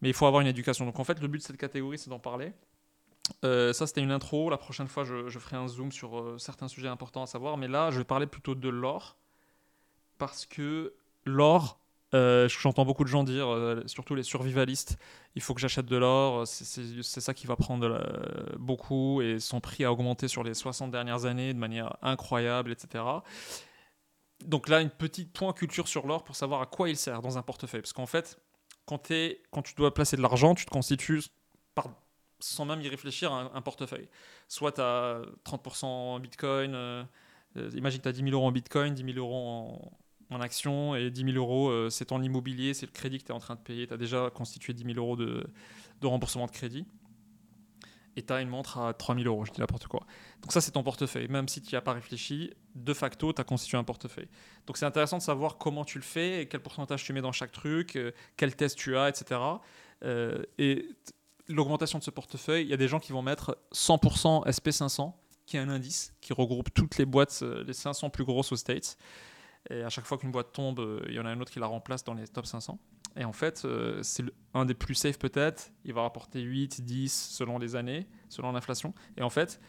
mais 0.00 0.10
il 0.10 0.14
faut 0.14 0.26
avoir 0.26 0.42
une 0.42 0.46
éducation. 0.46 0.86
Donc, 0.86 1.00
en 1.00 1.02
fait, 1.02 1.20
le 1.20 1.26
but 1.26 1.38
de 1.38 1.42
cette 1.42 1.56
catégorie, 1.56 1.98
c'est 1.98 2.08
d'en 2.08 2.20
parler. 2.20 2.52
Euh, 3.44 3.72
ça, 3.72 3.88
c'était 3.88 4.00
une 4.00 4.12
intro. 4.12 4.48
La 4.48 4.58
prochaine 4.58 4.86
fois, 4.86 5.02
je, 5.02 5.38
ferai 5.40 5.56
un 5.56 5.66
zoom 5.66 5.90
sur 5.90 6.16
euh, 6.16 6.38
certains 6.38 6.68
sujets 6.68 6.86
importants 6.86 7.24
à 7.24 7.26
savoir. 7.26 7.56
Mais 7.56 7.66
là, 7.66 7.90
je 7.90 7.98
vais 7.98 8.04
parler 8.04 8.28
plutôt 8.28 8.54
de 8.54 8.68
l'or 8.68 9.16
parce 10.18 10.46
que 10.46 10.94
l'or, 11.24 11.79
euh, 12.12 12.48
j'entends 12.48 12.84
beaucoup 12.84 13.04
de 13.04 13.08
gens 13.08 13.22
dire, 13.22 13.48
euh, 13.48 13.82
surtout 13.86 14.14
les 14.14 14.24
survivalistes, 14.24 14.98
il 15.36 15.42
faut 15.42 15.54
que 15.54 15.60
j'achète 15.60 15.86
de 15.86 15.96
l'or, 15.96 16.46
c'est 16.46 17.20
ça 17.20 17.34
qui 17.34 17.46
va 17.46 17.54
prendre 17.54 17.86
euh, 17.86 18.56
beaucoup 18.58 19.22
et 19.22 19.38
son 19.38 19.60
prix 19.60 19.84
a 19.84 19.92
augmenté 19.92 20.26
sur 20.26 20.42
les 20.42 20.54
60 20.54 20.90
dernières 20.90 21.24
années 21.24 21.54
de 21.54 21.58
manière 21.58 21.96
incroyable, 22.02 22.72
etc. 22.72 23.04
Donc 24.44 24.68
là, 24.68 24.80
une 24.80 24.90
petite 24.90 25.32
point 25.32 25.52
culture 25.52 25.86
sur 25.86 26.06
l'or 26.06 26.24
pour 26.24 26.34
savoir 26.34 26.62
à 26.62 26.66
quoi 26.66 26.88
il 26.88 26.96
sert 26.96 27.22
dans 27.22 27.38
un 27.38 27.42
portefeuille. 27.42 27.82
Parce 27.82 27.92
qu'en 27.92 28.06
fait, 28.06 28.40
quand, 28.86 29.10
es, 29.10 29.40
quand 29.52 29.62
tu 29.62 29.74
dois 29.74 29.94
placer 29.94 30.16
de 30.16 30.22
l'argent, 30.22 30.54
tu 30.54 30.64
te 30.64 30.70
constitues 30.70 31.22
sans 32.42 32.64
même 32.64 32.80
y 32.80 32.88
réfléchir 32.88 33.32
un, 33.32 33.50
un 33.54 33.60
portefeuille. 33.60 34.08
Soit 34.48 34.72
tu 34.72 34.80
as 34.80 35.20
30% 35.44 35.84
en 35.84 36.18
Bitcoin, 36.18 37.06
imagine 37.74 37.98
que 37.98 38.04
tu 38.04 38.08
as 38.08 38.12
10 38.12 38.22
000 38.24 38.32
euros 38.32 38.46
en 38.46 38.52
Bitcoin, 38.52 38.94
10 38.94 39.04
000 39.12 39.18
euros 39.18 39.36
en, 39.36 39.92
en 40.30 40.40
action 40.40 40.94
et 40.94 41.10
10 41.10 41.32
000 41.32 41.36
euros, 41.36 41.68
euh, 41.68 41.90
c'est 41.90 42.06
ton 42.06 42.22
immobilier, 42.22 42.72
c'est 42.72 42.86
le 42.86 42.92
crédit 42.92 43.18
que 43.18 43.24
tu 43.24 43.32
es 43.32 43.34
en 43.34 43.40
train 43.40 43.56
de 43.56 43.60
payer. 43.60 43.86
Tu 43.86 43.94
as 43.94 43.96
déjà 43.96 44.30
constitué 44.30 44.72
10 44.72 44.84
000 44.84 44.96
euros 44.96 45.16
de, 45.16 45.44
remboursement 46.02 46.46
de 46.46 46.52
crédit. 46.52 46.86
Et 48.16 48.22
tu 48.22 48.32
as 48.32 48.40
une 48.40 48.48
montre 48.48 48.78
à 48.78 48.94
3 48.94 49.16
000 49.16 49.26
euros, 49.26 49.44
je 49.44 49.52
dis 49.52 49.60
n'importe 49.60 49.86
quoi. 49.86 50.06
Donc 50.42 50.52
ça, 50.52 50.60
c'est 50.60 50.72
ton 50.72 50.82
portefeuille. 50.82 51.28
Même 51.28 51.48
si 51.48 51.62
tu 51.62 51.74
n'y 51.74 51.76
as 51.76 51.80
pas 51.80 51.92
réfléchi, 51.92 52.52
de 52.74 52.94
facto, 52.94 53.32
tu 53.32 53.40
as 53.40 53.44
constitué 53.44 53.76
un 53.76 53.84
portefeuille. 53.84 54.28
Donc 54.66 54.76
c'est 54.76 54.86
intéressant 54.86 55.18
de 55.18 55.22
savoir 55.22 55.58
comment 55.58 55.84
tu 55.84 55.98
le 55.98 56.04
fais, 56.04 56.42
et 56.42 56.46
quel 56.48 56.60
pourcentage 56.60 57.04
tu 57.04 57.12
mets 57.12 57.22
dans 57.22 57.32
chaque 57.32 57.52
truc, 57.52 57.96
euh, 57.96 58.12
quel 58.36 58.54
test 58.54 58.76
tu 58.76 58.96
as, 58.96 59.08
etc. 59.08 59.40
Euh, 60.04 60.42
et 60.58 60.88
l'augmentation 61.48 61.98
de 61.98 62.04
ce 62.04 62.10
portefeuille, 62.10 62.64
il 62.64 62.68
y 62.68 62.74
a 62.74 62.76
des 62.76 62.88
gens 62.88 63.00
qui 63.00 63.12
vont 63.12 63.22
mettre 63.22 63.58
100% 63.72 64.46
SP500, 64.46 65.12
qui 65.46 65.56
est 65.56 65.60
un 65.60 65.68
indice 65.68 66.14
qui 66.20 66.32
regroupe 66.32 66.72
toutes 66.72 66.98
les 66.98 67.06
boîtes, 67.06 67.42
les 67.42 67.72
500 67.72 68.10
plus 68.10 68.24
grosses 68.24 68.52
aux 68.52 68.56
States. 68.56 68.96
Et 69.68 69.82
à 69.82 69.90
chaque 69.90 70.06
fois 70.06 70.18
qu'une 70.18 70.30
boîte 70.30 70.52
tombe, 70.52 70.80
euh, 70.80 71.00
il 71.08 71.14
y 71.14 71.20
en 71.20 71.26
a 71.26 71.32
une 71.32 71.42
autre 71.42 71.52
qui 71.52 71.58
la 71.58 71.66
remplace 71.66 72.02
dans 72.02 72.14
les 72.14 72.26
top 72.26 72.46
500. 72.46 72.78
Et 73.16 73.24
en 73.24 73.32
fait, 73.32 73.62
euh, 73.64 74.02
c'est 74.02 74.24
un 74.54 74.64
des 74.64 74.74
plus 74.74 74.94
safe 74.94 75.18
peut-être. 75.18 75.72
Il 75.84 75.92
va 75.92 76.02
rapporter 76.02 76.40
8, 76.40 76.82
10 76.82 77.12
selon 77.12 77.58
les 77.58 77.76
années, 77.76 78.06
selon 78.28 78.52
l'inflation. 78.52 78.94
Et 79.16 79.22
en 79.22 79.30
fait, 79.30 79.60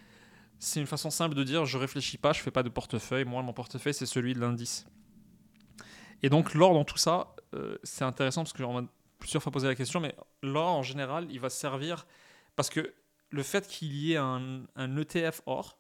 c'est 0.60 0.80
une 0.80 0.88
façon 0.88 1.10
simple 1.10 1.36
de 1.36 1.44
dire 1.44 1.66
je 1.66 1.78
réfléchis 1.78 2.18
pas, 2.18 2.34
je 2.34 2.40
fais 2.40 2.52
pas 2.52 2.64
de 2.64 2.70
portefeuille. 2.70 3.26
Moi, 3.26 3.42
mon 3.42 3.54
portefeuille, 3.54 3.94
c'est 3.94 4.06
celui 4.06 4.34
de 4.34 4.40
l'indice. 4.40 4.86
Et 6.24 6.30
donc, 6.30 6.54
l'or 6.54 6.74
dans 6.74 6.86
tout 6.86 6.98
ça, 6.98 7.36
euh, 7.56 7.78
c'est 7.84 8.04
intéressant 8.04 8.44
parce 8.44 8.54
que 8.54 8.64
ai 8.64 8.88
plusieurs 9.18 9.42
fois 9.42 9.52
posé 9.52 9.68
la 9.68 9.76
question, 9.76 10.00
mais 10.00 10.16
l'or 10.42 10.70
en 10.70 10.84
général, 10.84 11.28
il 11.30 11.40
va 11.40 11.50
servir 11.50 12.06
parce 12.56 12.70
que 12.70 12.94
le 13.30 13.44
fait 13.44 13.68
qu'il 13.68 13.96
y 13.96 14.14
ait 14.14 14.18
un, 14.18 14.66
ETF 14.78 15.42
or 15.46 15.80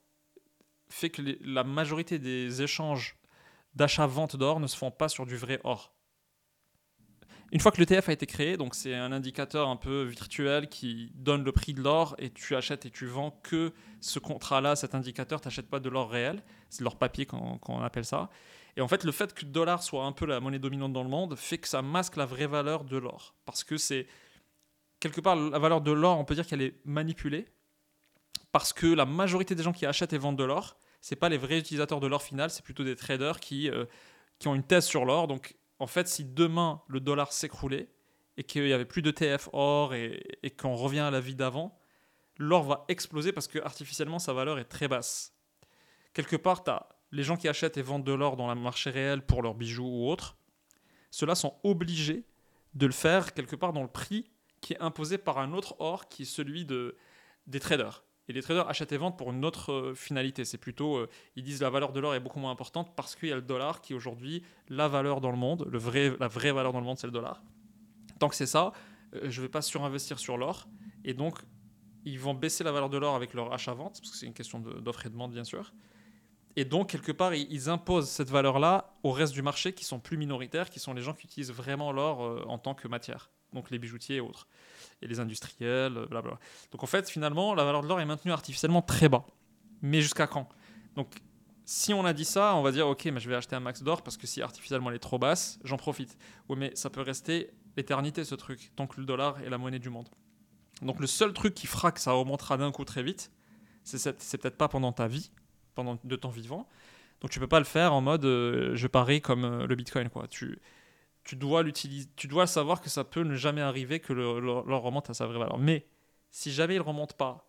fait 0.89 1.09
que 1.09 1.21
la 1.41 1.63
majorité 1.63 2.19
des 2.19 2.61
échanges 2.61 3.17
d'achat-vente 3.75 4.35
d'or 4.35 4.59
ne 4.59 4.67
se 4.67 4.75
font 4.75 4.91
pas 4.91 5.09
sur 5.09 5.25
du 5.25 5.37
vrai 5.37 5.59
or. 5.63 5.93
Une 7.51 7.59
fois 7.59 7.71
que 7.73 7.81
l'ETF 7.81 8.07
a 8.07 8.13
été 8.13 8.25
créé, 8.25 8.55
donc 8.55 8.75
c'est 8.75 8.95
un 8.95 9.11
indicateur 9.11 9.67
un 9.67 9.75
peu 9.75 10.03
virtuel 10.03 10.69
qui 10.69 11.11
donne 11.15 11.43
le 11.43 11.51
prix 11.51 11.73
de 11.73 11.81
l'or 11.81 12.15
et 12.17 12.29
tu 12.29 12.55
achètes 12.55 12.85
et 12.85 12.91
tu 12.91 13.05
vends 13.05 13.31
que 13.43 13.73
ce 13.99 14.19
contrat-là, 14.19 14.77
cet 14.77 14.95
indicateur, 14.95 15.41
tu 15.41 15.47
n'achètes 15.47 15.69
pas 15.69 15.81
de 15.81 15.89
l'or 15.89 16.09
réel, 16.09 16.41
c'est 16.69 16.79
de 16.79 16.85
l'or 16.85 16.97
papier 16.97 17.25
quand, 17.25 17.59
on 17.67 17.81
appelle 17.81 18.05
ça. 18.05 18.29
Et 18.77 18.81
en 18.81 18.87
fait, 18.87 19.03
le 19.03 19.11
fait 19.11 19.33
que 19.33 19.43
le 19.43 19.51
dollar 19.51 19.83
soit 19.83 20.05
un 20.05 20.13
peu 20.13 20.25
la 20.25 20.39
monnaie 20.39 20.59
dominante 20.59 20.93
dans 20.93 21.03
le 21.03 21.09
monde 21.09 21.35
fait 21.35 21.57
que 21.57 21.67
ça 21.67 21.81
masque 21.81 22.15
la 22.15 22.25
vraie 22.25 22.47
valeur 22.47 22.85
de 22.85 22.95
l'or. 22.95 23.35
Parce 23.43 23.65
que 23.65 23.75
c'est, 23.75 24.07
quelque 25.01 25.19
part, 25.19 25.35
la 25.35 25.59
valeur 25.59 25.81
de 25.81 25.91
l'or, 25.91 26.17
on 26.17 26.23
peut 26.23 26.35
dire 26.35 26.47
qu'elle 26.47 26.61
est 26.61 26.79
manipulée, 26.85 27.49
parce 28.53 28.71
que 28.71 28.87
la 28.87 29.05
majorité 29.05 29.55
des 29.55 29.63
gens 29.63 29.73
qui 29.73 29.85
achètent 29.85 30.13
et 30.13 30.17
vendent 30.17 30.39
de 30.39 30.45
l'or, 30.45 30.77
c'est 31.01 31.15
pas 31.15 31.29
les 31.29 31.37
vrais 31.37 31.59
utilisateurs 31.59 31.99
de 31.99 32.07
l'or 32.07 32.21
final, 32.21 32.49
c'est 32.49 32.63
plutôt 32.63 32.83
des 32.83 32.95
traders 32.95 33.39
qui, 33.39 33.69
euh, 33.69 33.85
qui 34.39 34.47
ont 34.47 34.55
une 34.55 34.63
thèse 34.63 34.85
sur 34.85 35.03
l'or. 35.03 35.27
Donc, 35.27 35.55
en 35.79 35.87
fait, 35.87 36.07
si 36.07 36.23
demain 36.23 36.81
le 36.87 36.99
dollar 36.99 37.33
s'écroulait 37.33 37.89
et 38.37 38.43
qu'il 38.43 38.67
y 38.67 38.73
avait 38.73 38.85
plus 38.85 39.01
de 39.01 39.11
TF 39.11 39.49
or 39.51 39.93
et, 39.93 40.23
et 40.43 40.51
qu'on 40.51 40.75
revient 40.75 40.99
à 40.99 41.11
la 41.11 41.19
vie 41.19 41.35
d'avant, 41.35 41.77
l'or 42.37 42.63
va 42.63 42.85
exploser 42.87 43.31
parce 43.31 43.47
que 43.47 43.59
artificiellement 43.59 44.19
sa 44.19 44.33
valeur 44.33 44.59
est 44.59 44.65
très 44.65 44.87
basse. 44.87 45.33
Quelque 46.13 46.35
part, 46.35 46.63
tu 46.63 46.71
les 47.11 47.23
gens 47.23 47.35
qui 47.35 47.49
achètent 47.49 47.77
et 47.77 47.81
vendent 47.81 48.05
de 48.05 48.13
l'or 48.13 48.37
dans 48.37 48.53
le 48.53 48.59
marché 48.59 48.89
réel 48.89 49.25
pour 49.25 49.41
leurs 49.41 49.55
bijoux 49.55 49.85
ou 49.85 50.09
autres. 50.09 50.37
Ceux-là 51.09 51.35
sont 51.35 51.55
obligés 51.63 52.25
de 52.73 52.85
le 52.85 52.93
faire 52.93 53.33
quelque 53.33 53.55
part 53.55 53.73
dans 53.73 53.81
le 53.81 53.89
prix 53.89 54.29
qui 54.61 54.73
est 54.73 54.81
imposé 54.81 55.17
par 55.17 55.39
un 55.39 55.51
autre 55.53 55.75
or 55.79 56.07
qui 56.07 56.21
est 56.21 56.25
celui 56.25 56.65
de, 56.65 56.95
des 57.47 57.59
traders. 57.59 58.03
Et 58.31 58.33
les 58.33 58.41
traders 58.41 58.69
achètent 58.69 58.93
et 58.93 58.97
vendent 58.97 59.17
pour 59.17 59.31
une 59.31 59.43
autre 59.43 59.73
euh, 59.73 59.93
finalité. 59.93 60.45
C'est 60.45 60.57
plutôt, 60.57 60.95
euh, 60.95 61.09
ils 61.35 61.43
disent 61.43 61.61
la 61.61 61.69
valeur 61.69 61.91
de 61.91 61.99
l'or 61.99 62.15
est 62.15 62.21
beaucoup 62.21 62.39
moins 62.39 62.51
importante 62.51 62.95
parce 62.95 63.13
qu'il 63.13 63.27
y 63.27 63.31
a 63.33 63.35
le 63.35 63.41
dollar 63.41 63.81
qui 63.81 63.91
est 63.91 63.95
aujourd'hui 63.95 64.41
la 64.69 64.87
valeur 64.87 65.19
dans 65.19 65.31
le 65.31 65.37
monde. 65.37 65.67
Le 65.69 65.77
vrai, 65.77 66.15
la 66.17 66.29
vraie 66.29 66.53
valeur 66.53 66.71
dans 66.71 66.79
le 66.79 66.85
monde, 66.85 66.97
c'est 66.97 67.07
le 67.07 67.11
dollar. 67.11 67.43
Tant 68.19 68.29
que 68.29 68.35
c'est 68.35 68.45
ça, 68.45 68.71
euh, 69.15 69.29
je 69.29 69.41
ne 69.41 69.45
vais 69.45 69.51
pas 69.51 69.61
surinvestir 69.61 70.17
sur 70.17 70.37
l'or. 70.37 70.69
Et 71.03 71.13
donc, 71.13 71.39
ils 72.05 72.17
vont 72.21 72.33
baisser 72.33 72.63
la 72.63 72.71
valeur 72.71 72.89
de 72.89 72.97
l'or 72.97 73.15
avec 73.15 73.33
leur 73.33 73.51
achat-vente, 73.51 73.99
parce 73.99 74.11
que 74.11 74.15
c'est 74.15 74.27
une 74.27 74.33
question 74.33 74.61
d'offre 74.61 75.05
et 75.05 75.09
de 75.09 75.13
demande, 75.13 75.33
bien 75.33 75.43
sûr. 75.43 75.73
Et 76.55 76.63
donc, 76.63 76.89
quelque 76.89 77.11
part, 77.11 77.35
ils 77.35 77.69
imposent 77.69 78.07
cette 78.07 78.29
valeur-là 78.29 78.95
au 79.03 79.11
reste 79.11 79.33
du 79.33 79.41
marché 79.41 79.73
qui 79.73 79.83
sont 79.83 79.99
plus 79.99 80.15
minoritaires, 80.15 80.69
qui 80.69 80.79
sont 80.79 80.93
les 80.93 81.01
gens 81.01 81.13
qui 81.13 81.27
utilisent 81.27 81.51
vraiment 81.51 81.91
l'or 81.91 82.45
en 82.49 82.57
tant 82.57 82.75
que 82.75 82.87
matière, 82.87 83.29
donc 83.53 83.69
les 83.69 83.79
bijoutiers 83.79 84.17
et 84.17 84.21
autres 84.21 84.47
et 85.01 85.07
les 85.07 85.19
industriels, 85.19 85.93
blablabla. 85.93 86.39
Donc 86.71 86.83
en 86.83 86.87
fait, 86.87 87.09
finalement, 87.09 87.53
la 87.53 87.63
valeur 87.63 87.81
de 87.81 87.87
l'or 87.87 87.99
est 87.99 88.05
maintenue 88.05 88.31
artificiellement 88.31 88.81
très 88.81 89.09
bas. 89.09 89.25
Mais 89.81 90.01
jusqu'à 90.01 90.27
quand? 90.27 90.47
Donc 90.95 91.21
si 91.65 91.93
on 91.93 92.05
a 92.05 92.13
dit 92.13 92.25
ça, 92.25 92.55
on 92.55 92.61
va 92.61 92.71
dire 92.71 92.87
ok, 92.87 93.05
mais 93.05 93.19
je 93.19 93.29
vais 93.29 93.35
acheter 93.35 93.55
un 93.55 93.59
max 93.59 93.81
d'or 93.81 94.01
parce 94.01 94.17
que 94.17 94.27
si 94.27 94.41
artificiellement 94.41 94.89
elle 94.89 94.97
est 94.97 94.99
trop 94.99 95.17
basse, 95.17 95.59
j'en 95.63 95.77
profite. 95.77 96.17
Oui, 96.49 96.57
mais 96.57 96.71
ça 96.75 96.89
peut 96.89 97.01
rester 97.01 97.51
l'éternité 97.77 98.25
ce 98.25 98.35
truc, 98.35 98.71
tant 98.75 98.87
que 98.87 98.99
le 98.99 99.05
dollar 99.05 99.39
est 99.41 99.49
la 99.49 99.57
monnaie 99.57 99.79
du 99.79 99.89
monde. 99.89 100.09
Donc 100.81 100.99
le 100.99 101.07
seul 101.07 101.33
truc 101.33 101.53
qui 101.53 101.67
fera 101.67 101.91
que 101.91 101.99
ça 101.99 102.11
remontera 102.11 102.57
d'un 102.57 102.71
coup 102.71 102.85
très 102.85 103.03
vite, 103.03 103.31
c'est 103.83 104.37
peut-être 104.37 104.57
pas 104.57 104.67
pendant 104.67 104.91
ta 104.91 105.07
vie, 105.07 105.31
pendant 105.75 105.97
de 106.03 106.15
temps 106.15 106.29
vivant. 106.29 106.67
Donc 107.21 107.29
tu 107.29 107.39
peux 107.39 107.47
pas 107.47 107.59
le 107.59 107.65
faire 107.65 107.93
en 107.93 108.01
mode 108.01 108.25
euh, 108.25 108.75
je 108.75 108.87
parie 108.87 109.21
comme 109.21 109.45
euh, 109.45 109.67
le 109.67 109.75
Bitcoin 109.75 110.09
quoi. 110.09 110.27
Tu 110.27 110.59
tu 111.23 111.35
dois 111.35 111.63
l'utiliser, 111.63 112.09
tu 112.15 112.27
dois 112.27 112.47
savoir 112.47 112.81
que 112.81 112.89
ça 112.89 113.03
peut 113.03 113.21
ne 113.21 113.35
jamais 113.35 113.61
arriver 113.61 113.99
que 113.99 114.13
l'or 114.13 114.81
remonte 114.81 115.09
à 115.09 115.13
sa 115.13 115.27
vraie 115.27 115.39
valeur. 115.39 115.57
Mais 115.57 115.87
si 116.29 116.51
jamais 116.51 116.75
il 116.75 116.81
remonte 116.81 117.13
pas, 117.13 117.47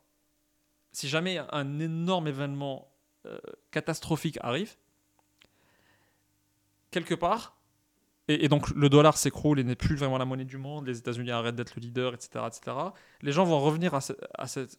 si 0.93 1.09
jamais 1.09 1.39
un 1.51 1.79
énorme 1.79 2.29
événement 2.29 2.93
euh, 3.27 3.39
catastrophique 3.71 4.39
arrive, 4.43 4.77
quelque 6.91 7.15
part, 7.15 7.57
et, 8.29 8.49
donc 8.49 8.71
le 8.71 8.89
dollar 8.89 9.17
s'écroule 9.17 9.59
et 9.59 9.65
n'est 9.65 9.75
plus 9.75 9.97
vraiment 9.97 10.19
la 10.19 10.25
monnaie 10.25 10.45
du 10.45 10.59
monde, 10.59 10.87
les 10.87 10.99
États-Unis 10.99 11.31
arrêtent 11.31 11.57
d'être 11.57 11.75
le 11.75 11.81
leader, 11.81 12.15
etc., 12.15 12.45
etc., 12.47 12.77
les 13.21 13.33
gens 13.33 13.45
vont 13.45 13.59
revenir 13.59 13.95
à, 13.95 14.01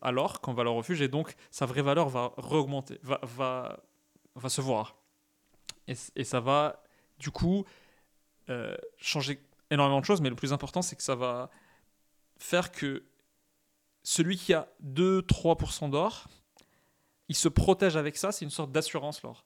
à, 0.02 0.12
l'or 0.12 0.40
quand 0.40 0.54
va 0.54 0.64
leur 0.64 0.76
refuge 0.76 1.02
et 1.02 1.08
donc 1.08 1.36
sa 1.52 1.66
vraie 1.66 1.82
valeur 1.82 2.08
va 2.10 2.34
augmenter 2.38 3.00
va, 3.04 3.20
va, 3.24 3.84
va 4.36 4.50
se 4.50 4.62
voir. 4.62 4.96
Et, 5.88 5.96
et 6.16 6.24
ça 6.24 6.40
va, 6.40 6.84
du 7.20 7.32
coup, 7.32 7.66
euh, 8.50 8.76
changer 8.98 9.40
énormément 9.70 10.02
de 10.02 10.06
choses, 10.06 10.22
mais 10.22 10.30
le 10.30 10.36
plus 10.36 10.54
important, 10.54 10.82
c'est 10.82 10.96
que 10.96 11.04
ça 11.04 11.16
va 11.16 11.50
faire 12.38 12.72
que 12.72 13.04
celui 14.04 14.38
qui 14.38 14.54
a 14.54 14.68
2-3% 14.84 15.90
d'or, 15.90 16.28
il 17.30 17.36
se 17.36 17.48
protège 17.48 17.96
avec 17.96 18.18
ça, 18.18 18.32
c'est 18.32 18.46
une 18.46 18.52
sorte 18.52 18.72
d'assurance 18.72 19.22
l'or. 19.24 19.46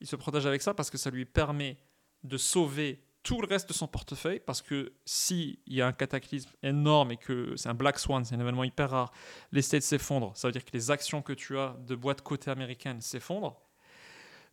Il 0.00 0.06
se 0.06 0.16
protège 0.16 0.46
avec 0.46 0.60
ça 0.62 0.74
parce 0.74 0.90
que 0.90 0.98
ça 0.98 1.10
lui 1.10 1.24
permet 1.24 1.78
de 2.22 2.36
sauver 2.36 3.02
tout 3.26 3.40
le 3.40 3.48
reste 3.48 3.68
de 3.68 3.74
son 3.74 3.88
portefeuille, 3.88 4.38
parce 4.38 4.62
que 4.62 4.92
s'il 5.04 5.58
y 5.66 5.80
a 5.80 5.86
un 5.88 5.92
cataclysme 5.92 6.50
énorme 6.62 7.10
et 7.10 7.16
que 7.16 7.56
c'est 7.56 7.68
un 7.68 7.74
black 7.74 7.98
swan, 7.98 8.24
c'est 8.24 8.36
un 8.36 8.40
événement 8.40 8.62
hyper 8.62 8.90
rare, 8.90 9.12
les 9.50 9.62
States 9.62 9.82
s'effondrent, 9.82 10.36
ça 10.36 10.46
veut 10.46 10.52
dire 10.52 10.64
que 10.64 10.70
les 10.72 10.92
actions 10.92 11.22
que 11.22 11.32
tu 11.32 11.58
as 11.58 11.76
de 11.88 11.96
boîtes 11.96 12.22
cotées 12.22 12.52
américaines 12.52 13.00
s'effondrent, 13.00 13.60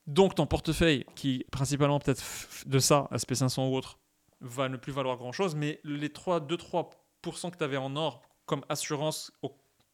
donc 0.08 0.36
ton 0.36 0.46
portefeuille, 0.46 1.06
qui 1.16 1.46
principalement 1.52 2.00
peut-être 2.00 2.24
de 2.66 2.80
ça, 2.80 3.08
SP500 3.12 3.70
ou 3.70 3.76
autre, 3.76 4.00
va 4.42 4.68
ne 4.68 4.78
plus 4.78 4.92
valoir 4.92 5.18
grand-chose, 5.18 5.56
mais 5.56 5.80
les 5.84 6.10
2-3% 6.10 7.52
que 7.52 7.58
tu 7.58 7.64
avais 7.64 7.78
en 7.78 7.96
or 7.96 8.22
comme 8.46 8.64
assurance 8.68 9.32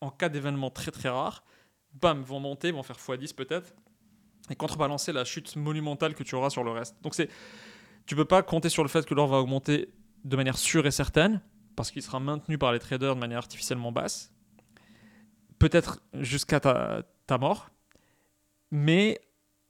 en 0.01 0.09
cas 0.09 0.29
d'événement 0.29 0.71
très 0.71 0.91
très 0.91 1.09
rare, 1.09 1.43
bam, 1.93 2.23
vont 2.23 2.39
monter, 2.39 2.71
vont 2.71 2.83
faire 2.83 2.97
x10 2.97 3.35
peut-être, 3.35 3.75
et 4.49 4.55
contrebalancer 4.55 5.11
la 5.11 5.25
chute 5.25 5.55
monumentale 5.55 6.15
que 6.15 6.23
tu 6.23 6.33
auras 6.35 6.49
sur 6.49 6.63
le 6.63 6.71
reste. 6.71 6.95
Donc 7.03 7.13
c'est, 7.13 7.29
tu 8.07 8.15
peux 8.15 8.25
pas 8.25 8.41
compter 8.41 8.69
sur 8.69 8.83
le 8.83 8.89
fait 8.89 9.05
que 9.05 9.13
l'or 9.13 9.27
va 9.27 9.37
augmenter 9.37 9.93
de 10.23 10.35
manière 10.35 10.57
sûre 10.57 10.87
et 10.87 10.91
certaine, 10.91 11.41
parce 11.75 11.91
qu'il 11.91 12.01
sera 12.01 12.19
maintenu 12.19 12.57
par 12.57 12.73
les 12.73 12.79
traders 12.79 13.15
de 13.15 13.19
manière 13.19 13.37
artificiellement 13.37 13.91
basse, 13.91 14.33
peut-être 15.59 16.01
jusqu'à 16.13 16.59
ta 16.59 17.37
mort, 17.37 17.69
mais 18.71 19.19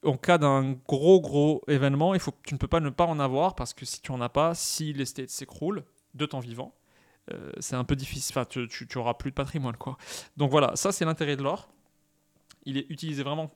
en 0.04 0.18
cas 0.18 0.38
d'un 0.38 0.74
gros 0.88 1.20
gros 1.20 1.62
événement, 1.68 2.14
il 2.14 2.20
faut, 2.20 2.34
tu 2.44 2.54
ne 2.54 2.60
peux 2.60 2.68
pas 2.68 2.80
ne 2.80 2.90
pas 2.90 3.06
en 3.06 3.20
avoir 3.20 3.56
parce 3.56 3.74
que 3.74 3.86
si 3.86 4.02
tu 4.02 4.12
en 4.12 4.22
as 4.22 4.30
pas, 4.30 4.56
si 4.56 4.94
l'estate 4.94 5.30
s'écroule 5.30 5.84
de 6.14 6.26
ton 6.26 6.40
vivant, 6.40 6.74
euh, 7.32 7.52
c'est 7.60 7.76
un 7.76 7.84
peu 7.84 7.96
difficile. 7.96 8.34
Enfin, 8.38 8.46
tu, 8.46 8.68
tu, 8.68 8.98
auras 8.98 9.14
plus 9.14 9.32
de 9.32 9.36
patrimoine 9.36 9.76
quoi. 9.76 9.98
Donc 10.38 10.52
voilà, 10.52 10.76
ça 10.76 10.92
c'est 10.92 11.06
l'intérêt 11.06 11.36
de 11.36 11.44
l'or. 11.44 11.70
Il 12.66 12.78
est 12.78 12.86
utilisé 12.90 13.24
vraiment 13.24 13.52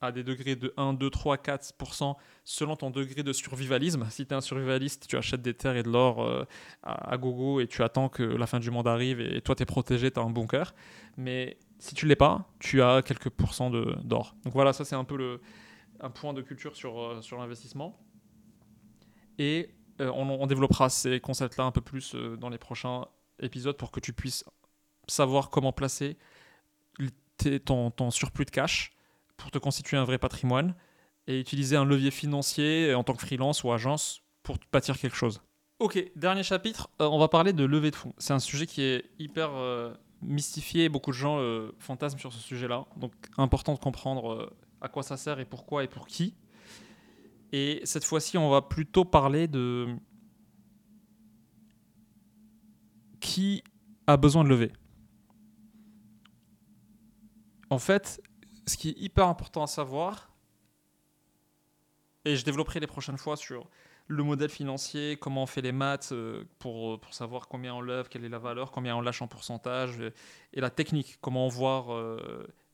à 0.00 0.12
des 0.12 0.22
degrés 0.22 0.56
de 0.56 0.74
1, 0.76 0.94
2, 0.94 1.08
3, 1.08 1.36
4% 1.36 2.14
selon 2.44 2.76
ton 2.76 2.90
degré 2.90 3.22
de 3.22 3.32
survivalisme. 3.32 4.06
Si 4.10 4.26
tu 4.26 4.32
es 4.32 4.36
un 4.36 4.40
survivaliste, 4.40 5.06
tu 5.08 5.16
achètes 5.16 5.42
des 5.42 5.54
terres 5.54 5.76
et 5.76 5.82
de 5.82 5.88
l'or 5.88 6.22
euh, 6.22 6.44
à, 6.82 7.16
gogo 7.16 7.60
et 7.60 7.66
tu 7.66 7.82
attends 7.82 8.08
que 8.08 8.22
la 8.22 8.46
fin 8.46 8.58
du 8.58 8.70
monde 8.70 8.88
arrive 8.88 9.20
et 9.20 9.40
toi 9.40 9.54
tu 9.54 9.62
es 9.62 9.66
protégé, 9.66 10.10
tu 10.10 10.20
as 10.20 10.22
un 10.22 10.30
bunker. 10.30 10.74
Mais 11.16 11.56
si 11.78 11.94
tu 11.94 12.06
l'es 12.06 12.16
pas, 12.16 12.48
tu 12.58 12.82
as 12.82 13.02
quelques 13.02 13.30
pourcents 13.30 13.70
d'or. 13.70 14.34
Donc 14.44 14.52
voilà, 14.52 14.72
ça 14.72 14.84
c'est 14.84 14.96
un 14.96 15.04
peu 15.04 15.16
le, 15.16 15.40
un 16.04 16.10
point 16.10 16.34
de 16.34 16.42
culture 16.42 16.76
sur, 16.76 17.00
euh, 17.00 17.22
sur 17.22 17.38
l'investissement. 17.38 17.98
Et 19.38 19.74
euh, 20.00 20.10
on, 20.12 20.46
développera 20.46 20.90
ces 20.90 21.18
concepts-là 21.18 21.64
un 21.64 21.70
peu 21.72 21.80
plus 21.80 22.14
euh, 22.14 22.36
dans 22.36 22.50
les 22.50 22.58
prochains 22.58 23.06
épisodes 23.40 23.76
pour 23.76 23.90
que 23.90 24.00
tu 24.00 24.12
puisses 24.12 24.44
savoir 25.08 25.50
comment 25.50 25.72
placer 25.72 26.16
ton, 27.64 28.10
surplus 28.10 28.44
de 28.44 28.50
cash 28.50 28.92
pour 29.36 29.50
te 29.50 29.58
constituer 29.58 29.96
un 29.96 30.04
vrai 30.04 30.18
patrimoine 30.18 30.74
et 31.26 31.40
utiliser 31.40 31.76
un 31.76 31.84
levier 31.84 32.10
financier 32.10 32.94
en 32.94 33.02
tant 33.02 33.14
que 33.14 33.22
freelance 33.22 33.64
ou 33.64 33.72
agence 33.72 34.22
pour 34.42 34.56
bâtir 34.72 34.98
quelque 34.98 35.16
chose. 35.16 35.42
Ok, 35.80 36.02
dernier 36.14 36.42
chapitre, 36.42 36.88
on 37.00 37.18
va 37.18 37.28
parler 37.28 37.52
de 37.52 37.64
levée 37.64 37.90
de 37.90 37.96
fonds. 37.96 38.14
C'est 38.18 38.32
un 38.32 38.38
sujet 38.38 38.66
qui 38.66 38.82
est 38.82 39.10
hyper 39.18 39.50
mystifié, 40.22 40.88
beaucoup 40.88 41.10
de 41.10 41.16
gens 41.16 41.38
fantasment 41.78 42.20
sur 42.20 42.32
ce 42.32 42.38
sujet-là, 42.38 42.86
donc 42.96 43.12
important 43.36 43.74
de 43.74 43.80
comprendre 43.80 44.54
à 44.80 44.88
quoi 44.88 45.02
ça 45.02 45.16
sert 45.16 45.40
et 45.40 45.44
pourquoi 45.44 45.84
et 45.84 45.88
pour 45.88 46.06
qui. 46.06 46.34
Et 47.52 47.80
cette 47.84 48.04
fois-ci, 48.04 48.36
on 48.36 48.50
va 48.50 48.62
plutôt 48.62 49.04
parler 49.04 49.46
de 49.46 49.96
qui 53.20 53.62
a 54.06 54.16
besoin 54.16 54.44
de 54.44 54.48
lever. 54.48 54.72
En 57.70 57.78
fait, 57.78 58.20
ce 58.66 58.76
qui 58.76 58.90
est 58.90 58.98
hyper 58.98 59.28
important 59.28 59.62
à 59.62 59.66
savoir, 59.66 60.30
et 62.24 62.36
je 62.36 62.44
développerai 62.44 62.80
les 62.80 62.86
prochaines 62.86 63.18
fois 63.18 63.36
sur 63.36 63.68
le 64.06 64.22
modèle 64.22 64.50
financier, 64.50 65.16
comment 65.16 65.44
on 65.44 65.46
fait 65.46 65.62
les 65.62 65.72
maths 65.72 66.10
euh, 66.12 66.44
pour, 66.58 67.00
pour 67.00 67.14
savoir 67.14 67.48
combien 67.48 67.74
on 67.74 67.80
lève, 67.80 68.08
quelle 68.08 68.24
est 68.24 68.28
la 68.28 68.38
valeur, 68.38 68.70
combien 68.70 68.94
on 68.96 69.00
lâche 69.00 69.22
en 69.22 69.28
pourcentage, 69.28 69.98
et 70.52 70.60
la 70.60 70.70
technique, 70.70 71.18
comment 71.20 71.48
voir 71.48 71.86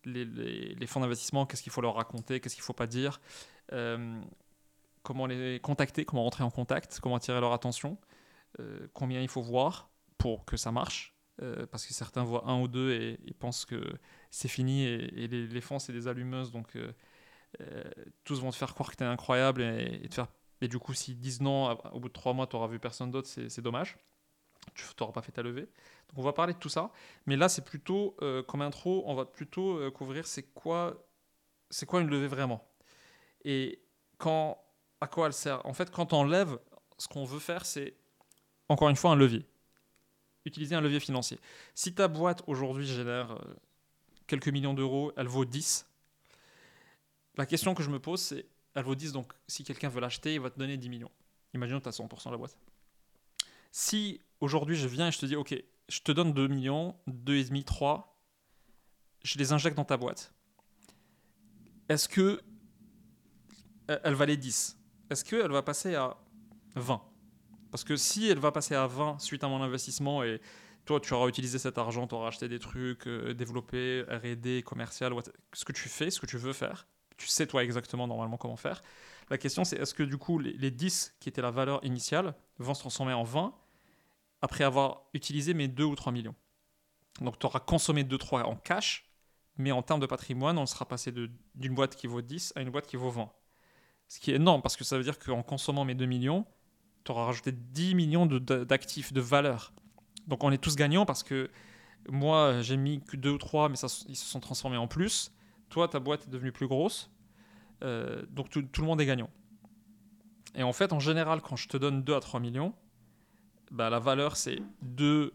euh, 0.06 0.74
les, 0.78 0.86
fonds 0.86 1.00
d'investissement, 1.00 1.46
qu'est-ce 1.46 1.62
qu'il 1.62 1.72
faut 1.72 1.80
leur 1.80 1.94
raconter, 1.94 2.40
qu'est-ce 2.40 2.54
qu'il 2.54 2.62
ne 2.62 2.66
faut 2.66 2.72
pas 2.72 2.86
dire, 2.86 3.20
euh, 3.72 4.20
comment 5.02 5.26
les 5.26 5.60
contacter, 5.60 6.04
comment 6.04 6.24
rentrer 6.24 6.44
en 6.44 6.50
contact, 6.50 7.00
comment 7.00 7.16
attirer 7.16 7.40
leur 7.40 7.52
attention, 7.52 7.98
euh, 8.60 8.88
combien 8.94 9.20
il 9.20 9.28
faut 9.28 9.42
voir 9.42 9.90
pour 10.18 10.44
que 10.44 10.56
ça 10.56 10.72
marche. 10.72 11.14
Euh, 11.42 11.66
parce 11.66 11.86
que 11.86 11.94
certains 11.94 12.22
voient 12.22 12.46
un 12.46 12.60
ou 12.60 12.68
deux 12.68 12.92
et, 12.92 13.18
pensent 13.38 13.64
que 13.64 13.82
c'est 14.30 14.48
fini 14.48 14.84
et, 14.84 15.26
les, 15.26 15.60
fonds 15.62 15.78
c'est 15.78 15.94
des 15.94 16.06
allumeuses 16.06 16.50
donc 16.50 16.76
tous 18.24 18.42
vont 18.42 18.50
te 18.50 18.56
faire 18.56 18.74
croire 18.74 18.90
que 18.90 18.96
tu 18.96 19.04
es 19.04 19.06
incroyable 19.06 19.62
et, 19.62 20.68
du 20.68 20.78
coup 20.78 20.92
s'ils 20.92 21.18
disent 21.18 21.40
non 21.40 21.70
au 21.92 22.00
bout 22.00 22.08
de 22.08 22.12
trois 22.12 22.34
mois 22.34 22.46
tu 22.46 22.56
n'auras 22.56 22.68
vu 22.68 22.78
personne 22.78 23.10
d'autre 23.10 23.26
c'est 23.26 23.62
dommage 23.62 23.96
tu 24.74 24.84
n'auras 25.00 25.12
pas 25.12 25.22
fait 25.22 25.32
ta 25.32 25.42
levée. 25.42 25.62
Donc 25.62 26.18
on 26.18 26.22
va 26.22 26.32
parler 26.32 26.54
de 26.54 26.58
tout 26.58 26.68
ça. 26.68 26.90
Mais 27.26 27.36
là, 27.36 27.48
c'est 27.48 27.64
plutôt, 27.64 28.16
euh, 28.22 28.42
comme 28.42 28.62
intro, 28.62 29.02
on 29.06 29.14
va 29.14 29.24
plutôt 29.24 29.78
euh, 29.78 29.90
couvrir 29.90 30.26
c'est 30.26 30.42
quoi, 30.42 31.06
c'est 31.70 31.86
quoi 31.86 32.00
une 32.00 32.08
levée 32.08 32.26
vraiment. 32.28 32.66
Et 33.44 33.80
à 35.00 35.06
quoi 35.06 35.26
elle 35.26 35.32
sert? 35.32 35.64
En 35.64 35.72
fait, 35.72 35.90
quand 35.90 36.12
on 36.12 36.24
lève, 36.24 36.58
ce 36.98 37.08
qu'on 37.08 37.24
veut 37.24 37.38
faire, 37.38 37.64
c'est, 37.64 37.94
encore 38.68 38.88
une 38.88 38.96
fois, 38.96 39.12
un 39.12 39.16
levier. 39.16 39.46
Utiliser 40.44 40.74
un 40.74 40.80
levier 40.80 41.00
financier. 41.00 41.38
Si 41.74 41.94
ta 41.94 42.08
boîte 42.08 42.42
aujourd'hui 42.46 42.86
génère 42.86 43.32
euh, 43.32 43.54
quelques 44.26 44.48
millions 44.48 44.74
d'euros, 44.74 45.12
elle 45.16 45.28
vaut 45.28 45.44
10, 45.44 45.86
la 47.36 47.46
question 47.46 47.74
que 47.74 47.82
je 47.82 47.90
me 47.90 47.98
pose, 47.98 48.20
c'est, 48.20 48.46
elle 48.74 48.84
vaut 48.84 48.94
10, 48.94 49.12
donc 49.12 49.32
si 49.46 49.64
quelqu'un 49.64 49.88
veut 49.88 50.00
l'acheter, 50.00 50.34
il 50.34 50.40
va 50.40 50.50
te 50.50 50.58
donner 50.58 50.76
10 50.76 50.88
millions. 50.88 51.10
Imaginons 51.54 51.78
que 51.78 51.84
tu 51.84 51.88
as 51.88 51.98
100% 51.98 52.26
de 52.26 52.30
la 52.30 52.36
boîte. 52.36 52.56
Si 53.70 54.20
aujourd'hui 54.40 54.76
je 54.76 54.88
viens 54.88 55.08
et 55.08 55.12
je 55.12 55.18
te 55.18 55.26
dis, 55.26 55.36
ok, 55.36 55.54
je 55.88 56.00
te 56.00 56.12
donne 56.12 56.32
2 56.32 56.48
millions, 56.48 56.96
2,5, 57.08 57.64
3, 57.64 58.20
je 59.22 59.38
les 59.38 59.52
injecte 59.52 59.76
dans 59.76 59.84
ta 59.84 59.96
boîte. 59.96 60.32
Est-ce 61.88 62.08
que 62.08 62.40
elle 63.88 64.14
valait 64.14 64.36
10 64.36 64.78
Est-ce 65.10 65.24
qu'elle 65.24 65.50
va 65.50 65.62
passer 65.62 65.96
à 65.96 66.16
20 66.76 67.02
Parce 67.70 67.82
que 67.82 67.96
si 67.96 68.28
elle 68.28 68.38
va 68.38 68.52
passer 68.52 68.74
à 68.74 68.86
20 68.86 69.18
suite 69.18 69.42
à 69.42 69.48
mon 69.48 69.62
investissement 69.62 70.22
et 70.22 70.40
toi, 70.84 71.00
tu 71.00 71.12
auras 71.12 71.28
utilisé 71.28 71.58
cet 71.58 71.78
argent, 71.78 72.06
tu 72.06 72.14
auras 72.14 72.28
acheté 72.28 72.48
des 72.48 72.58
trucs, 72.58 73.06
euh, 73.06 73.34
développé, 73.34 74.02
RD, 74.08 74.62
commercial, 74.64 75.12
ce 75.52 75.64
que 75.64 75.72
tu 75.72 75.88
fais, 75.88 76.10
ce 76.10 76.20
que 76.20 76.26
tu 76.26 76.38
veux 76.38 76.52
faire. 76.52 76.86
Tu 77.16 77.26
sais, 77.26 77.46
toi, 77.46 77.62
exactement, 77.62 78.06
normalement, 78.06 78.38
comment 78.38 78.56
faire. 78.56 78.82
La 79.28 79.36
question, 79.36 79.62
c'est 79.64 79.76
est-ce 79.76 79.92
que 79.92 80.02
du 80.02 80.16
coup, 80.16 80.38
les, 80.38 80.52
les 80.52 80.70
10 80.70 81.16
qui 81.20 81.28
étaient 81.28 81.42
la 81.42 81.50
valeur 81.50 81.84
initiale 81.84 82.34
vont 82.64 82.74
se 82.74 82.80
transformer 82.80 83.12
en 83.12 83.24
20 83.24 83.54
après 84.42 84.64
avoir 84.64 85.02
utilisé 85.12 85.54
mes 85.54 85.68
2 85.68 85.84
ou 85.84 85.94
3 85.94 86.12
millions 86.12 86.34
Donc, 87.20 87.38
tu 87.38 87.46
auras 87.46 87.60
consommé 87.60 88.04
2-3 88.04 88.44
en 88.44 88.56
cash, 88.56 89.10
mais 89.56 89.72
en 89.72 89.82
termes 89.82 90.00
de 90.00 90.06
patrimoine, 90.06 90.58
on 90.58 90.66
sera 90.66 90.86
passé 90.86 91.12
d'une 91.12 91.74
boîte 91.74 91.96
qui 91.96 92.06
vaut 92.06 92.22
10 92.22 92.54
à 92.56 92.62
une 92.62 92.70
boîte 92.70 92.86
qui 92.86 92.96
vaut 92.96 93.10
20. 93.10 93.30
Ce 94.08 94.18
qui 94.18 94.32
est 94.32 94.36
énorme, 94.36 94.62
parce 94.62 94.76
que 94.76 94.84
ça 94.84 94.96
veut 94.96 95.04
dire 95.04 95.18
qu'en 95.18 95.42
consommant 95.42 95.84
mes 95.84 95.94
2 95.94 96.06
millions, 96.06 96.46
tu 97.04 97.12
auras 97.12 97.26
rajouté 97.26 97.52
10 97.52 97.94
millions 97.94 98.26
d'actifs, 98.26 99.12
de, 99.12 99.20
valeur. 99.20 99.72
Donc 100.26 100.44
on 100.44 100.50
est 100.50 100.58
tous 100.58 100.76
gagnants 100.76 101.06
parce 101.06 101.22
que 101.22 101.50
moi, 102.08 102.62
j'ai 102.62 102.76
mis 102.76 103.00
que 103.02 103.16
2 103.16 103.30
ou 103.30 103.38
3, 103.38 103.68
mais 103.68 103.76
ils 104.08 104.16
se 104.16 104.26
sont 104.26 104.40
transformés 104.40 104.76
en 104.76 104.88
plus. 104.88 105.32
Toi, 105.68 105.88
ta 105.88 106.00
boîte 106.00 106.26
est 106.26 106.30
devenue 106.30 106.52
plus 106.52 106.66
grosse. 106.66 107.10
Euh, 107.82 108.22
donc 108.30 108.50
tout, 108.50 108.60
le 108.60 108.84
monde 108.84 109.00
est 109.00 109.06
gagnant. 109.06 109.30
Et 110.54 110.62
en 110.62 110.72
fait, 110.72 110.92
en 110.92 111.00
général, 111.00 111.40
quand 111.42 111.56
je 111.56 111.68
te 111.68 111.76
donne 111.76 112.02
2 112.02 112.14
à 112.14 112.20
3 112.20 112.40
millions, 112.40 112.74
bah, 113.70 113.90
la 113.90 113.98
valeur, 113.98 114.36
c'est 114.36 114.58
2, 114.82 115.32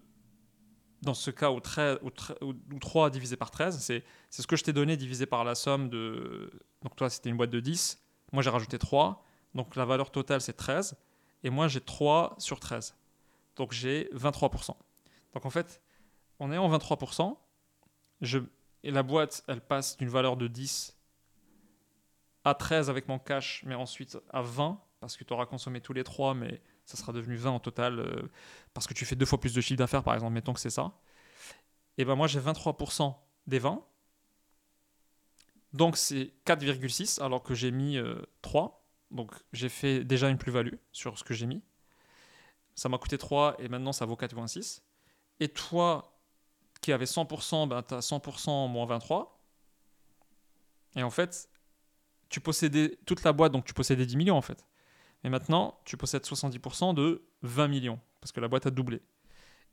dans 1.02 1.14
ce 1.14 1.32
cas, 1.32 1.52
ou, 1.52 1.60
3 2.80 3.10
divisé 3.10 3.38
par 3.38 3.52
13. 3.52 3.80
C'est 3.80 4.04
ce 4.30 4.48
que 4.48 4.56
je 4.56 4.64
t'ai 4.64 4.74
donné 4.74 4.98
divisé 4.98 5.26
par 5.26 5.44
la 5.44 5.56
somme 5.56 5.90
de... 5.90 6.52
Donc 6.84 6.96
toi, 6.96 7.10
c'était 7.10 7.30
une 7.30 7.38
boîte 7.38 7.52
de 7.52 7.60
10. 7.60 8.02
Moi, 8.34 8.44
j'ai 8.44 8.50
rajouté 8.50 8.78
3. 8.78 9.24
Donc 9.56 9.78
la 9.78 9.86
valeur 9.86 10.12
totale, 10.12 10.42
c'est 10.42 10.54
13 10.54 10.98
et 11.44 11.50
moi 11.50 11.68
j'ai 11.68 11.82
3 11.82 12.36
sur 12.38 12.60
13. 12.60 12.96
Donc 13.56 13.72
j'ai 13.72 14.10
23%. 14.14 14.76
Donc 15.34 15.46
en 15.46 15.50
fait, 15.50 15.82
en 16.40 16.52
ayant 16.52 16.70
23%, 16.70 17.38
je, 18.22 18.40
et 18.84 18.92
la 18.92 19.02
boîte, 19.02 19.44
elle 19.48 19.62
passe 19.62 19.96
d'une 19.98 20.10
valeur 20.10 20.36
de 20.36 20.48
10 20.48 20.98
à 22.44 22.54
13 22.54 22.90
avec 22.90 23.08
mon 23.08 23.18
cash, 23.18 23.64
mais 23.66 23.76
ensuite 23.76 24.18
à 24.30 24.42
20, 24.42 24.80
parce 25.06 25.18
que 25.18 25.24
tu 25.24 25.34
auras 25.34 25.46
consommé 25.46 25.82
tous 25.82 25.94
les 25.94 26.04
3, 26.04 26.34
mais 26.34 26.64
ça 26.84 26.98
sera 26.98 27.14
devenu 27.14 27.36
20 27.36 27.52
en 27.52 27.60
total, 27.60 28.00
euh, 28.00 28.28
parce 28.74 28.88
que 28.88 28.96
tu 28.96 29.06
fais 29.06 29.16
deux 29.16 29.28
fois 29.28 29.40
plus 29.40 29.54
de 29.54 29.62
chiffre 29.62 29.78
d'affaires, 29.78 30.04
par 30.04 30.16
exemple, 30.16 30.34
mettons 30.34 30.52
que 30.52 30.60
c'est 30.60 30.72
ça. 30.72 30.94
Et 32.00 32.06
ben 32.06 32.16
moi 32.16 32.26
j'ai 32.26 32.40
23% 32.40 33.16
des 33.46 33.60
20. 33.60 33.86
Donc 35.74 35.96
c'est 35.96 36.34
4,6 36.48 37.22
alors 37.22 37.44
que 37.44 37.54
j'ai 37.54 37.70
mis 37.70 38.00
3. 38.42 38.64
Euh, 38.64 39.16
donc 39.16 39.32
j'ai 39.54 39.70
fait 39.70 40.04
déjà 40.04 40.28
une 40.28 40.40
plus-value 40.40 40.74
sur 40.92 41.20
ce 41.20 41.24
que 41.24 41.36
j'ai 41.36 41.46
mis. 41.46 41.62
Ça 42.74 42.90
m'a 42.90 42.98
coûté 42.98 43.20
3 43.20 43.58
et 43.60 43.68
maintenant 43.68 43.94
ça 43.94 44.08
vaut 44.08 44.16
4,6. 44.16 44.82
Et 45.40 45.50
toi 45.50 46.20
qui 46.82 46.92
avais 46.92 47.06
100%, 47.06 47.68
ben, 47.68 47.84
tu 47.84 47.94
as 47.94 48.00
100% 48.00 48.72
moins 48.72 48.88
23. 48.88 49.40
Et 50.96 51.04
en 51.04 51.12
fait, 51.12 51.48
tu 52.30 52.40
possédais 52.40 52.98
toute 53.06 53.24
la 53.24 53.34
boîte, 53.34 53.52
donc 53.52 53.66
tu 53.66 53.74
possédais 53.76 54.08
10 54.08 54.18
millions 54.18 54.38
en 54.38 54.42
fait. 54.42 54.66
Et 55.26 55.30
maintenant, 55.30 55.80
tu 55.86 55.98
possèdes 55.98 56.24
70% 56.24 56.94
de 56.94 57.26
20 57.42 57.68
millions, 57.68 58.00
parce 58.22 58.32
que 58.32 58.40
la 58.40 58.48
boîte 58.48 58.68
a 58.68 58.70
doublé. 58.70 59.02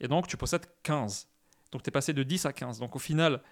Et 0.00 0.09
donc, 0.09 0.26
tu 0.26 0.38
possèdes 0.38 0.64
15. 0.82 1.28
Donc, 1.72 1.82
tu 1.82 1.88
es 1.88 1.90
passé 1.90 2.14
de 2.14 2.22
10 2.22 2.46
à 2.46 2.55
15. 2.55 2.78
Donc, 2.78 2.96
au 2.96 2.98
final, 2.98 3.42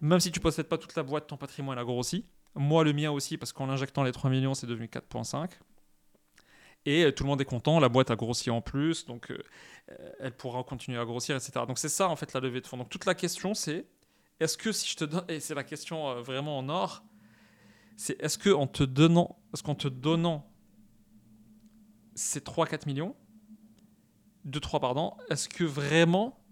même 0.00 0.18
si 0.18 0.32
tu 0.32 0.40
possèdes 0.40 0.66
pas 0.66 0.78
toute 0.78 0.96
la 0.96 1.02
boîte, 1.02 1.26
ton 1.26 1.36
patrimoine 1.36 1.78
a 1.78 1.84
grossi. 1.84 2.24
Moi, 2.54 2.84
le 2.84 2.94
mien 2.94 3.10
aussi, 3.10 3.36
parce 3.36 3.52
qu'en 3.52 3.68
injectant 3.68 4.02
les 4.02 4.12
3 4.12 4.30
millions, 4.30 4.54
c'est 4.54 4.66
devenu 4.66 4.86
4,5. 4.86 5.50
Et 6.86 7.04
euh, 7.04 7.12
tout 7.12 7.24
le 7.24 7.28
monde 7.28 7.40
est 7.42 7.44
content, 7.46 7.80
la 7.80 7.90
boîte 7.90 8.10
a 8.10 8.16
grossi 8.16 8.48
en 8.48 8.62
plus, 8.62 9.04
donc 9.04 9.30
euh, 9.30 9.38
elle 10.20 10.32
pourra 10.32 10.62
continuer 10.62 10.98
à 10.98 11.04
grossir, 11.04 11.36
etc. 11.36 11.66
Donc 11.66 11.78
c'est 11.78 11.88
ça 11.88 12.08
en 12.08 12.14
fait 12.14 12.32
la 12.32 12.38
levée 12.38 12.60
de 12.60 12.66
fonds. 12.68 12.76
Donc 12.76 12.90
toute 12.90 13.06
la 13.06 13.16
question 13.16 13.54
c'est, 13.54 13.86
est-ce 14.38 14.56
que 14.56 14.70
si 14.70 14.88
je 14.88 14.94
te 14.94 15.04
donne, 15.04 15.24
et 15.26 15.40
c'est 15.40 15.56
la 15.56 15.64
question 15.64 16.08
euh, 16.08 16.22
vraiment 16.22 16.56
en 16.58 16.68
or, 16.68 17.02
c'est 17.96 18.22
est-ce 18.22 18.38
qu'en 18.38 18.68
te 18.68 18.84
donnant, 18.84 19.36
est-ce 19.52 19.64
qu'en 19.64 19.74
te 19.74 19.88
donnant 19.88 20.48
ces 22.16 22.40
3-4 22.40 22.86
millions, 22.86 23.14
2-3 24.48 24.80
pardon, 24.80 25.16
est-ce 25.30 25.48
que 25.48 25.64
vraiment 25.64 26.42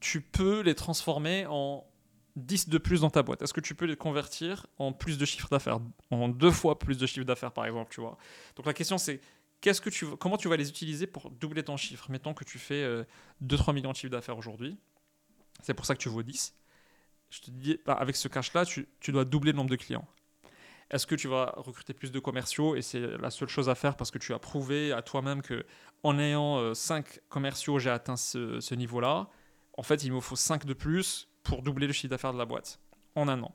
tu 0.00 0.20
peux 0.20 0.60
les 0.60 0.74
transformer 0.74 1.46
en 1.46 1.84
10 2.36 2.68
de 2.68 2.78
plus 2.78 3.00
dans 3.00 3.10
ta 3.10 3.22
boîte? 3.22 3.42
Est-ce 3.42 3.54
que 3.54 3.60
tu 3.60 3.74
peux 3.74 3.86
les 3.86 3.96
convertir 3.96 4.66
en 4.78 4.92
plus 4.92 5.18
de 5.18 5.24
chiffre 5.24 5.48
d'affaires? 5.48 5.80
En 6.10 6.28
deux 6.28 6.50
fois 6.50 6.78
plus 6.78 6.98
de 6.98 7.06
chiffre 7.06 7.26
d'affaires, 7.26 7.52
par 7.52 7.66
exemple, 7.66 7.92
tu 7.92 8.00
vois? 8.00 8.16
Donc 8.56 8.66
la 8.66 8.74
question, 8.74 8.98
c'est 8.98 9.20
qu'est-ce 9.60 9.80
que 9.80 9.90
tu, 9.90 10.06
comment 10.16 10.36
tu 10.36 10.48
vas 10.48 10.56
les 10.56 10.68
utiliser 10.68 11.06
pour 11.06 11.30
doubler 11.30 11.62
ton 11.62 11.76
chiffre? 11.76 12.10
Mettons 12.10 12.34
que 12.34 12.44
tu 12.44 12.58
fais 12.58 12.84
2-3 13.42 13.70
euh, 13.70 13.72
millions 13.72 13.92
de 13.92 13.96
chiffre 13.96 14.12
d'affaires 14.12 14.38
aujourd'hui. 14.38 14.78
C'est 15.62 15.74
pour 15.74 15.86
ça 15.86 15.94
que 15.94 16.00
tu 16.00 16.08
vaux 16.08 16.22
10. 16.22 16.54
Je 17.30 17.40
te 17.40 17.50
dis, 17.50 17.78
bah, 17.84 17.94
avec 17.94 18.16
ce 18.16 18.28
cash-là, 18.28 18.64
tu, 18.64 18.86
dois 19.08 19.24
doubler 19.24 19.52
le 19.52 19.56
nombre 19.56 19.70
de 19.70 19.76
clients. 19.76 20.06
Est-ce 20.90 21.06
que 21.06 21.14
tu 21.14 21.28
vas 21.28 21.52
recruter 21.56 21.92
plus 21.92 22.12
de 22.12 22.18
commerciaux 22.18 22.74
et 22.74 22.82
c'est 22.82 23.00
la 23.18 23.30
seule 23.30 23.48
chose 23.48 23.68
à 23.68 23.74
faire 23.74 23.96
parce 23.96 24.10
que 24.10 24.18
tu 24.18 24.32
as 24.32 24.38
prouvé 24.38 24.92
à 24.92 25.02
toi-même 25.02 25.42
que 25.42 25.66
en 26.02 26.18
ayant 26.18 26.74
5 26.74 27.06
euh, 27.06 27.20
commerciaux, 27.28 27.78
j'ai 27.78 27.90
atteint 27.90 28.16
ce, 28.16 28.74
niveau-là. 28.74 29.28
En 29.76 29.82
fait, 29.82 30.02
il 30.04 30.12
me 30.12 30.20
faut 30.20 30.36
5 30.36 30.64
de 30.64 30.72
plus 30.72 31.28
pour 31.42 31.62
doubler 31.62 31.86
le 31.86 31.92
chiffre 31.92 32.10
d'affaires 32.10 32.32
de 32.32 32.38
la 32.38 32.46
boîte 32.46 32.80
en 33.14 33.28
un 33.28 33.42
an. 33.42 33.54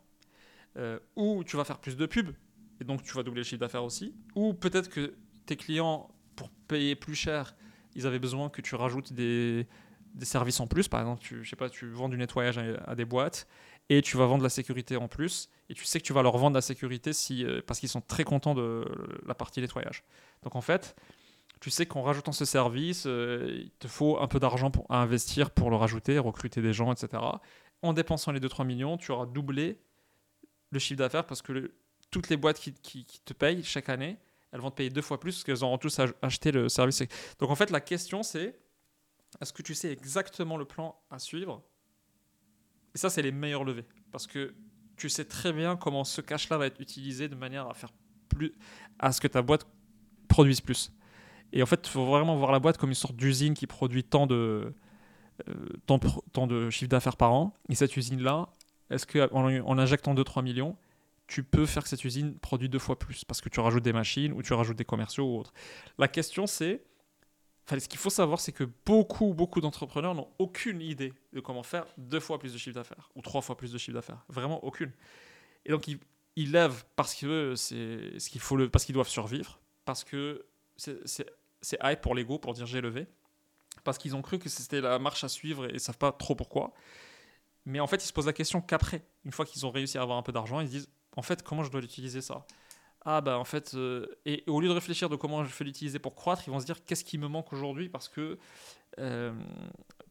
Euh, 0.78 1.00
ou 1.16 1.44
tu 1.44 1.58
vas 1.58 1.64
faire 1.64 1.80
plus 1.80 1.98
de 1.98 2.06
pubs, 2.06 2.36
et 2.82 2.84
donc 2.84 3.04
tu 3.04 3.14
vas 3.14 3.24
doubler 3.24 3.42
le 3.42 3.46
chiffre 3.46 3.60
d'affaires 3.60 3.84
aussi. 3.84 4.16
Ou 4.36 4.54
peut-être 4.54 4.90
que 4.90 5.16
tes 5.46 5.56
clients, 5.56 6.10
pour 6.36 6.50
payer 6.68 6.96
plus 6.96 7.16
cher, 7.16 7.56
ils 7.96 8.06
avaient 8.08 8.20
besoin 8.20 8.50
que 8.50 8.62
tu 8.62 8.76
rajoutes 8.76 9.14
des, 9.14 9.68
des 10.14 10.26
services 10.26 10.60
en 10.60 10.68
plus. 10.68 10.88
Par 10.88 11.00
exemple, 11.02 11.22
tu, 11.22 11.44
je 11.44 11.50
sais 11.50 11.56
pas, 11.56 11.70
tu 11.70 11.90
vends 11.90 12.10
du 12.10 12.18
nettoyage 12.18 12.60
à, 12.86 12.96
des 12.96 13.06
boîtes 13.06 13.48
et 13.90 14.02
tu 14.02 14.18
vas 14.18 14.26
vendre 14.26 14.44
la 14.44 14.50
sécurité 14.50 14.96
en 14.98 15.08
plus. 15.08 15.50
Et 15.70 15.74
tu 15.74 15.86
sais 15.86 16.00
que 16.00 16.06
tu 16.06 16.14
vas 16.14 16.22
leur 16.22 16.38
vendre 16.38 16.56
la 16.56 16.62
sécurité 16.62 17.14
si, 17.14 17.46
euh, 17.46 17.62
parce 17.66 17.80
qu'ils 17.80 17.90
sont 17.90 18.02
très 18.02 18.24
contents 18.24 18.56
de 18.56 18.86
la 19.26 19.36
partie 19.36 19.62
nettoyage. 19.62 20.04
Donc 20.44 20.56
en 20.56 20.62
fait, 20.62 20.96
tu 21.60 21.70
sais 21.70 21.86
qu'en 21.86 22.02
rajoutant 22.02 22.32
ce 22.32 22.46
service, 22.46 23.06
euh, 23.06 23.62
il 23.64 23.72
te 23.72 23.88
faut 23.88 24.20
un 24.20 24.28
peu 24.28 24.40
d'argent 24.40 24.72
à 24.90 24.98
investir 24.98 25.52
pour 25.52 25.70
le 25.70 25.76
rajouter, 25.76 26.18
recruter 26.20 26.62
des 26.62 26.74
gens, 26.74 26.92
etc 26.92 27.20
en 27.84 27.94
dépensant 27.94 28.32
les 28.32 28.40
2-3 28.40 28.66
millions, 28.66 28.98
tu 28.98 29.12
auras 29.12 29.28
doublé 29.28 29.78
le 30.72 30.80
chiffre 30.80 30.98
d'affaires 30.98 31.26
parce 31.26 31.42
que 31.42 31.74
toutes 32.10 32.30
les 32.30 32.38
boîtes 32.38 32.60
qui, 32.60 32.74
te 33.26 33.34
payent 33.34 33.64
chaque 33.64 33.90
année, 33.90 34.18
elles 34.52 34.62
vont 34.62 34.72
te 34.72 34.78
payer 34.78 34.90
deux 34.90 35.02
fois 35.02 35.20
plus 35.20 35.36
parce 35.36 35.44
qu'elles 35.44 35.64
auront 35.64 35.78
tous 35.78 36.00
acheté 36.22 36.52
le 36.52 36.70
service. 36.70 37.04
Donc 37.40 37.52
en 37.52 37.56
fait, 37.56 37.70
la 37.70 37.82
question 37.82 38.24
c'est 38.24 38.58
est-ce 39.42 39.52
que 39.52 39.62
tu 39.62 39.76
sais 39.76 39.92
exactement 39.92 40.58
le 40.58 40.66
plan 40.66 40.96
à 41.10 41.20
suivre 41.20 41.62
Et 42.96 42.98
ça, 42.98 43.10
c'est 43.10 43.22
les 43.22 43.32
meilleures 43.32 43.64
levées 43.64 43.86
parce 44.12 44.28
que 44.28 44.54
tu 44.98 45.10
sais 45.10 45.26
très 45.26 45.52
bien 45.52 45.76
comment 45.76 46.04
ce 46.04 46.22
cash-là 46.22 46.58
va 46.58 46.68
être 46.68 46.80
utilisé 46.80 47.28
de 47.28 47.36
manière 47.36 47.68
à 47.68 47.74
faire 47.74 47.92
plus, 48.30 48.54
à 49.00 49.12
ce 49.12 49.20
que 49.20 49.28
ta 49.28 49.42
boîte 49.42 49.66
produise 50.28 50.62
plus. 50.62 50.92
Et 51.52 51.62
en 51.62 51.66
fait, 51.66 51.82
il 51.86 51.90
faut 51.90 52.06
vraiment 52.06 52.36
voir 52.36 52.52
la 52.52 52.60
boîte 52.60 52.78
comme 52.78 52.90
une 52.90 52.96
sorte 52.96 53.16
d'usine 53.16 53.54
qui 53.54 53.68
produit 53.68 54.04
tant 54.04 54.28
de, 54.28 54.74
euh, 55.48 55.54
tant, 55.86 56.48
de 56.48 56.70
chiffre 56.70 56.90
d'affaires 56.90 57.18
par 57.18 57.32
an. 57.34 57.56
Et 57.70 57.76
cette 57.76 57.96
usine-là, 57.96 58.50
est-ce 58.90 59.06
qu'en 59.06 59.46
en 59.46 59.78
injectant 59.78 60.14
2-3 60.14 60.44
millions, 60.44 60.76
tu 61.28 61.44
peux 61.44 61.66
faire 61.66 61.84
que 61.84 61.90
cette 61.90 62.04
usine 62.04 62.38
produise 62.40 62.70
deux 62.70 62.80
fois 62.80 62.98
plus 62.98 63.24
parce 63.24 63.42
que 63.42 63.50
tu 63.50 63.60
rajoutes 63.60 63.84
des 63.84 63.94
machines 63.94 64.34
ou 64.34 64.42
tu 64.42 64.54
rajoutes 64.54 64.78
des 64.78 64.86
commerciaux 64.86 65.26
ou 65.26 65.40
autre? 65.40 65.54
La 65.98 66.08
question 66.08 66.48
c'est, 66.48 66.84
ce 67.70 67.88
qu'il 67.88 68.00
faut 68.00 68.10
savoir 68.10 68.40
c'est 68.40 68.52
que 68.52 68.66
beaucoup, 68.86 69.34
beaucoup 69.34 69.62
d'entrepreneurs 69.62 70.16
n'ont 70.16 70.30
aucune 70.40 70.82
idée 70.82 71.14
de 71.34 71.40
comment 71.40 71.64
faire 71.64 71.86
deux 71.98 72.20
fois 72.20 72.40
plus 72.40 72.54
de 72.54 72.58
chiffre 72.58 72.76
d'affaires 72.76 73.10
ou 73.16 73.22
trois 73.22 73.42
fois 73.42 73.58
plus 73.58 73.72
de 73.72 73.78
chiffre 73.78 73.96
d'affaires. 73.96 74.24
Vraiment 74.30 74.64
aucune. 74.64 74.92
Et 75.66 75.72
donc 75.72 75.88
ils, 75.88 76.52
lèvent 76.52 76.84
parce 76.96 77.14
qu'ils 77.14 77.28
doivent 78.94 79.08
survivre, 79.08 79.60
parce 79.86 80.04
que 80.04 80.46
c'est 80.76 81.78
hype 81.82 82.02
pour 82.02 82.16
l'ego 82.16 82.38
pour 82.38 82.54
dire 82.54 82.66
j'ai 82.66 82.82
levé 82.82 83.08
parce 83.84 83.98
qu'ils 83.98 84.16
ont 84.16 84.22
cru 84.22 84.40
que 84.40 84.50
c'était 84.50 84.82
la 84.82 85.00
marche 85.00 85.24
à 85.24 85.30
suivre 85.30 85.66
et 85.66 85.74
ils 85.74 85.80
savent 85.80 85.98
pas 85.98 86.12
trop 86.12 86.36
pourquoi. 86.36 86.74
Mais 87.66 87.80
en 87.80 87.88
fait, 87.88 88.04
ils 88.04 88.08
se 88.08 88.14
posent 88.14 88.26
la 88.26 88.34
question 88.34 88.62
qu'après, 88.62 89.06
une 89.26 89.32
fois 89.32 89.46
qu'ils 89.46 89.66
ont 89.66 89.72
réussi 89.72 89.98
à 89.98 90.02
avoir 90.02 90.18
un 90.18 90.22
peu 90.22 90.32
d'argent, 90.32 90.60
ils 90.60 90.68
se 90.68 90.72
disent 90.72 90.90
en 91.16 91.22
fait, 91.22 91.44
comment 91.44 91.64
je 91.64 91.72
dois 91.72 91.82
l'utiliser 91.82 92.22
ça? 92.22 92.46
Ah, 93.06 93.22
bah 93.22 93.38
en 93.38 93.44
fait, 93.44 93.74
euh, 93.74 94.06
et 94.26 94.44
au 94.48 94.62
lieu 94.62 94.70
de 94.70 94.74
réfléchir 94.74 95.10
de 95.10 95.16
comment 95.16 95.44
je 95.44 95.54
vais 95.54 95.66
l'utiliser 95.66 96.00
pour 96.00 96.16
croître, 96.16 96.44
ils 96.48 96.52
vont 96.52 96.60
se 96.60 96.66
dire 96.66 96.84
qu'est-ce 96.86 97.04
qui 97.04 97.18
me 97.18 97.28
manque 97.28 97.52
aujourd'hui 97.54 97.90
parce 97.90 98.10
que. 98.10 98.38
Euh, 99.00 99.34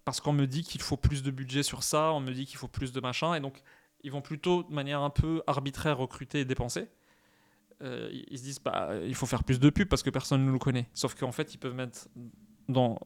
parce 0.05 0.21
qu'on 0.21 0.33
me 0.33 0.47
dit 0.47 0.65
qu'il 0.65 0.81
faut 0.81 0.97
plus 0.97 1.23
de 1.23 1.31
budget 1.31 1.63
sur 1.63 1.85
ça, 1.85 2.13
on 2.13 2.19
me 2.19 2.33
dit 2.33 2.45
qu'il 2.45 2.57
faut 2.57 2.67
plus 2.67 2.91
de 2.93 3.01
machin, 3.01 3.35
et 3.35 3.41
donc 3.41 3.63
ils 4.03 4.11
vont 4.11 4.21
plutôt 4.21 4.65
de 4.65 4.75
manière 4.75 5.01
un 5.01 5.11
peu 5.11 5.43
arbitraire 5.47 5.97
recruter 5.97 6.41
et 6.41 6.45
dépenser. 6.45 6.89
Euh, 7.83 8.11
ils 8.13 8.39
se 8.39 8.43
disent 8.43 8.61
bah 8.61 8.91
il 9.07 9.15
faut 9.15 9.27
faire 9.27 9.45
plus 9.45 9.61
de 9.61 9.71
pubs 9.71 9.89
parce 9.89 10.03
que 10.03 10.11
personne 10.11 10.45
ne 10.45 10.51
nous 10.51 10.59
connaît. 10.59 10.89
Sauf 10.93 11.15
qu'en 11.15 11.33
fait 11.33 11.55
ils 11.55 11.59
peuvent 11.59 11.75
mettre 11.75 12.09
dans 12.69 12.99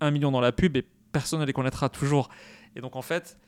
un 0.00 0.10
million 0.10 0.30
dans 0.30 0.40
la 0.40 0.52
pub 0.52 0.76
et 0.76 0.86
personne 1.12 1.40
ne 1.40 1.44
les 1.44 1.52
connaîtra 1.52 1.88
toujours. 1.88 2.28
Et 2.76 2.80
donc 2.80 2.96
en 2.96 3.02
fait, 3.02 3.38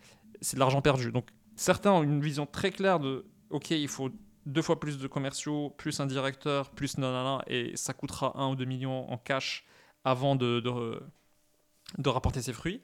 c'est 0.40 0.56
de 0.56 0.60
l'argent 0.60 0.82
perdu. 0.82 1.12
Donc 1.12 1.28
certains 1.56 1.92
ont 1.92 2.02
une 2.02 2.20
vision 2.20 2.46
très 2.46 2.70
claire 2.70 3.00
de 3.00 3.26
ok, 3.50 3.70
il 3.70 3.88
faut 3.88 4.10
deux 4.47 4.62
fois 4.62 4.80
plus 4.80 4.99
de 4.99 5.07
commerciaux, 5.07 5.70
plus 5.70 6.01
un 6.01 6.07
directeur, 6.07 6.70
plus 6.70 6.99
nanana, 6.99 7.43
et 7.47 7.76
ça 7.76 7.93
coûtera 7.95 8.38
un 8.38 8.51
ou 8.51 8.57
deux 8.57 8.64
millions 8.64 9.11
en 9.11 9.18
cash 9.18 9.64
avant 10.05 10.36
de, 10.36 10.61
de 10.61 12.09
rapporter 12.09 12.43
ses 12.43 12.53
fruits. 12.53 12.82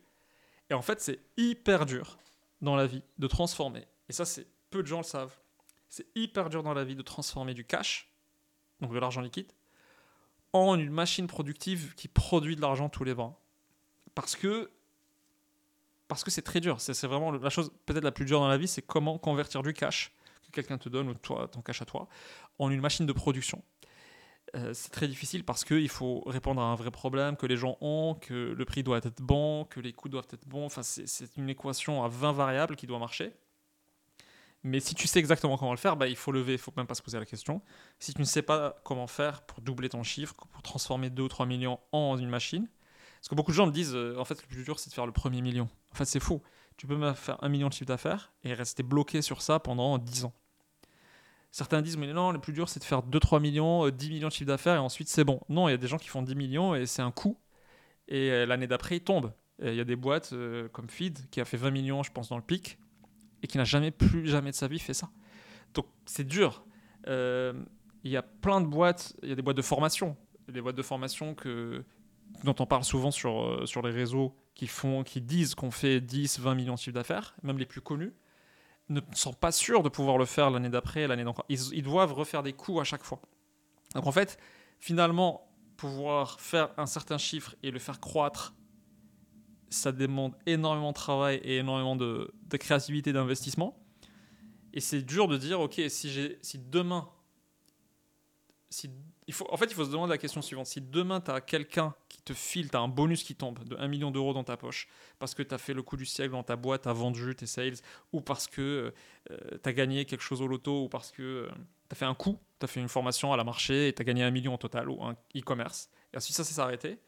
Et 0.70 0.74
en 0.74 0.82
fait, 0.82 1.00
c'est 1.00 1.20
hyper 1.36 1.86
dur 1.86 2.18
dans 2.60 2.76
la 2.76 2.86
vie 2.86 3.02
de 3.18 3.26
transformer. 3.26 3.86
Et 4.08 4.12
ça, 4.12 4.24
c'est 4.24 4.46
peu 4.70 4.82
de 4.82 4.86
gens 4.86 4.98
le 4.98 5.04
savent. 5.04 5.34
C'est 5.88 6.06
hyper 6.14 6.50
dur 6.50 6.62
dans 6.62 6.74
la 6.74 6.84
vie 6.84 6.96
de 6.96 7.02
transformer 7.02 7.54
du 7.54 7.64
cash, 7.64 8.12
donc 8.80 8.92
de 8.92 8.98
l'argent 8.98 9.20
liquide, 9.20 9.50
en 10.52 10.78
une 10.78 10.90
machine 10.90 11.26
productive 11.26 11.94
qui 11.94 12.08
produit 12.08 12.56
de 12.56 12.60
l'argent 12.60 12.88
tous 12.88 13.04
les 13.04 13.14
mois. 13.14 13.40
Parce 14.14 14.36
que 14.36 14.70
parce 16.08 16.24
que 16.24 16.30
c'est 16.30 16.42
très 16.42 16.60
dur. 16.60 16.80
C'est 16.80 17.06
vraiment 17.06 17.30
la 17.30 17.50
chose 17.50 17.70
peut-être 17.84 18.04
la 18.04 18.12
plus 18.12 18.24
dure 18.24 18.40
dans 18.40 18.48
la 18.48 18.56
vie, 18.56 18.66
c'est 18.66 18.82
comment 18.82 19.18
convertir 19.18 19.62
du 19.62 19.74
cash 19.74 20.12
que 20.48 20.52
quelqu'un 20.52 20.78
te 20.78 20.88
donne 20.88 21.08
ou 21.08 21.14
toi, 21.14 21.48
ton 21.48 21.62
cash 21.62 21.82
à 21.82 21.84
toi 21.84 22.08
en 22.58 22.70
une 22.70 22.80
machine 22.80 23.06
de 23.06 23.12
production. 23.12 23.62
Euh, 24.54 24.72
c'est 24.72 24.90
très 24.90 25.08
difficile 25.08 25.44
parce 25.44 25.64
qu'il 25.64 25.88
faut 25.88 26.22
répondre 26.26 26.60
à 26.60 26.64
un 26.64 26.74
vrai 26.74 26.90
problème 26.90 27.36
que 27.36 27.46
les 27.46 27.56
gens 27.56 27.76
ont, 27.80 28.14
que 28.14 28.54
le 28.56 28.64
prix 28.64 28.82
doit 28.82 28.98
être 28.98 29.20
bon, 29.20 29.64
que 29.64 29.80
les 29.80 29.92
coûts 29.92 30.08
doivent 30.08 30.28
être 30.32 30.46
bons. 30.48 30.66
Enfin, 30.66 30.82
c'est 30.82 31.36
une 31.36 31.50
équation 31.50 32.02
à 32.02 32.08
20 32.08 32.32
variables 32.32 32.76
qui 32.76 32.86
doit 32.86 32.98
marcher. 32.98 33.32
Mais 34.64 34.80
si 34.80 34.94
tu 34.94 35.06
sais 35.06 35.20
exactement 35.20 35.56
comment 35.56 35.70
le 35.70 35.78
faire, 35.78 35.96
bah, 35.96 36.08
il 36.08 36.16
faut 36.16 36.32
lever, 36.32 36.54
il 36.54 36.58
faut 36.58 36.72
même 36.76 36.86
pas 36.86 36.94
se 36.94 37.02
poser 37.02 37.18
la 37.18 37.26
question. 37.26 37.62
Si 38.00 38.12
tu 38.12 38.20
ne 38.20 38.26
sais 38.26 38.42
pas 38.42 38.76
comment 38.84 39.06
faire 39.06 39.42
pour 39.42 39.60
doubler 39.60 39.88
ton 39.88 40.02
chiffre, 40.02 40.34
pour 40.34 40.62
transformer 40.62 41.10
2 41.10 41.22
ou 41.22 41.28
3 41.28 41.46
millions 41.46 41.78
en 41.92 42.18
une 42.18 42.28
machine, 42.28 42.68
parce 43.20 43.28
que 43.28 43.34
beaucoup 43.34 43.52
de 43.52 43.56
gens 43.56 43.66
me 43.66 43.72
disent, 43.72 43.94
euh, 43.94 44.16
en 44.18 44.24
fait, 44.24 44.40
le 44.40 44.48
plus 44.48 44.64
dur, 44.64 44.78
c'est 44.78 44.90
de 44.90 44.94
faire 44.94 45.06
le 45.06 45.12
premier 45.12 45.42
million. 45.42 45.68
En 45.92 45.94
fait, 45.94 46.04
c'est 46.04 46.20
faux. 46.20 46.42
Tu 46.78 46.86
peux 46.86 47.12
faire 47.14 47.36
un 47.42 47.48
million 47.48 47.68
de 47.68 47.72
chiffre 47.72 47.86
d'affaires 47.86 48.32
et 48.44 48.54
rester 48.54 48.84
bloqué 48.84 49.20
sur 49.20 49.42
ça 49.42 49.58
pendant 49.58 49.98
10 49.98 50.24
ans. 50.26 50.32
Certains 51.50 51.82
disent, 51.82 51.96
mais 51.96 52.12
non, 52.12 52.30
le 52.30 52.38
plus 52.38 52.52
dur, 52.52 52.68
c'est 52.68 52.78
de 52.78 52.84
faire 52.84 53.02
2-3 53.02 53.40
millions, 53.40 53.88
10 53.90 54.06
euh, 54.06 54.10
millions 54.10 54.28
de 54.28 54.32
chiffre 54.32 54.46
d'affaires 54.46 54.76
et 54.76 54.78
ensuite 54.78 55.08
c'est 55.08 55.24
bon. 55.24 55.40
Non, 55.48 55.68
il 55.68 55.72
y 55.72 55.74
a 55.74 55.78
des 55.78 55.88
gens 55.88 55.96
qui 55.96 56.08
font 56.08 56.22
10 56.22 56.36
millions 56.36 56.76
et 56.76 56.86
c'est 56.86 57.02
un 57.02 57.10
coup. 57.10 57.36
Et 58.06 58.30
euh, 58.30 58.46
l'année 58.46 58.68
d'après, 58.68 58.98
ils 58.98 59.02
tombent. 59.02 59.32
Il 59.60 59.74
y 59.74 59.80
a 59.80 59.84
des 59.84 59.96
boîtes 59.96 60.32
euh, 60.34 60.68
comme 60.68 60.88
Feed 60.88 61.28
qui 61.30 61.40
a 61.40 61.44
fait 61.44 61.56
20 61.56 61.72
millions, 61.72 62.04
je 62.04 62.12
pense, 62.12 62.28
dans 62.28 62.36
le 62.36 62.42
pic 62.42 62.78
et 63.42 63.48
qui 63.48 63.58
n'a 63.58 63.64
jamais, 63.64 63.90
plus 63.90 64.28
jamais 64.28 64.52
de 64.52 64.56
sa 64.56 64.68
vie 64.68 64.78
fait 64.78 64.94
ça. 64.94 65.10
Donc 65.74 65.86
c'est 66.06 66.26
dur. 66.26 66.64
Il 67.08 68.12
y 68.12 68.16
a 68.16 68.22
plein 68.22 68.60
de 68.60 68.66
boîtes, 68.66 69.16
il 69.24 69.30
y 69.30 69.32
a 69.32 69.34
des 69.34 69.42
boîtes 69.42 69.56
de 69.56 69.62
formation. 69.62 70.16
Des 70.46 70.60
boîtes 70.60 70.76
de 70.76 70.82
formation 70.82 71.34
que, 71.34 71.84
dont 72.44 72.54
on 72.58 72.66
parle 72.66 72.84
souvent 72.84 73.10
sur, 73.10 73.66
sur 73.68 73.82
les 73.82 73.90
réseaux 73.90 74.36
qui, 74.54 74.66
font, 74.66 75.02
qui 75.02 75.20
disent 75.20 75.54
qu'on 75.54 75.70
fait 75.70 76.00
10, 76.00 76.40
20 76.40 76.54
millions 76.54 76.74
de 76.74 76.78
chiffre 76.78 76.94
d'affaires, 76.94 77.34
même 77.42 77.58
les 77.58 77.66
plus 77.66 77.80
connus 77.80 78.12
ne 78.88 79.00
sont 79.12 79.32
pas 79.32 79.52
sûrs 79.52 79.82
de 79.82 79.88
pouvoir 79.88 80.18
le 80.18 80.24
faire 80.24 80.50
l'année 80.50 80.70
d'après, 80.70 81.06
l'année 81.06 81.24
d'encore. 81.24 81.44
Ils, 81.48 81.82
doivent 81.82 82.12
refaire 82.12 82.42
des 82.42 82.52
coups 82.52 82.80
à 82.80 82.84
chaque 82.84 83.04
fois. 83.04 83.20
Donc 83.94 84.06
en 84.06 84.12
fait, 84.12 84.38
finalement, 84.78 85.50
pouvoir 85.76 86.40
faire 86.40 86.70
un 86.76 86.86
certain 86.86 87.18
chiffre 87.18 87.54
et 87.62 87.70
le 87.70 87.78
faire 87.78 88.00
croître, 88.00 88.54
ça 89.70 89.92
demande 89.92 90.34
énormément 90.46 90.90
de 90.90 90.94
travail 90.94 91.40
et 91.44 91.58
énormément 91.58 91.96
de, 91.96 92.32
créativité 92.58 93.12
d'investissement. 93.12 93.78
Et 94.72 94.80
c'est 94.80 95.02
dur 95.02 95.28
de 95.28 95.36
dire, 95.36 95.60
ok, 95.60 95.80
si, 95.88 96.36
si 96.40 96.58
demain, 96.58 97.08
il 99.28 99.34
faut, 99.34 99.46
en 99.50 99.58
fait, 99.58 99.66
il 99.66 99.74
faut 99.74 99.84
se 99.84 99.90
demander 99.90 100.10
la 100.10 100.18
question 100.18 100.40
suivante. 100.40 100.66
Si 100.66 100.80
demain, 100.80 101.20
tu 101.20 101.30
as 101.30 101.42
quelqu'un 101.42 101.94
qui 102.08 102.22
te 102.22 102.32
file, 102.32 102.70
tu 102.70 102.76
as 102.76 102.80
un 102.80 102.88
bonus 102.88 103.22
qui 103.22 103.34
tombe 103.34 103.62
de 103.62 103.76
1 103.76 103.86
million 103.86 104.10
d'euros 104.10 104.32
dans 104.32 104.42
ta 104.42 104.56
poche, 104.56 104.88
parce 105.18 105.34
que 105.34 105.42
tu 105.42 105.54
as 105.54 105.58
fait 105.58 105.74
le 105.74 105.82
coup 105.82 105.98
du 105.98 106.06
siècle 106.06 106.32
dans 106.32 106.42
ta 106.42 106.56
boîte, 106.56 106.82
tu 106.84 106.88
as 106.88 106.94
vendu 106.94 107.36
tes 107.36 107.44
sales, 107.44 107.76
ou 108.14 108.22
parce 108.22 108.48
que 108.48 108.94
euh, 109.30 109.36
tu 109.62 109.68
as 109.68 109.72
gagné 109.74 110.06
quelque 110.06 110.22
chose 110.22 110.40
au 110.40 110.46
loto, 110.46 110.84
ou 110.84 110.88
parce 110.88 111.12
que 111.12 111.22
euh, 111.22 111.48
tu 111.50 111.92
as 111.92 111.94
fait 111.94 112.06
un 112.06 112.14
coup, 112.14 112.38
tu 112.58 112.64
as 112.64 112.68
fait 112.68 112.80
une 112.80 112.88
formation 112.88 113.30
à 113.30 113.36
la 113.36 113.44
marché 113.44 113.88
et 113.88 113.92
tu 113.92 114.00
as 114.00 114.04
gagné 114.04 114.22
un 114.22 114.30
million 114.30 114.54
en 114.54 114.58
total, 114.58 114.88
ou 114.88 115.04
un 115.04 115.14
e-commerce, 115.36 115.90
et 116.14 116.16
ensuite 116.16 116.34
ça 116.34 116.42
s'est 116.42 116.58
arrêté, 116.58 116.98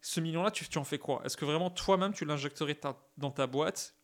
ce 0.00 0.20
million-là, 0.20 0.52
tu, 0.52 0.78
en 0.78 0.84
fais 0.84 0.98
quoi? 0.98 1.22
Est-ce 1.24 1.36
que 1.36 1.44
vraiment 1.44 1.70
toi-même, 1.70 2.12
tu 2.12 2.24
l'injecterais 2.24 2.78
dans 3.16 3.32
ta 3.32 3.48
boîte 3.48 3.96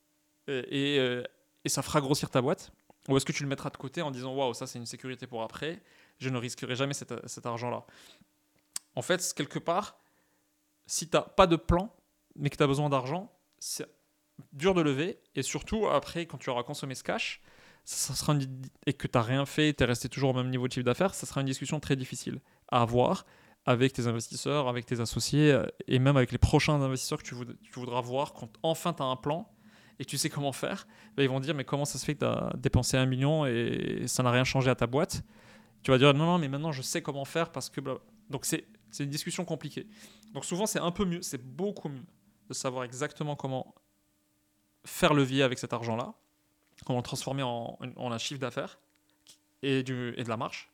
euh, 0.51 1.23
et 1.65 1.69
ça 1.69 1.83
fera 1.83 2.01
grossir 2.01 2.31
ta 2.31 2.43
boîte? 2.43 2.73
Ou 3.09 3.17
est-ce 3.17 3.25
que 3.25 3.33
tu 3.33 3.43
le 3.43 3.49
mettras 3.49 3.71
de 3.71 3.77
côté 3.77 4.03
en 4.03 4.11
disant, 4.11 4.35
waouh, 4.35 4.55
ça 4.55 4.67
c'est 4.67 4.79
une 4.79 4.87
sécurité 4.87 5.27
pour 5.27 5.43
après 5.43 5.83
je 6.19 6.29
ne 6.29 6.39
risquerai 6.39 6.77
jamais 6.77 6.95
cet, 6.95 7.47
argent-là. 7.47 7.85
En 8.95 9.03
fait, 9.03 9.33
quelque 9.35 9.59
part, 9.59 9.99
si 10.87 11.09
tu 11.09 11.17
n'as 11.17 11.23
pas 11.23 11.47
de 11.47 11.57
plan, 11.57 11.95
mais 12.37 12.51
que 12.51 12.57
tu 12.57 12.63
as 12.63 12.67
besoin 12.67 12.89
d'argent, 12.89 13.33
c'est 13.59 13.87
dur 14.53 14.75
de 14.75 14.83
lever. 14.83 15.21
Et 15.35 15.43
surtout, 15.43 15.87
après, 15.89 16.27
quand 16.27 16.39
tu 16.39 16.51
auras 16.51 16.63
consommé 16.63 16.95
ce 16.95 17.03
cash, 17.03 17.43
ça 17.85 18.15
sera 18.15 18.37
et 18.87 18.95
que 18.95 19.07
tu 19.07 19.19
n'as 19.19 19.23
rien 19.23 19.47
fait, 19.47 19.75
tu 19.75 19.83
es 19.83 19.87
resté 19.87 20.09
toujours 20.09 20.31
au 20.31 20.35
même 20.35 20.51
niveau 20.51 20.69
de 20.69 20.73
chiffre 20.73 20.87
d'affaires, 20.87 21.15
ça 21.15 21.27
sera 21.27 21.41
une 21.41 21.47
discussion 21.47 21.81
très 21.81 21.97
difficile 21.97 22.41
à 22.69 22.81
avoir 22.81 23.27
avec 23.67 23.93
tes 23.93 24.07
investisseurs, 24.07 24.69
avec 24.69 24.87
tes 24.87 25.01
associés 25.01 25.59
et 25.87 25.99
même 25.99 26.17
avec 26.17 26.33
les 26.33 26.39
prochains 26.39 26.81
investisseurs 26.81 27.23
que 27.23 27.25
tu, 27.25 27.35
voudras 27.75 28.01
voir 28.01 28.33
quand 28.33 28.51
enfin 28.63 28.93
tu 28.95 29.03
as 29.03 29.07
un 29.07 29.17
plan 29.17 29.54
et 29.99 30.05
tu 30.05 30.19
sais 30.19 30.29
comment 30.29 30.53
faire. 30.53 30.87
Ben, 31.17 31.23
ils 31.23 31.29
vont 31.29 31.41
dire 31.41 31.55
mais 31.55 31.65
comment 31.65 31.85
ça 31.85 31.99
se 31.99 32.05
fait 32.05 32.15
que 32.15 32.21
tu 32.21 32.25
as 32.27 32.53
dépensé 32.57 32.97
un 32.97 33.07
million 33.07 33.47
et 33.47 34.05
ça 34.07 34.23
n'a 34.23 34.31
rien 34.31 34.45
changé 34.45 34.71
à 34.71 34.75
ta 34.75 34.87
boîte? 34.87 35.23
Tu 35.83 35.91
vas 35.91 35.99
dire 35.99 36.15
non, 36.15 36.27
non, 36.27 36.39
mais 36.39 36.49
maintenant 36.49 36.73
je 36.73 36.83
sais 36.83 37.03
comment 37.03 37.25
faire 37.25 37.53
parce 37.53 37.71
que. 37.71 37.81
Donc 38.31 38.45
c'est 38.45 38.67
une 38.99 39.11
discussion 39.11 39.45
compliquée. 39.45 39.87
Donc 40.33 40.45
souvent 40.45 40.67
c'est 40.67 40.81
un 40.81 40.91
peu 40.91 41.05
mieux, 41.05 41.23
c'est 41.23 41.43
beaucoup 41.43 41.89
mieux 41.89 42.05
de 42.49 42.55
savoir 42.55 42.85
exactement 42.85 43.37
comment 43.37 43.75
faire 44.85 45.15
levier 45.15 45.43
avec 45.43 45.59
cet 45.59 45.73
argent-là, 45.73 46.15
comment 46.85 46.99
le 46.99 47.05
transformer 47.05 47.43
en, 47.43 47.79
un 47.81 48.19
chiffre 48.19 48.41
d'affaires 48.41 48.79
et, 49.63 49.79
et 49.79 49.83
de 49.83 50.29
la 50.29 50.37
marche. 50.37 50.71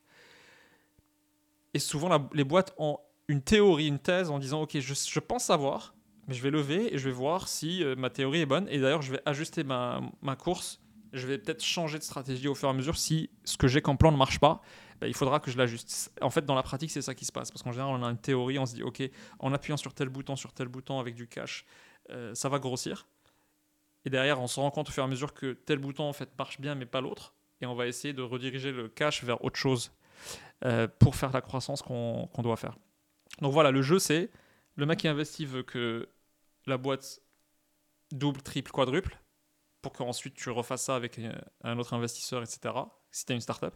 Et 1.73 1.79
souvent 1.79 2.29
les 2.33 2.43
boîtes 2.43 2.73
ont 2.77 2.99
une 3.27 3.41
théorie, 3.41 3.87
une 3.87 3.99
thèse 3.99 4.29
en 4.29 4.39
disant 4.39 4.61
ok, 4.61 4.79
je, 4.79 4.93
je 4.93 5.19
pense 5.19 5.45
savoir, 5.45 5.93
je 6.27 6.41
vais 6.41 6.51
lever 6.51 6.93
et 6.93 6.97
je 6.97 7.05
vais 7.05 7.15
voir 7.15 7.47
si 7.47 7.83
euh, 7.83 7.95
ma 7.95 8.09
théorie 8.09 8.41
est 8.41 8.45
bonne. 8.45 8.67
Et 8.69 8.79
d'ailleurs, 8.79 9.01
je 9.01 9.11
vais 9.11 9.21
ajuster 9.25 9.63
ma, 9.63 10.01
course. 10.37 10.79
Je 11.13 11.27
vais 11.27 11.37
peut-être 11.37 11.63
changer 11.63 11.97
de 11.97 12.03
stratégie 12.03 12.47
au 12.47 12.55
fur 12.55 12.69
et 12.69 12.71
à 12.71 12.73
mesure 12.73 12.97
si 12.97 13.29
ce 13.43 13.57
que 13.57 13.67
j'ai 13.67 13.81
comme 13.81 13.97
plan 13.97 14.11
ne 14.11 14.17
marche 14.17 14.39
pas. 14.39 14.61
Bah, 14.99 15.07
il 15.07 15.13
faudra 15.13 15.39
que 15.39 15.51
je 15.51 15.57
l'ajuste. 15.57 16.13
En 16.21 16.29
fait, 16.29 16.45
dans 16.45 16.55
la 16.55 16.63
pratique, 16.63 16.91
c'est 16.91 17.01
ça 17.01 17.15
qui 17.15 17.25
se 17.25 17.31
passe. 17.31 17.51
Parce 17.51 17.63
qu'en 17.63 17.71
général, 17.71 17.93
on 17.99 18.03
a 18.03 18.09
une 18.09 18.17
théorie, 18.17 18.59
on 18.59 18.65
se 18.65 18.75
dit, 18.75 18.83
OK, 18.83 19.01
en 19.39 19.53
appuyant 19.53 19.77
sur 19.77 19.93
tel 19.93 20.09
bouton, 20.09 20.35
sur 20.35 20.53
tel 20.53 20.67
bouton 20.67 20.99
avec 20.99 21.15
du 21.15 21.27
cash, 21.27 21.65
euh, 22.11 22.33
ça 22.35 22.49
va 22.49 22.59
grossir. 22.59 23.07
Et 24.05 24.09
derrière, 24.09 24.39
on 24.39 24.47
se 24.47 24.59
rend 24.59 24.71
compte 24.71 24.89
au 24.89 24.91
fur 24.91 25.03
et 25.03 25.05
à 25.05 25.09
mesure 25.09 25.33
que 25.33 25.53
tel 25.53 25.79
bouton, 25.79 26.03
en 26.03 26.13
fait, 26.13 26.29
marche 26.37 26.61
bien, 26.61 26.75
mais 26.75 26.85
pas 26.85 27.01
l'autre. 27.01 27.33
Et 27.61 27.65
on 27.65 27.75
va 27.75 27.87
essayer 27.87 28.13
de 28.13 28.21
rediriger 28.21 28.71
le 28.71 28.87
cash 28.87 29.23
vers 29.23 29.43
autre 29.43 29.57
chose 29.57 29.91
euh, 30.65 30.87
pour 30.99 31.15
faire 31.15 31.31
la 31.31 31.41
croissance 31.41 31.81
qu'on 31.81 32.29
doit 32.39 32.55
faire. 32.55 32.77
Donc 33.41 33.53
voilà, 33.53 33.71
le 33.71 33.81
jeu, 33.81 33.99
c'est 33.99 34.31
le 34.75 34.85
mec 34.85 34.99
qui 34.99 35.07
investit 35.07 35.45
veut 35.45 35.63
que 35.63 36.09
la 36.65 36.77
boîte 36.77 37.21
double, 38.11 38.41
triple, 38.41 38.71
quadruple, 38.71 39.17
pour 39.81 39.93
qu'ensuite 39.93 40.35
tu 40.35 40.49
refasses 40.49 40.83
ça 40.83 40.95
avec 40.95 41.19
un 41.63 41.79
autre 41.79 41.93
investisseur, 41.93 42.43
etc. 42.43 42.73
Si 43.11 43.25
tu 43.25 43.33
une 43.33 43.41
startup. 43.41 43.73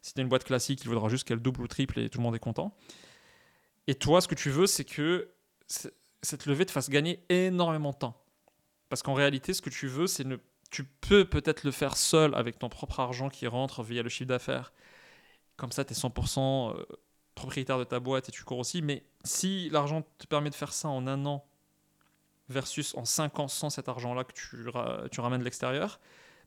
Si 0.00 0.14
tu 0.14 0.20
une 0.20 0.28
boîte 0.28 0.44
classique, 0.44 0.80
il 0.82 0.88
faudra 0.88 1.08
juste 1.08 1.26
qu'elle 1.26 1.40
double 1.40 1.62
ou 1.62 1.68
triple 1.68 2.00
et 2.00 2.08
tout 2.08 2.18
le 2.18 2.24
monde 2.24 2.34
est 2.34 2.40
content. 2.40 2.76
Et 3.86 3.94
toi, 3.94 4.20
ce 4.20 4.28
que 4.28 4.34
tu 4.34 4.50
veux, 4.50 4.66
c'est 4.66 4.84
que 4.84 5.28
cette 6.22 6.46
levée 6.46 6.66
te 6.66 6.72
fasse 6.72 6.90
gagner 6.90 7.24
énormément 7.28 7.90
de 7.90 7.96
temps. 7.96 8.24
Parce 8.88 9.02
qu'en 9.02 9.14
réalité, 9.14 9.54
ce 9.54 9.62
que 9.62 9.70
tu 9.70 9.86
veux, 9.86 10.06
c'est 10.06 10.24
ne... 10.24 10.36
tu 10.70 10.84
peux 10.84 11.24
peut-être 11.24 11.64
le 11.64 11.70
faire 11.70 11.96
seul 11.96 12.34
avec 12.34 12.58
ton 12.58 12.68
propre 12.68 13.00
argent 13.00 13.28
qui 13.28 13.46
rentre 13.46 13.82
via 13.82 14.02
le 14.02 14.08
chiffre 14.08 14.28
d'affaires. 14.28 14.72
Comme 15.56 15.72
ça, 15.72 15.84
tu 15.84 15.92
es 15.92 15.96
100% 15.96 16.74
propriétaire 17.34 17.78
de 17.78 17.84
ta 17.84 18.00
boîte 18.00 18.28
et 18.28 18.32
tu 18.32 18.44
cours 18.44 18.58
aussi. 18.58 18.82
Mais 18.82 19.04
si 19.24 19.70
l'argent 19.70 20.02
te 20.18 20.26
permet 20.26 20.50
de 20.50 20.54
faire 20.54 20.72
ça 20.72 20.88
en 20.88 21.06
un 21.06 21.24
an 21.26 21.44
versus 22.48 22.94
en 22.96 23.04
5 23.04 23.38
ans 23.38 23.48
sans 23.48 23.70
cet 23.70 23.88
argent-là 23.88 24.24
que 24.24 24.32
tu, 24.32 24.66
tu 25.10 25.20
ramènes 25.20 25.40
de 25.40 25.44
l'extérieur, 25.44 26.00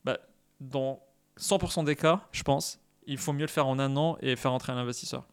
bah, 0.04 0.20
dans 0.60 1.02
100% 1.40 1.86
des 1.86 1.96
cas, 1.96 2.28
je 2.32 2.44
pense, 2.44 2.80
il 3.08 3.18
faut 3.18 3.34
mieux 3.34 3.42
le 3.42 3.48
faire 3.48 3.68
en 3.68 3.80
un 3.80 3.96
an 3.98 4.18
et 4.22 4.36
faire 4.36 4.54
entrer 4.54 4.72
un 4.72 4.78
investisseur. 4.78 5.26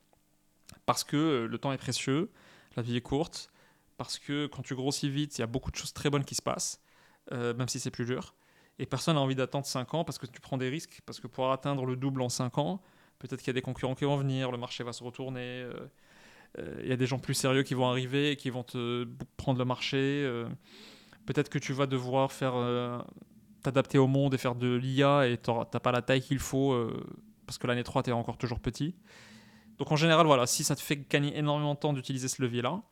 Parce 0.87 1.05
que 1.05 1.17
euh, 1.17 1.47
le 1.47 1.59
temps 1.59 1.73
est 1.73 1.79
précieux, 1.79 2.31
la 2.77 2.83
vie 2.83 2.97
est 2.97 3.03
courte, 3.03 3.51
parce 3.97 4.19
que 4.19 4.47
quand 4.47 4.63
tu 4.63 4.75
grossis 4.75 5.09
vite, 5.09 5.39
il 5.39 5.43
y 5.43 5.45
a 5.45 5.47
beaucoup 5.47 5.71
de 5.71 5.77
choses 5.77 5.93
très 5.93 6.11
bonnes 6.11 6.25
qui 6.25 6.35
se 6.35 6.43
passent, 6.43 6.81
euh, 7.33 7.55
même 7.55 7.69
si 7.69 7.79
c'est 7.79 7.91
plus 7.91 8.05
dur. 8.05 8.35
Et 8.79 8.87
personne 8.87 9.15
n'a 9.15 9.21
envie 9.21 9.37
d'attendre 9.37 9.67
5 9.67 9.95
ans 9.95 10.05
parce 10.05 10.19
que 10.19 10.27
tu 10.27 10.41
prends 10.41 10.57
des 10.57 10.69
risques, 10.69 11.03
parce 11.07 11.21
que 11.21 11.27
pour 11.27 11.53
atteindre 11.53 11.85
le 11.87 11.95
double 11.95 12.23
en 12.23 12.29
5 12.29 12.59
ans, 12.59 12.83
peut-être 13.23 13.41
qu'il 13.41 13.49
y 13.49 13.51
a 13.51 13.55
des 13.55 13.63
concurrents 13.63 13.95
qui 13.95 14.05
vont 14.05 14.17
venir, 14.17 14.51
le 14.51 14.59
marché 14.59 14.85
va 14.85 14.93
se 14.93 15.03
retourner, 15.03 15.41
euh, 15.41 16.81
il 16.83 16.89
y 16.89 16.93
a 16.93 16.97
des 16.97 17.07
gens 17.07 17.19
plus 17.19 17.35
sérieux 17.35 17.63
qui 17.63 17.75
vont 17.75 17.89
arriver 17.89 18.33
et 18.33 18.37
qui 18.37 18.51
vont 18.51 18.63
te 18.63 19.07
prendre 19.37 19.59
le 19.59 19.65
marché. 19.65 20.31
peut-être 21.25 21.49
que 21.49 21.59
tu 21.59 21.73
vas 21.73 21.87
devoir 21.87 22.31
faire 22.31 22.55
t'adapter 23.63 23.97
au 23.97 24.07
monde 24.07 24.35
et 24.35 24.39
faire 24.39 24.55
de 24.55 24.75
l'IA 24.75 25.29
et 25.29 25.39
tu 25.39 25.51
n'as 25.51 25.65
pas 25.65 25.93
la 25.93 26.03
taille 26.03 26.21
qu'il 26.21 26.41
faut 26.41 26.77
parce 27.47 27.59
que 27.59 27.67
l'année 27.67 27.85
3, 27.85 28.03
tu 28.03 28.11
es 28.11 28.13
encore 28.13 28.39
toujours 28.39 28.61
petit. 28.61 28.95
Donc 29.79 29.91
en 29.91 29.97
général, 29.97 30.27
voilà, 30.27 30.47
si 30.47 30.65
ça 30.65 30.77
te 30.77 30.81
fait 30.81 30.97
gagner 31.09 31.37
énormément 31.37 31.75
de 31.75 31.79
temps 31.79 31.93
d'utiliser 31.93 32.29
ce 32.29 32.43
levier-là, 32.43 32.83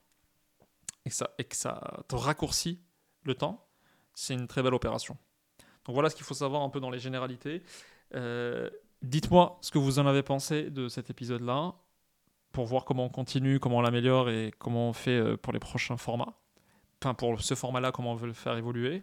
et, 1.07 1.45
que 1.45 1.57
ça 1.57 2.05
te 2.09 2.15
raccourcit 2.15 2.81
le 3.23 3.35
temps, 3.35 3.69
c'est 4.15 4.35
une 4.35 4.47
très 4.47 4.63
belle 4.63 4.75
opération. 4.75 5.17
Donc 5.87 5.95
voilà 5.95 6.11
ce 6.11 6.17
qu'il 6.17 6.25
faut 6.25 6.35
savoir 6.35 6.63
un 6.63 6.69
peu 6.69 6.81
dans 6.81 6.91
les 6.91 6.99
généralités. 6.99 7.63
Euh, 8.15 8.69
dites-moi 9.03 9.59
ce 9.61 9.71
que 9.71 9.79
vous 9.79 9.99
en 9.99 10.07
avez 10.07 10.23
pensé 10.23 10.71
de 10.71 10.89
cet 10.89 11.11
épisode-là, 11.11 11.75
pour 12.53 12.67
voir 12.67 12.85
comment 12.85 13.05
on 13.05 13.09
continue, 13.09 13.61
comment 13.61 13.79
on 13.79 13.83
l'améliore 13.83 14.29
et 14.31 14.53
comment 14.59 14.89
on 14.89 14.93
fait 14.93 15.19
euh, 15.19 15.37
pour 15.37 15.53
les 15.53 15.59
prochains 15.59 15.97
formats. 15.97 16.35
enfin 17.01 17.15
pour 17.15 17.41
ce 17.41 17.55
format-là, 17.55 17.93
comment 17.93 18.13
on 18.13 18.17
veut 18.17 18.27
le 18.27 18.33
faire 18.33 18.57
évoluer. 18.57 19.03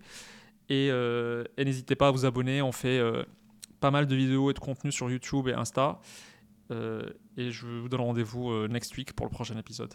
Et, 0.70 0.90
euh, 0.92 1.46
n'hésitez 1.58 1.96
pas 1.96 2.10
à 2.10 2.12
vous 2.12 2.26
abonner. 2.26 2.62
On 2.62 2.74
fait 2.74 3.00
euh, 3.00 3.24
pas 3.80 3.92
mal 3.92 4.06
de 4.06 4.16
vidéos 4.16 4.52
et 4.52 4.54
de 4.54 4.60
contenu 4.60 4.92
sur 4.92 5.10
YouTube 5.10 5.48
et 5.48 5.54
Insta. 5.54 6.00
Et 7.38 7.52
je 7.52 7.66
vous 7.66 7.88
donne 7.88 8.02
rendez-vous 8.02 8.68
next 8.68 8.98
week 8.98 9.14
pour 9.14 9.26
le 9.26 9.32
prochain 9.32 9.58
épisode. 9.58 9.94